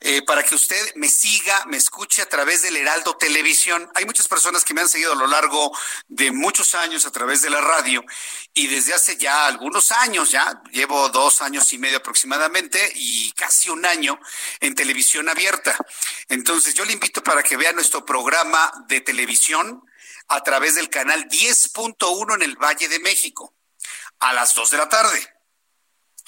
[0.00, 3.90] eh, para que usted me siga, me escuche a través del Heraldo Televisión.
[3.94, 7.40] Hay muchas personas que me han seguido a lo largo de muchos años a través
[7.40, 8.04] de la radio
[8.52, 13.70] y desde hace ya algunos años, ya llevo dos años y medio aproximadamente y casi
[13.70, 14.20] un año
[14.60, 15.76] en televisión abierta.
[16.28, 19.82] Entonces yo le invito para que vea nuestro programa de televisión
[20.28, 23.54] a través del canal 10.1 en el Valle de México
[24.18, 25.35] a las 2 de la tarde.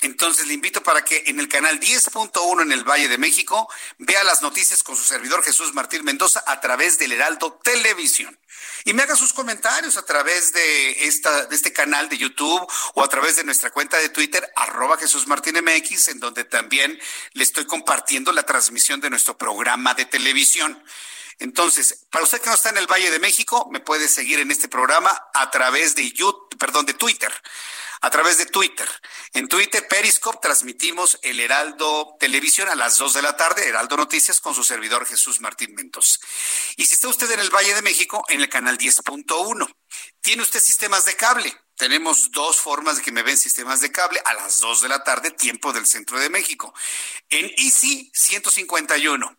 [0.01, 3.69] Entonces le invito para que en el canal 10.1 en el Valle de México
[3.99, 8.39] vea las noticias con su servidor Jesús Martín Mendoza a través del Heraldo Televisión.
[8.85, 12.65] Y me haga sus comentarios a través de, esta, de este canal de YouTube
[12.95, 16.97] o a través de nuestra cuenta de Twitter, arroba Jesús Martín MX, en donde también
[17.33, 20.81] le estoy compartiendo la transmisión de nuestro programa de televisión.
[21.41, 24.53] Entonces, para usted que no está en el Valle de México, me puede seguir en
[24.53, 27.33] este programa a través de YouTube, perdón, de Twitter
[28.01, 28.89] a través de Twitter.
[29.33, 34.41] En Twitter, Periscope, transmitimos el Heraldo Televisión a las 2 de la tarde, Heraldo Noticias,
[34.41, 36.21] con su servidor Jesús Martín Mentos.
[36.77, 39.75] Y si está usted en el Valle de México, en el canal 10.1.
[40.21, 41.55] ¿Tiene usted sistemas de cable?
[41.77, 45.05] Tenemos dos formas de que me ven sistemas de cable a las 2 de la
[45.05, 46.75] tarde, tiempo del centro de México.
[47.29, 49.38] En Easy 151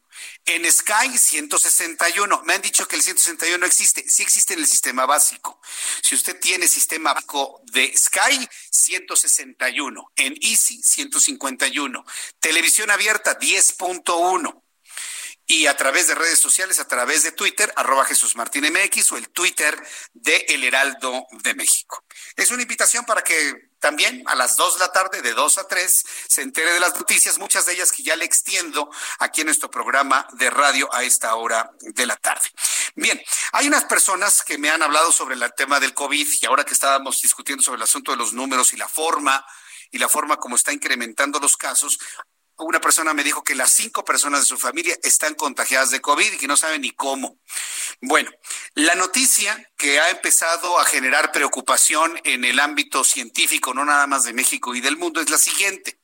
[0.56, 2.42] en Sky 161.
[2.46, 4.08] Me han dicho que el 161 no existe.
[4.08, 5.62] Sí existe en el sistema básico.
[6.02, 12.04] Si usted tiene sistema básico de Sky 161, en Easy 151,
[12.40, 14.64] televisión abierta 10.1
[15.46, 19.18] y a través de redes sociales, a través de Twitter, arroba Jesús Martín MX o
[19.18, 19.76] el Twitter
[20.14, 22.04] de El Heraldo de México.
[22.36, 25.68] Es una invitación para que también a las 2 de la tarde, de 2 a
[25.68, 28.90] 3, se entere de las noticias, muchas de ellas que ya le extiendo
[29.20, 32.50] aquí en nuestro programa de radio a esta hora de la tarde.
[32.96, 33.22] Bien,
[33.54, 36.74] hay unas personas que me han hablado sobre el tema del COVID y ahora que
[36.74, 39.46] estábamos discutiendo sobre el asunto de los números y la forma
[39.92, 42.00] y la forma como está incrementando los casos,
[42.60, 46.34] una persona me dijo que las cinco personas de su familia están contagiadas de COVID
[46.34, 47.40] y que no saben ni cómo.
[48.02, 48.32] Bueno,
[48.76, 54.24] la noticia que ha empezado a generar preocupación en el ámbito científico, no nada más
[54.24, 56.00] de México y del mundo, es la siguiente.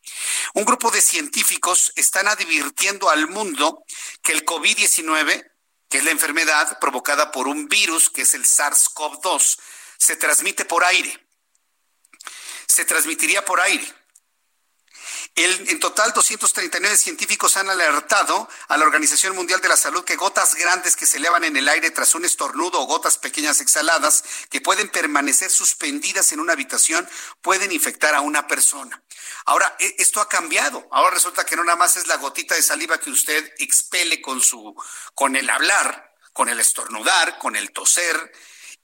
[0.54, 3.84] Un grupo de científicos están advirtiendo al mundo
[4.22, 5.52] que el COVID-19,
[5.90, 9.60] que es la enfermedad provocada por un virus, que es el SARS-CoV-2,
[9.98, 11.28] se transmite por aire.
[12.68, 14.05] Se transmitiría por aire
[15.38, 20.56] en total, 239 científicos han alertado a la Organización Mundial de la Salud que gotas
[20.56, 24.62] grandes que se elevan en el aire tras un estornudo o gotas pequeñas exhaladas que
[24.62, 27.08] pueden permanecer suspendidas en una habitación
[27.42, 29.04] pueden infectar a una persona.
[29.46, 30.88] Ahora, e, esto ha cambiado.
[30.90, 34.42] Ahora resulta que no nada más es la gotita de saliva que usted expele con
[34.42, 34.74] su,
[35.14, 38.32] con el hablar, con el estornudar, con el toser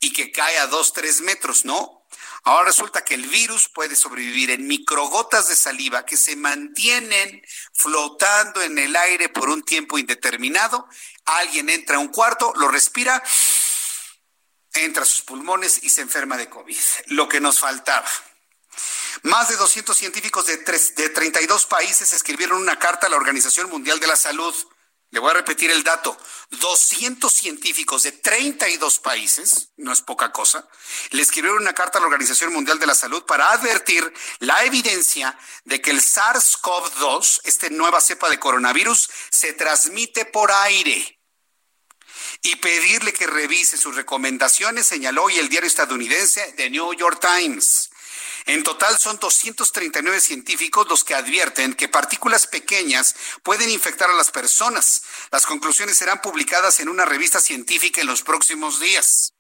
[0.02, 2.01] y que cae a dos, tres metros, no.
[2.44, 7.42] Ahora resulta que el virus puede sobrevivir en microgotas de saliva que se mantienen
[7.74, 10.88] flotando en el aire por un tiempo indeterminado.
[11.26, 13.22] Alguien entra a un cuarto, lo respira,
[14.74, 16.80] entra a sus pulmones y se enferma de COVID.
[17.08, 18.10] Lo que nos faltaba.
[19.24, 24.00] Más de 200 científicos de, de 32 países escribieron una carta a la Organización Mundial
[24.00, 24.56] de la Salud
[25.12, 26.18] le voy a repetir el dato.
[26.50, 30.68] 200 científicos de 32 países, no es poca cosa,
[31.12, 35.38] le escribieron una carta a la Organización Mundial de la Salud para advertir la evidencia
[35.64, 41.20] de que el SARS-CoV-2, esta nueva cepa de coronavirus, se transmite por aire.
[42.44, 47.91] Y pedirle que revise sus recomendaciones, señaló hoy el diario estadounidense The New York Times.
[48.46, 54.32] En total son 239 científicos los que advierten que partículas pequeñas pueden infectar a las
[54.32, 55.04] personas.
[55.32, 59.34] Las conclusiones serán publicadas en una revista científica en los próximos días.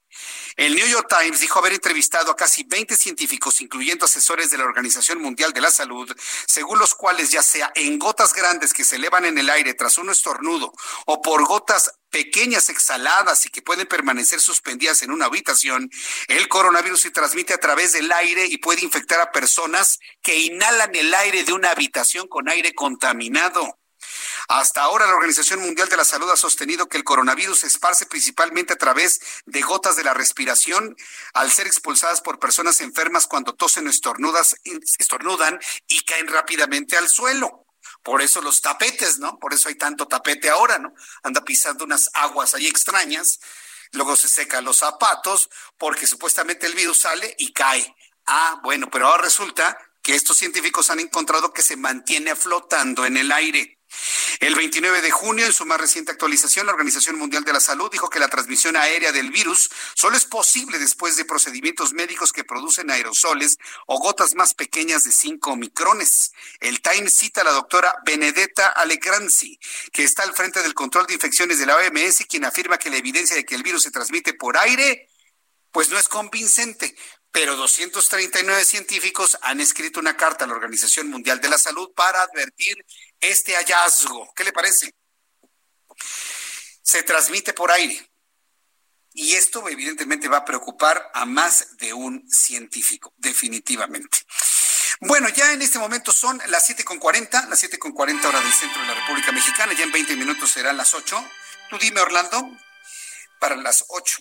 [0.57, 4.65] El New York Times dijo haber entrevistado a casi 20 científicos, incluyendo asesores de la
[4.65, 6.13] Organización Mundial de la Salud,
[6.45, 9.97] según los cuales ya sea en gotas grandes que se elevan en el aire tras
[9.97, 10.73] un estornudo
[11.05, 15.89] o por gotas pequeñas exhaladas y que pueden permanecer suspendidas en una habitación,
[16.27, 20.93] el coronavirus se transmite a través del aire y puede infectar a personas que inhalan
[20.95, 23.77] el aire de una habitación con aire contaminado.
[24.47, 28.05] Hasta ahora la Organización Mundial de la Salud ha sostenido que el coronavirus se esparce
[28.05, 30.95] principalmente a través de gotas de la respiración
[31.33, 37.60] al ser expulsadas por personas enfermas cuando tosen o estornudan y caen rápidamente al suelo.
[38.03, 39.37] Por eso los tapetes, ¿no?
[39.37, 40.93] Por eso hay tanto tapete ahora, ¿no?
[41.23, 43.39] Anda pisando unas aguas ahí extrañas,
[43.91, 47.95] luego se secan los zapatos porque supuestamente el virus sale y cae.
[48.25, 53.17] Ah, bueno, pero ahora resulta que estos científicos han encontrado que se mantiene flotando en
[53.17, 53.80] el aire.
[54.39, 57.91] El 29 de junio, en su más reciente actualización, la Organización Mundial de la Salud
[57.91, 62.43] dijo que la transmisión aérea del virus solo es posible después de procedimientos médicos que
[62.43, 66.31] producen aerosoles o gotas más pequeñas de 5 micrones.
[66.59, 69.59] El Times cita a la doctora Benedetta Alegranzi,
[69.91, 72.97] que está al frente del control de infecciones de la OMS, quien afirma que la
[72.97, 75.07] evidencia de que el virus se transmite por aire
[75.71, 76.95] pues no es convincente,
[77.31, 82.21] pero 239 científicos han escrito una carta a la Organización Mundial de la Salud para
[82.21, 82.85] advertir
[83.21, 84.33] este hallazgo.
[84.35, 84.93] ¿Qué le parece?
[86.81, 88.11] Se transmite por aire.
[89.13, 94.19] Y esto evidentemente va a preocupar a más de un científico, definitivamente.
[95.01, 98.93] Bueno, ya en este momento son las 7.40, las 7.40 horas del centro de la
[98.93, 101.23] República Mexicana, ya en 20 minutos serán las 8.
[101.69, 102.49] Tú dime, Orlando,
[103.39, 104.17] para las 8.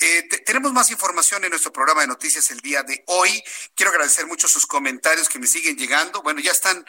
[0.00, 3.42] Eh, tenemos más información en nuestro programa de noticias el día de hoy.
[3.74, 6.22] Quiero agradecer mucho sus comentarios que me siguen llegando.
[6.22, 6.84] Bueno, ya están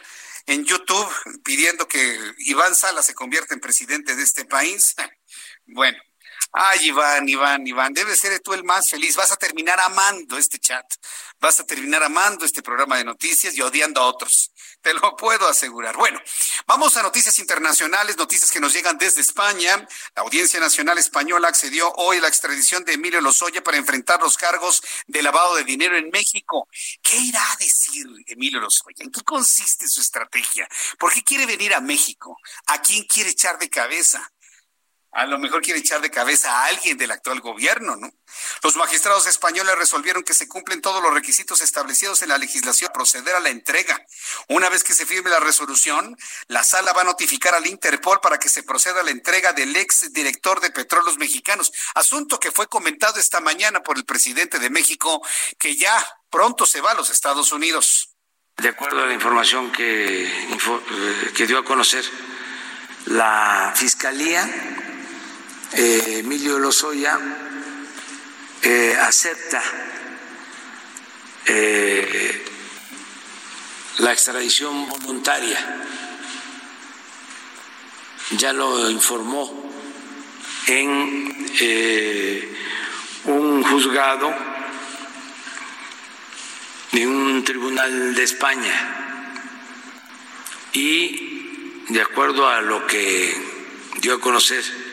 [0.46, 1.08] en YouTube
[1.44, 4.94] pidiendo que Iván Sala se convierta en presidente de este país.
[5.72, 5.98] Bueno,
[6.52, 9.14] Ay, Iván, Iván, Iván, debes ser tú el más feliz.
[9.14, 10.84] Vas a terminar amando este chat.
[11.38, 14.50] Vas a terminar amando este programa de noticias y odiando a otros.
[14.82, 15.96] Te lo puedo asegurar.
[15.96, 16.20] Bueno,
[16.66, 19.86] vamos a noticias internacionales, noticias que nos llegan desde España.
[20.16, 24.36] La Audiencia Nacional Española accedió hoy a la extradición de Emilio Lozoya para enfrentar los
[24.36, 26.68] cargos de lavado de dinero en México.
[27.00, 29.04] ¿Qué irá a decir Emilio Lozoya?
[29.04, 30.68] ¿En qué consiste su estrategia?
[30.98, 32.38] ¿Por qué quiere venir a México?
[32.66, 34.32] ¿A quién quiere echar de cabeza?
[35.12, 38.12] A lo mejor quiere echar de cabeza a alguien del actual gobierno, ¿no?
[38.62, 43.34] Los magistrados españoles resolvieron que se cumplen todos los requisitos establecidos en la legislación proceder
[43.34, 44.06] a la entrega.
[44.48, 46.16] Una vez que se firme la resolución,
[46.46, 49.74] la sala va a notificar al Interpol para que se proceda a la entrega del
[49.74, 54.70] ex director de Petróleos Mexicanos, asunto que fue comentado esta mañana por el presidente de
[54.70, 55.26] México,
[55.58, 55.92] que ya
[56.30, 58.14] pronto se va a los Estados Unidos.
[58.58, 62.04] De acuerdo a la información que, eh, que dio a conocer
[63.06, 64.46] la Fiscalía,
[65.72, 67.18] eh, Emilio Lozoya
[68.62, 69.62] eh, acepta
[71.46, 72.44] eh,
[73.98, 75.86] la extradición voluntaria.
[78.32, 79.70] Ya lo informó
[80.66, 81.50] en
[83.24, 84.34] un juzgado
[86.92, 89.00] de un tribunal de España
[90.72, 93.34] y de acuerdo a lo que
[94.00, 94.89] dio a conocer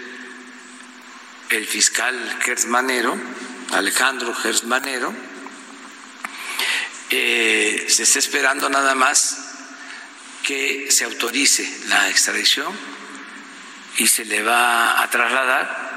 [1.49, 3.17] el fiscal Gersmanero,
[3.71, 5.13] Alejandro Gersmanero,
[7.09, 9.47] eh, se está esperando nada más
[10.43, 12.73] que se autorice la extradición
[13.97, 15.87] y se le va a trasladar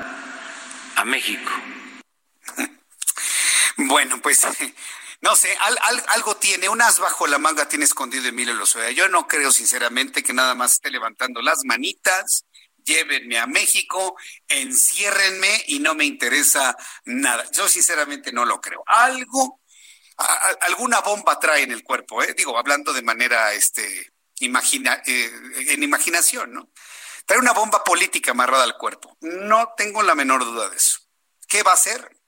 [0.97, 1.53] a México.
[3.77, 4.41] Bueno, pues
[5.21, 5.57] no sé,
[6.09, 8.91] algo tiene, un as bajo la manga tiene escondido Emilio Lozoya.
[8.91, 12.45] Yo no creo sinceramente que nada más esté levantando las manitas,
[12.85, 14.17] llévenme a México,
[14.49, 17.45] enciérrenme y no me interesa nada.
[17.53, 18.83] Yo sinceramente no lo creo.
[18.87, 19.61] Algo,
[20.61, 22.35] alguna bomba trae en el cuerpo, ¿eh?
[22.37, 25.31] digo, hablando de manera, este, imagina, eh,
[25.69, 26.71] en imaginación, ¿no?
[27.27, 29.17] Trae una bomba política amarrada al cuerpo.
[29.21, 30.99] No tengo la menor duda de eso.
[31.49, 32.20] ¿Qué va a hacer?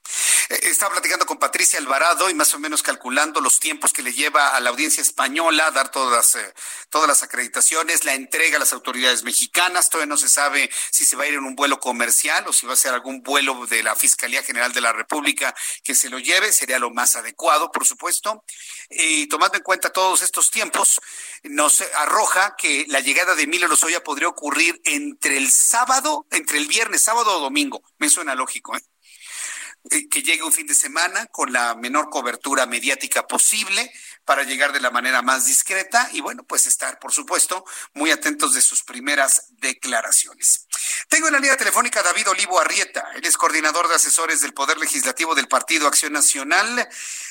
[0.61, 4.55] Estaba platicando con Patricia Alvarado y más o menos calculando los tiempos que le lleva
[4.55, 6.55] a la audiencia española dar todas eh,
[6.91, 9.89] todas las acreditaciones, la entrega a las autoridades mexicanas.
[9.89, 12.67] Todavía no se sabe si se va a ir en un vuelo comercial o si
[12.67, 16.19] va a ser algún vuelo de la Fiscalía General de la República que se lo
[16.19, 16.53] lleve.
[16.53, 18.45] Sería lo más adecuado, por supuesto.
[18.91, 21.01] Y tomando en cuenta todos estos tiempos,
[21.45, 26.67] nos arroja que la llegada de Emilio Lozoya podría ocurrir entre el sábado, entre el
[26.67, 27.83] viernes, sábado o domingo.
[27.97, 28.92] Me suena lógico, ¿eh?
[29.91, 33.93] Que llegue un fin de semana con la menor cobertura mediática posible
[34.25, 37.65] para llegar de la manera más discreta y bueno, pues estar, por supuesto,
[37.95, 40.69] muy atentos de sus primeras declaraciones.
[41.09, 44.55] Tengo en la línea telefónica a David Olivo Arrieta, él es coordinador de asesores del
[44.55, 46.89] Poder Legislativo del Partido Acción Nacional.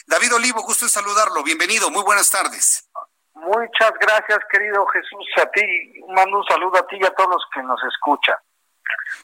[0.08, 2.90] David Olivo, gusto en saludarlo, bienvenido, muy buenas tardes.
[3.34, 5.62] Muchas gracias, querido Jesús, a ti,
[6.10, 8.36] mando un saludo a ti y a todos los que nos escuchan.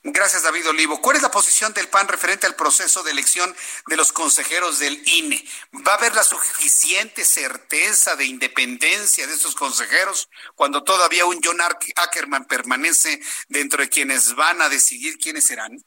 [0.03, 1.02] Gracias, David Olivo.
[1.02, 3.53] ¿Cuál es la posición del PAN referente al proceso de elección
[3.88, 5.44] de los consejeros del INE?
[5.85, 11.60] ¿Va a haber la suficiente certeza de independencia de estos consejeros cuando todavía un John
[11.61, 13.19] Ackerman permanece
[13.49, 15.77] dentro de quienes van a decidir quiénes serán?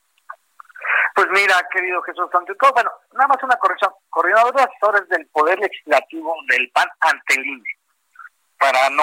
[1.15, 3.93] Pues mira, querido Jesús, ante todo, bueno, nada más una corrección.
[4.09, 7.81] Coordinador de asesores del Poder Legislativo del PAN ante el INE
[8.61, 9.03] para no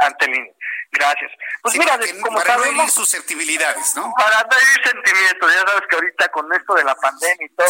[0.00, 0.54] ante el INE.
[0.92, 1.30] Gracias.
[1.62, 4.12] Pues mira, como para sabemos, no susceptibilidades, ¿no?
[4.16, 7.68] Para no herir sentimientos, ya sabes que ahorita con esto de la pandemia y todo,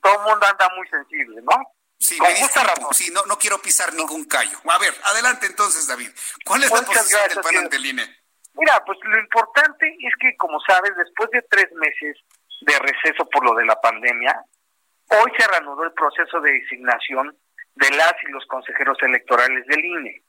[0.00, 1.56] todo el mundo anda muy sensible, ¿no?
[1.98, 4.58] Sí, me disculpo, sí, no, no quiero pisar ningún callo.
[4.68, 6.10] A ver, adelante entonces, David.
[6.44, 8.22] ¿Cuál es la posición del PAN ante el INE?
[8.54, 12.16] Mira, pues lo importante es que, como sabes, después de tres meses
[12.62, 14.36] de receso por lo de la pandemia,
[15.08, 17.36] hoy se reanudó el proceso de designación
[17.74, 20.22] de las y los consejeros electorales del INE.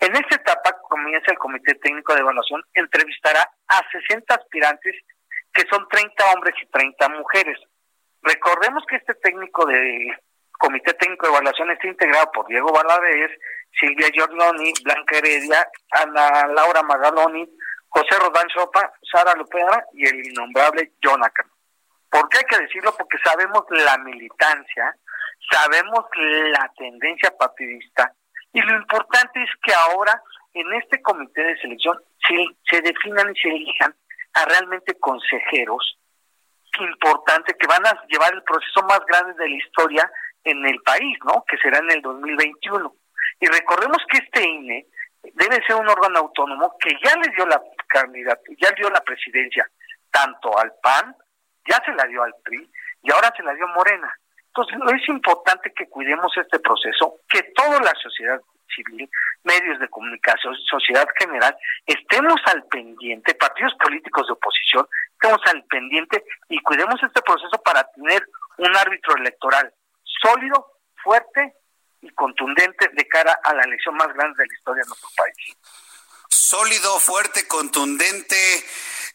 [0.00, 4.94] En esta etapa comienza el Comité Técnico de Evaluación, entrevistará a 60 aspirantes,
[5.52, 7.58] que son 30 hombres y 30 mujeres.
[8.22, 10.16] Recordemos que este técnico de
[10.52, 13.30] Comité Técnico de Evaluación está integrado por Diego Valadez,
[13.78, 17.48] Silvia Giornoni, Blanca Heredia, Ana Laura Magaloni,
[17.88, 21.46] José Rodán Sopa, Sara Lupera y el innombrable Jonathan.
[22.08, 22.94] ¿Por qué hay que decirlo?
[22.96, 24.96] Porque sabemos la militancia,
[25.50, 28.12] sabemos la tendencia partidista
[28.52, 30.20] y lo importante es que ahora
[30.54, 32.34] en este comité de selección se,
[32.70, 33.94] se definan y se elijan
[34.34, 35.98] a realmente consejeros
[36.80, 40.10] importantes que van a llevar el proceso más grande de la historia
[40.44, 41.44] en el país, ¿no?
[41.48, 42.94] Que será en el 2021.
[43.40, 44.86] Y recordemos que este INE
[45.34, 49.68] debe ser un órgano autónomo que ya le dio la candidatura, ya dio la presidencia
[50.10, 51.14] tanto al PAN,
[51.68, 52.70] ya se la dio al PRI
[53.02, 54.12] y ahora se la dio Morena.
[54.58, 58.40] Entonces, es importante que cuidemos este proceso, que toda la sociedad
[58.74, 59.08] civil,
[59.44, 61.56] medios de comunicación, sociedad general,
[61.86, 67.84] estemos al pendiente, partidos políticos de oposición, estemos al pendiente y cuidemos este proceso para
[67.92, 68.26] tener
[68.58, 69.72] un árbitro electoral
[70.22, 70.66] sólido,
[71.02, 71.54] fuerte
[72.00, 75.57] y contundente de cara a la elección más grande de la historia de nuestro país.
[76.38, 78.36] Sólido, fuerte, contundente,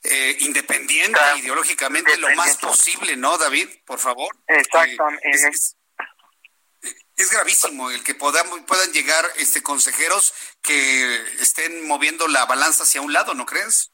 [0.04, 3.70] eh, independiente ideológicamente lo más posible, ¿no, David?
[3.86, 4.36] Por favor.
[4.46, 5.30] Exactamente.
[7.16, 13.02] es, gravísimo el que podamos, puedan llegar este consejeros que estén moviendo la balanza hacia
[13.02, 13.92] un lado, ¿no crees?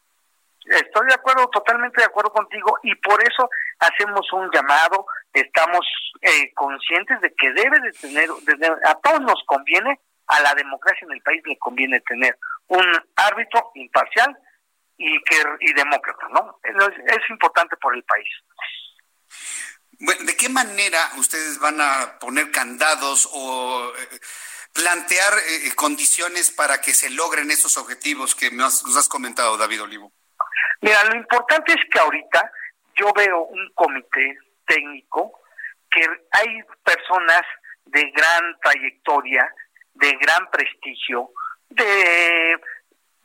[0.66, 3.48] Estoy de acuerdo, totalmente de acuerdo contigo y por eso
[3.78, 5.86] hacemos un llamado, estamos
[6.22, 8.30] eh, conscientes de que debe de tener,
[8.86, 10.00] a todos nos conviene,
[10.30, 12.38] a la democracia en el país le conviene tener
[12.68, 12.86] un
[13.16, 14.38] árbitro imparcial
[14.98, 16.60] y que y demócrata, ¿no?
[16.64, 18.28] Es, importante por el país.
[20.00, 24.20] Bueno, ¿de qué manera ustedes van a poner candados o eh,
[24.74, 29.84] plantear eh, condiciones para que se logren esos objetivos que nos, nos has comentado, David
[29.84, 30.12] Olivo?
[30.82, 32.52] Mira, lo importante es que ahorita
[32.96, 35.40] yo veo un comité técnico
[35.92, 37.42] que hay personas
[37.86, 39.52] de gran trayectoria,
[40.00, 41.32] de gran prestigio,
[41.70, 42.60] de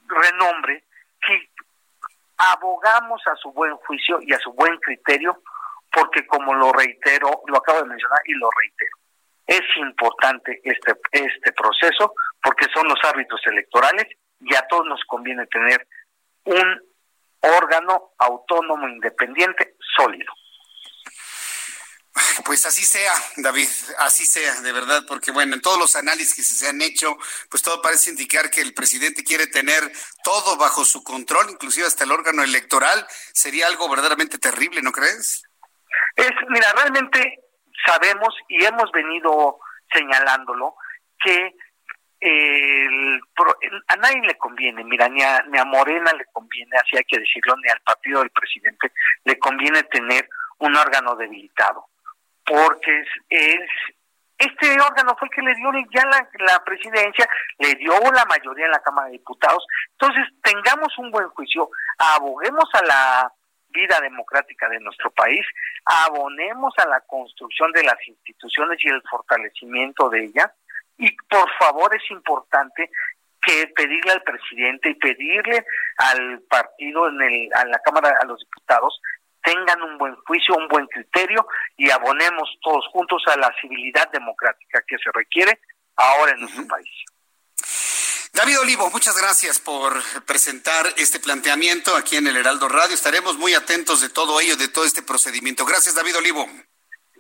[0.07, 0.85] renombre,
[1.27, 1.51] que
[2.37, 5.43] abogamos a su buen juicio y a su buen criterio,
[5.91, 8.97] porque como lo reitero, lo acabo de mencionar y lo reitero,
[9.47, 14.07] Es importante este, este proceso porque son los árbitros electorales
[14.41, 15.87] y a todos nos conviene tener
[16.45, 16.83] un
[17.41, 20.33] órgano autónomo, independiente, sólido.
[22.45, 23.69] Pues así sea, David,
[23.99, 27.17] así sea, de verdad, porque bueno, en todos los análisis que se han hecho,
[27.51, 29.83] pues todo parece indicar que el presidente quiere tener
[30.23, 33.05] todo bajo su control, inclusive hasta el órgano electoral.
[33.33, 35.43] Sería algo verdaderamente terrible, ¿no crees?
[36.15, 37.41] Es, mira, realmente
[37.85, 39.59] sabemos y hemos venido
[39.93, 40.77] señalándolo
[41.21, 41.55] que
[43.89, 47.19] a nadie le conviene, mira, ni a, ni a Morena le conviene, así hay que
[47.19, 48.93] decirlo, ni al partido del presidente
[49.25, 50.29] le conviene tener
[50.59, 51.87] un órgano debilitado
[52.47, 53.71] porque es,
[54.39, 58.73] este órgano fue el que le dio ya la, presidencia, le dio la mayoría en
[58.73, 59.65] la Cámara de Diputados.
[59.93, 63.33] Entonces, tengamos un buen juicio, aboguemos a la
[63.69, 65.45] vida democrática de nuestro país,
[65.85, 70.51] abonemos a la construcción de las instituciones y el fortalecimiento de ellas.
[70.97, 72.91] Y por favor, es importante
[73.43, 75.65] que pedirle al presidente y pedirle
[75.99, 79.01] al partido en el, a la Cámara, a los diputados,
[79.45, 81.47] tengan un buen juicio, un buen criterio
[81.77, 85.61] y abonemos todos juntos a la civilidad democrática que se requiere
[85.97, 86.91] ahora en nuestro país.
[88.33, 89.93] David Olivo, muchas gracias por
[90.27, 92.95] presentar este planteamiento aquí en el Heraldo Radio.
[92.95, 95.65] Estaremos muy atentos de todo ello, de todo este procedimiento.
[95.65, 96.45] Gracias, David Olivo.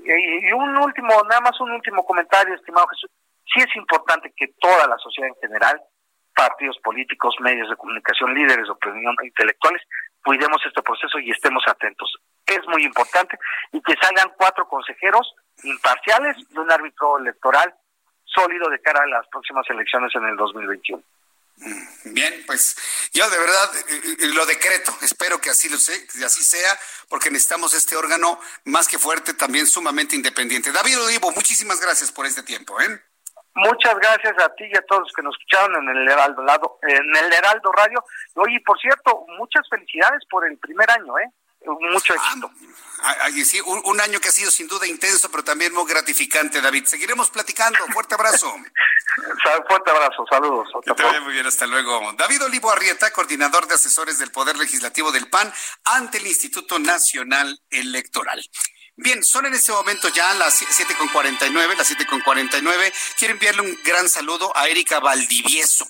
[0.05, 3.11] Y un último, nada más un último comentario, estimado Jesús.
[3.47, 5.81] Sí es importante que toda la sociedad en general,
[6.35, 9.83] partidos políticos, medios de comunicación, líderes de opinión intelectuales,
[10.25, 12.13] cuidemos este proceso y estemos atentos.
[12.47, 13.39] Es muy importante
[13.73, 17.75] y que salgan cuatro consejeros imparciales y un árbitro electoral
[18.25, 21.03] sólido de cara a las próximas elecciones en el 2021.
[21.57, 22.77] Mm, bien, pues
[23.13, 26.77] yo de verdad eh, eh, lo decreto, espero que así lo sé, así sea,
[27.09, 30.73] porque necesitamos este órgano más que fuerte, también sumamente independiente.
[30.73, 33.01] David Olivo, muchísimas gracias por este tiempo, ¿eh?
[33.57, 36.43] Muchas gracias a ti y a todos los que nos escucharon en el Heraldo,
[36.83, 38.05] en el Heraldo Radio.
[38.35, 41.31] Oye, por cierto, muchas felicidades por el primer año, ¿eh?
[41.67, 42.15] Mucho
[43.03, 43.45] ah, éxito.
[43.45, 46.85] sí, un, año que ha sido sin duda intenso, pero también muy gratificante, David.
[46.85, 47.79] Seguiremos platicando.
[47.93, 48.55] Fuerte abrazo.
[49.69, 50.69] Fuerte abrazo, saludos.
[51.23, 52.13] muy bien, hasta luego.
[52.17, 55.53] David Olivo Arrieta, coordinador de asesores del Poder Legislativo del PAN
[55.85, 58.43] ante el Instituto Nacional Electoral.
[58.97, 62.93] Bien, son en este momento ya las 7.49, las 7.49.
[63.19, 65.85] Quiero enviarle un gran saludo a Erika Valdivieso.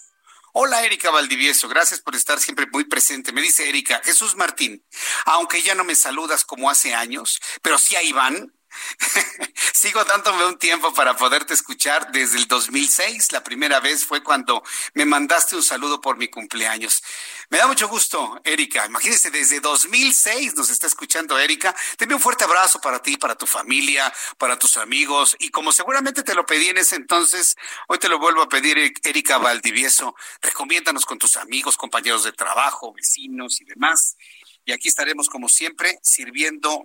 [0.56, 3.32] Hola Erika Valdivieso, gracias por estar siempre muy presente.
[3.32, 4.86] Me dice Erika, Jesús Martín,
[5.24, 8.55] aunque ya no me saludas como hace años, pero sí a Iván,
[9.72, 13.32] Sigo dándome un tiempo para poderte escuchar desde el 2006.
[13.32, 14.62] La primera vez fue cuando
[14.94, 17.02] me mandaste un saludo por mi cumpleaños.
[17.51, 18.86] Me da mucho gusto, Erika.
[18.86, 21.74] Imagínese, desde 2006 nos está escuchando Erika.
[21.98, 25.36] Te un fuerte abrazo para ti, para tu familia, para tus amigos.
[25.38, 27.56] Y como seguramente te lo pedí en ese entonces,
[27.88, 30.14] hoy te lo vuelvo a pedir, Erika Valdivieso.
[30.40, 34.16] Recomiéndanos con tus amigos, compañeros de trabajo, vecinos y demás
[34.65, 36.85] y aquí estaremos como siempre sirviendo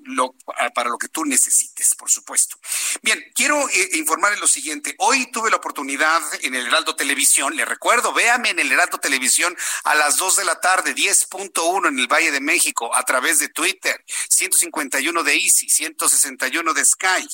[0.73, 2.57] para lo que tú necesites, por supuesto.
[3.01, 4.95] Bien, quiero eh, informarle lo siguiente.
[4.97, 9.55] Hoy tuve la oportunidad en el Heraldo Televisión, le recuerdo, véame en el Heraldo Televisión
[9.83, 13.49] a las 2 de la tarde, 10.1 en el Valle de México, a través de
[13.49, 17.27] Twitter, 151 de Easy, 161 de Sky.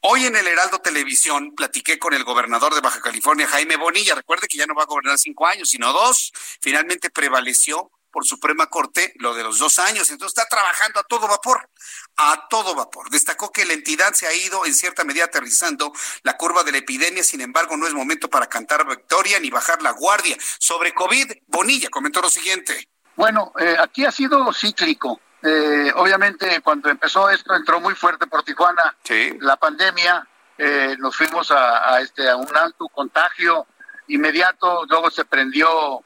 [0.00, 4.14] Hoy en el Heraldo Televisión platiqué con el gobernador de Baja California, Jaime Bonilla.
[4.14, 6.32] Recuerde que ya no va a gobernar cinco años, sino dos.
[6.60, 10.08] Finalmente prevaleció por Suprema Corte lo de los dos años.
[10.10, 11.68] Entonces está trabajando a todo vapor,
[12.16, 13.10] a todo vapor.
[13.10, 15.92] Destacó que la entidad se ha ido en cierta medida aterrizando
[16.22, 19.82] la curva de la epidemia, sin embargo no es momento para cantar victoria ni bajar
[19.82, 20.36] la guardia.
[20.60, 22.88] Sobre COVID, Bonilla comentó lo siguiente.
[23.16, 25.20] Bueno, eh, aquí ha sido cíclico.
[25.42, 28.96] Eh, obviamente cuando empezó esto entró muy fuerte por Tijuana.
[29.40, 30.26] La pandemia,
[30.56, 33.66] eh, nos fuimos a, a, este, a un alto contagio
[34.06, 36.04] inmediato, luego se prendió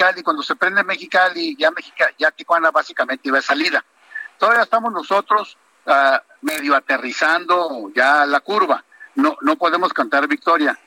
[0.00, 3.84] Mexicali, cuando se prende Mexicali, ya, Mexicali, ya Tijuana básicamente iba de salida.
[4.38, 8.82] Todavía estamos nosotros ah, medio aterrizando ya la curva.
[9.16, 10.78] No, no podemos cantar victoria.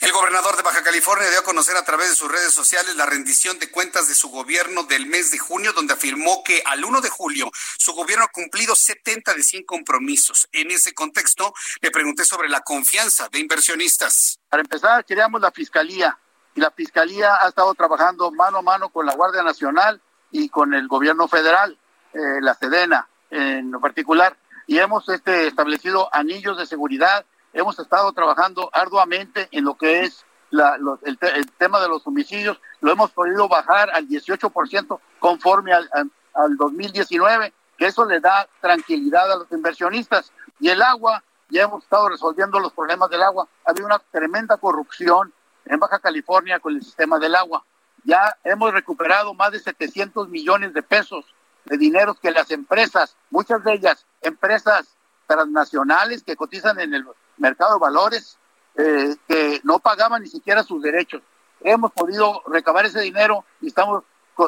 [0.00, 3.06] El gobernador de Baja California dio a conocer a través de sus redes sociales la
[3.06, 7.02] rendición de cuentas de su gobierno del mes de junio, donde afirmó que al 1
[7.02, 10.48] de julio su gobierno ha cumplido 70 de 100 compromisos.
[10.50, 14.40] En ese contexto, le pregunté sobre la confianza de inversionistas.
[14.48, 16.18] Para empezar, queríamos la fiscalía
[16.54, 20.00] y la Fiscalía ha estado trabajando mano a mano con la Guardia Nacional
[20.30, 21.78] y con el gobierno federal,
[22.12, 27.24] eh, la Sedena en particular, y hemos este, establecido anillos de seguridad,
[27.54, 31.18] hemos estado trabajando arduamente en lo que es la, el,
[31.56, 35.88] tema de los homicidios, lo hemos podido bajar al 18% conforme al,
[36.34, 40.30] al 2019, que eso le da tranquilidad a los inversionistas.
[40.60, 43.48] Y el agua, ya hemos estado resolviendo los problemas del agua.
[43.64, 45.32] Había una tremenda corrupción
[45.66, 47.64] en Baja California con el sistema del agua.
[48.04, 51.24] Ya hemos recuperado más de 700 millones de pesos
[51.64, 57.06] de dinero que las empresas, muchas de ellas empresas transnacionales que cotizan en el
[57.36, 58.38] mercado de valores,
[58.76, 61.22] eh, que no pagaban ni siquiera sus derechos.
[61.60, 64.02] Hemos podido recabar ese dinero y estamos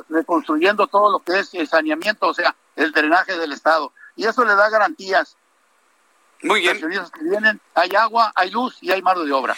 [0.08, 3.92] reconstruyendo todo lo que es el saneamiento, o sea, el drenaje del Estado.
[4.16, 5.36] Y eso le da garantías.
[6.42, 6.80] Muy bien.
[6.80, 6.86] Que
[7.22, 9.56] vienen, hay agua, hay luz y hay mano de obra.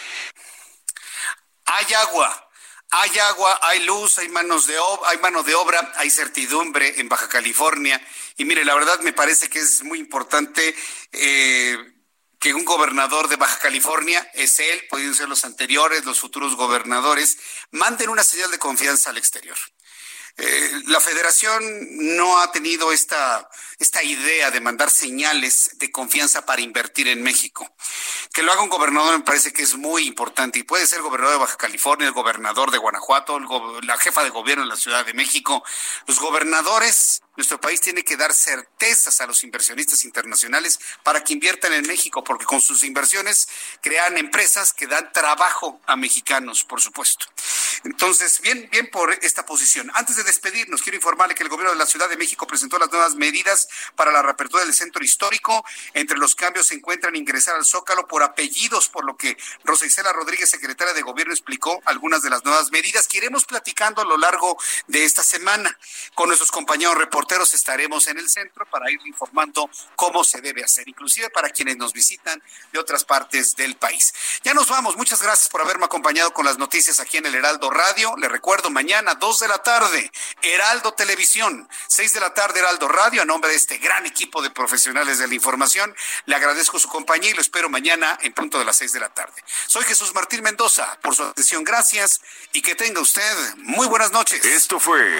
[1.67, 2.49] Hay agua,
[2.91, 7.27] hay agua, hay luz, hay manos de hay mano de obra, hay certidumbre en Baja
[7.27, 8.01] California.
[8.37, 10.73] Y mire, la verdad me parece que es muy importante
[11.11, 11.77] eh,
[12.39, 17.37] que un gobernador de Baja California, es él, pueden ser los anteriores, los futuros gobernadores,
[17.71, 19.57] manden una señal de confianza al exterior.
[20.37, 21.63] Eh, la federación
[22.15, 23.49] no ha tenido esta,
[23.79, 27.69] esta idea de mandar señales de confianza para invertir en México.
[28.33, 31.35] Que lo haga un gobernador me parece que es muy importante y puede ser gobernador
[31.35, 33.39] de Baja California, el gobernador de Guanajuato,
[33.81, 35.63] la jefa de gobierno de la Ciudad de México.
[36.07, 41.71] Los gobernadores nuestro país tiene que dar certezas a los inversionistas internacionales para que inviertan
[41.71, 43.47] en México, porque con sus inversiones
[43.79, 47.27] crean empresas que dan trabajo a mexicanos, por supuesto.
[47.83, 49.91] Entonces, bien, bien por esta posición.
[49.93, 52.91] Antes de despedirnos, quiero informarle que el gobierno de la Ciudad de México presentó las
[52.91, 55.63] nuevas medidas para la reapertura del centro histórico.
[55.93, 60.13] Entre los cambios se encuentran ingresar al Zócalo por apellidos, por lo que Rosa Isela
[60.13, 64.17] Rodríguez, secretaria de Gobierno, explicó algunas de las nuevas medidas que iremos platicando a lo
[64.17, 64.57] largo
[64.87, 65.77] de esta semana
[66.13, 70.87] con nuestros compañeros reporteros estaremos en el centro para ir informando cómo se debe hacer,
[70.87, 72.41] inclusive para quienes nos visitan
[72.71, 74.13] de otras partes del país.
[74.43, 74.97] Ya nos vamos.
[74.97, 78.15] Muchas gracias por haberme acompañado con las noticias aquí en el Heraldo Radio.
[78.17, 80.11] Le recuerdo, mañana, 2 de la tarde,
[80.41, 83.21] Heraldo Televisión, 6 de la tarde, Heraldo Radio.
[83.21, 85.93] A nombre de este gran equipo de profesionales de la información,
[86.25, 89.09] le agradezco su compañía y lo espero mañana en punto de las 6 de la
[89.09, 89.43] tarde.
[89.65, 90.97] Soy Jesús Martín Mendoza.
[91.01, 92.21] Por su atención, gracias
[92.53, 94.45] y que tenga usted muy buenas noches.
[94.45, 95.19] Esto fue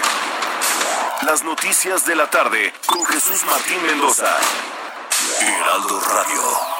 [1.22, 4.38] las noticias de la tarde con Jesús Martín Mendoza.
[5.40, 6.78] Heraldo Radio.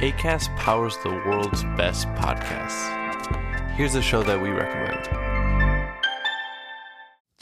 [0.00, 2.90] ACAST powers the world's best podcasts.
[3.76, 5.23] Here's a show that we recommend.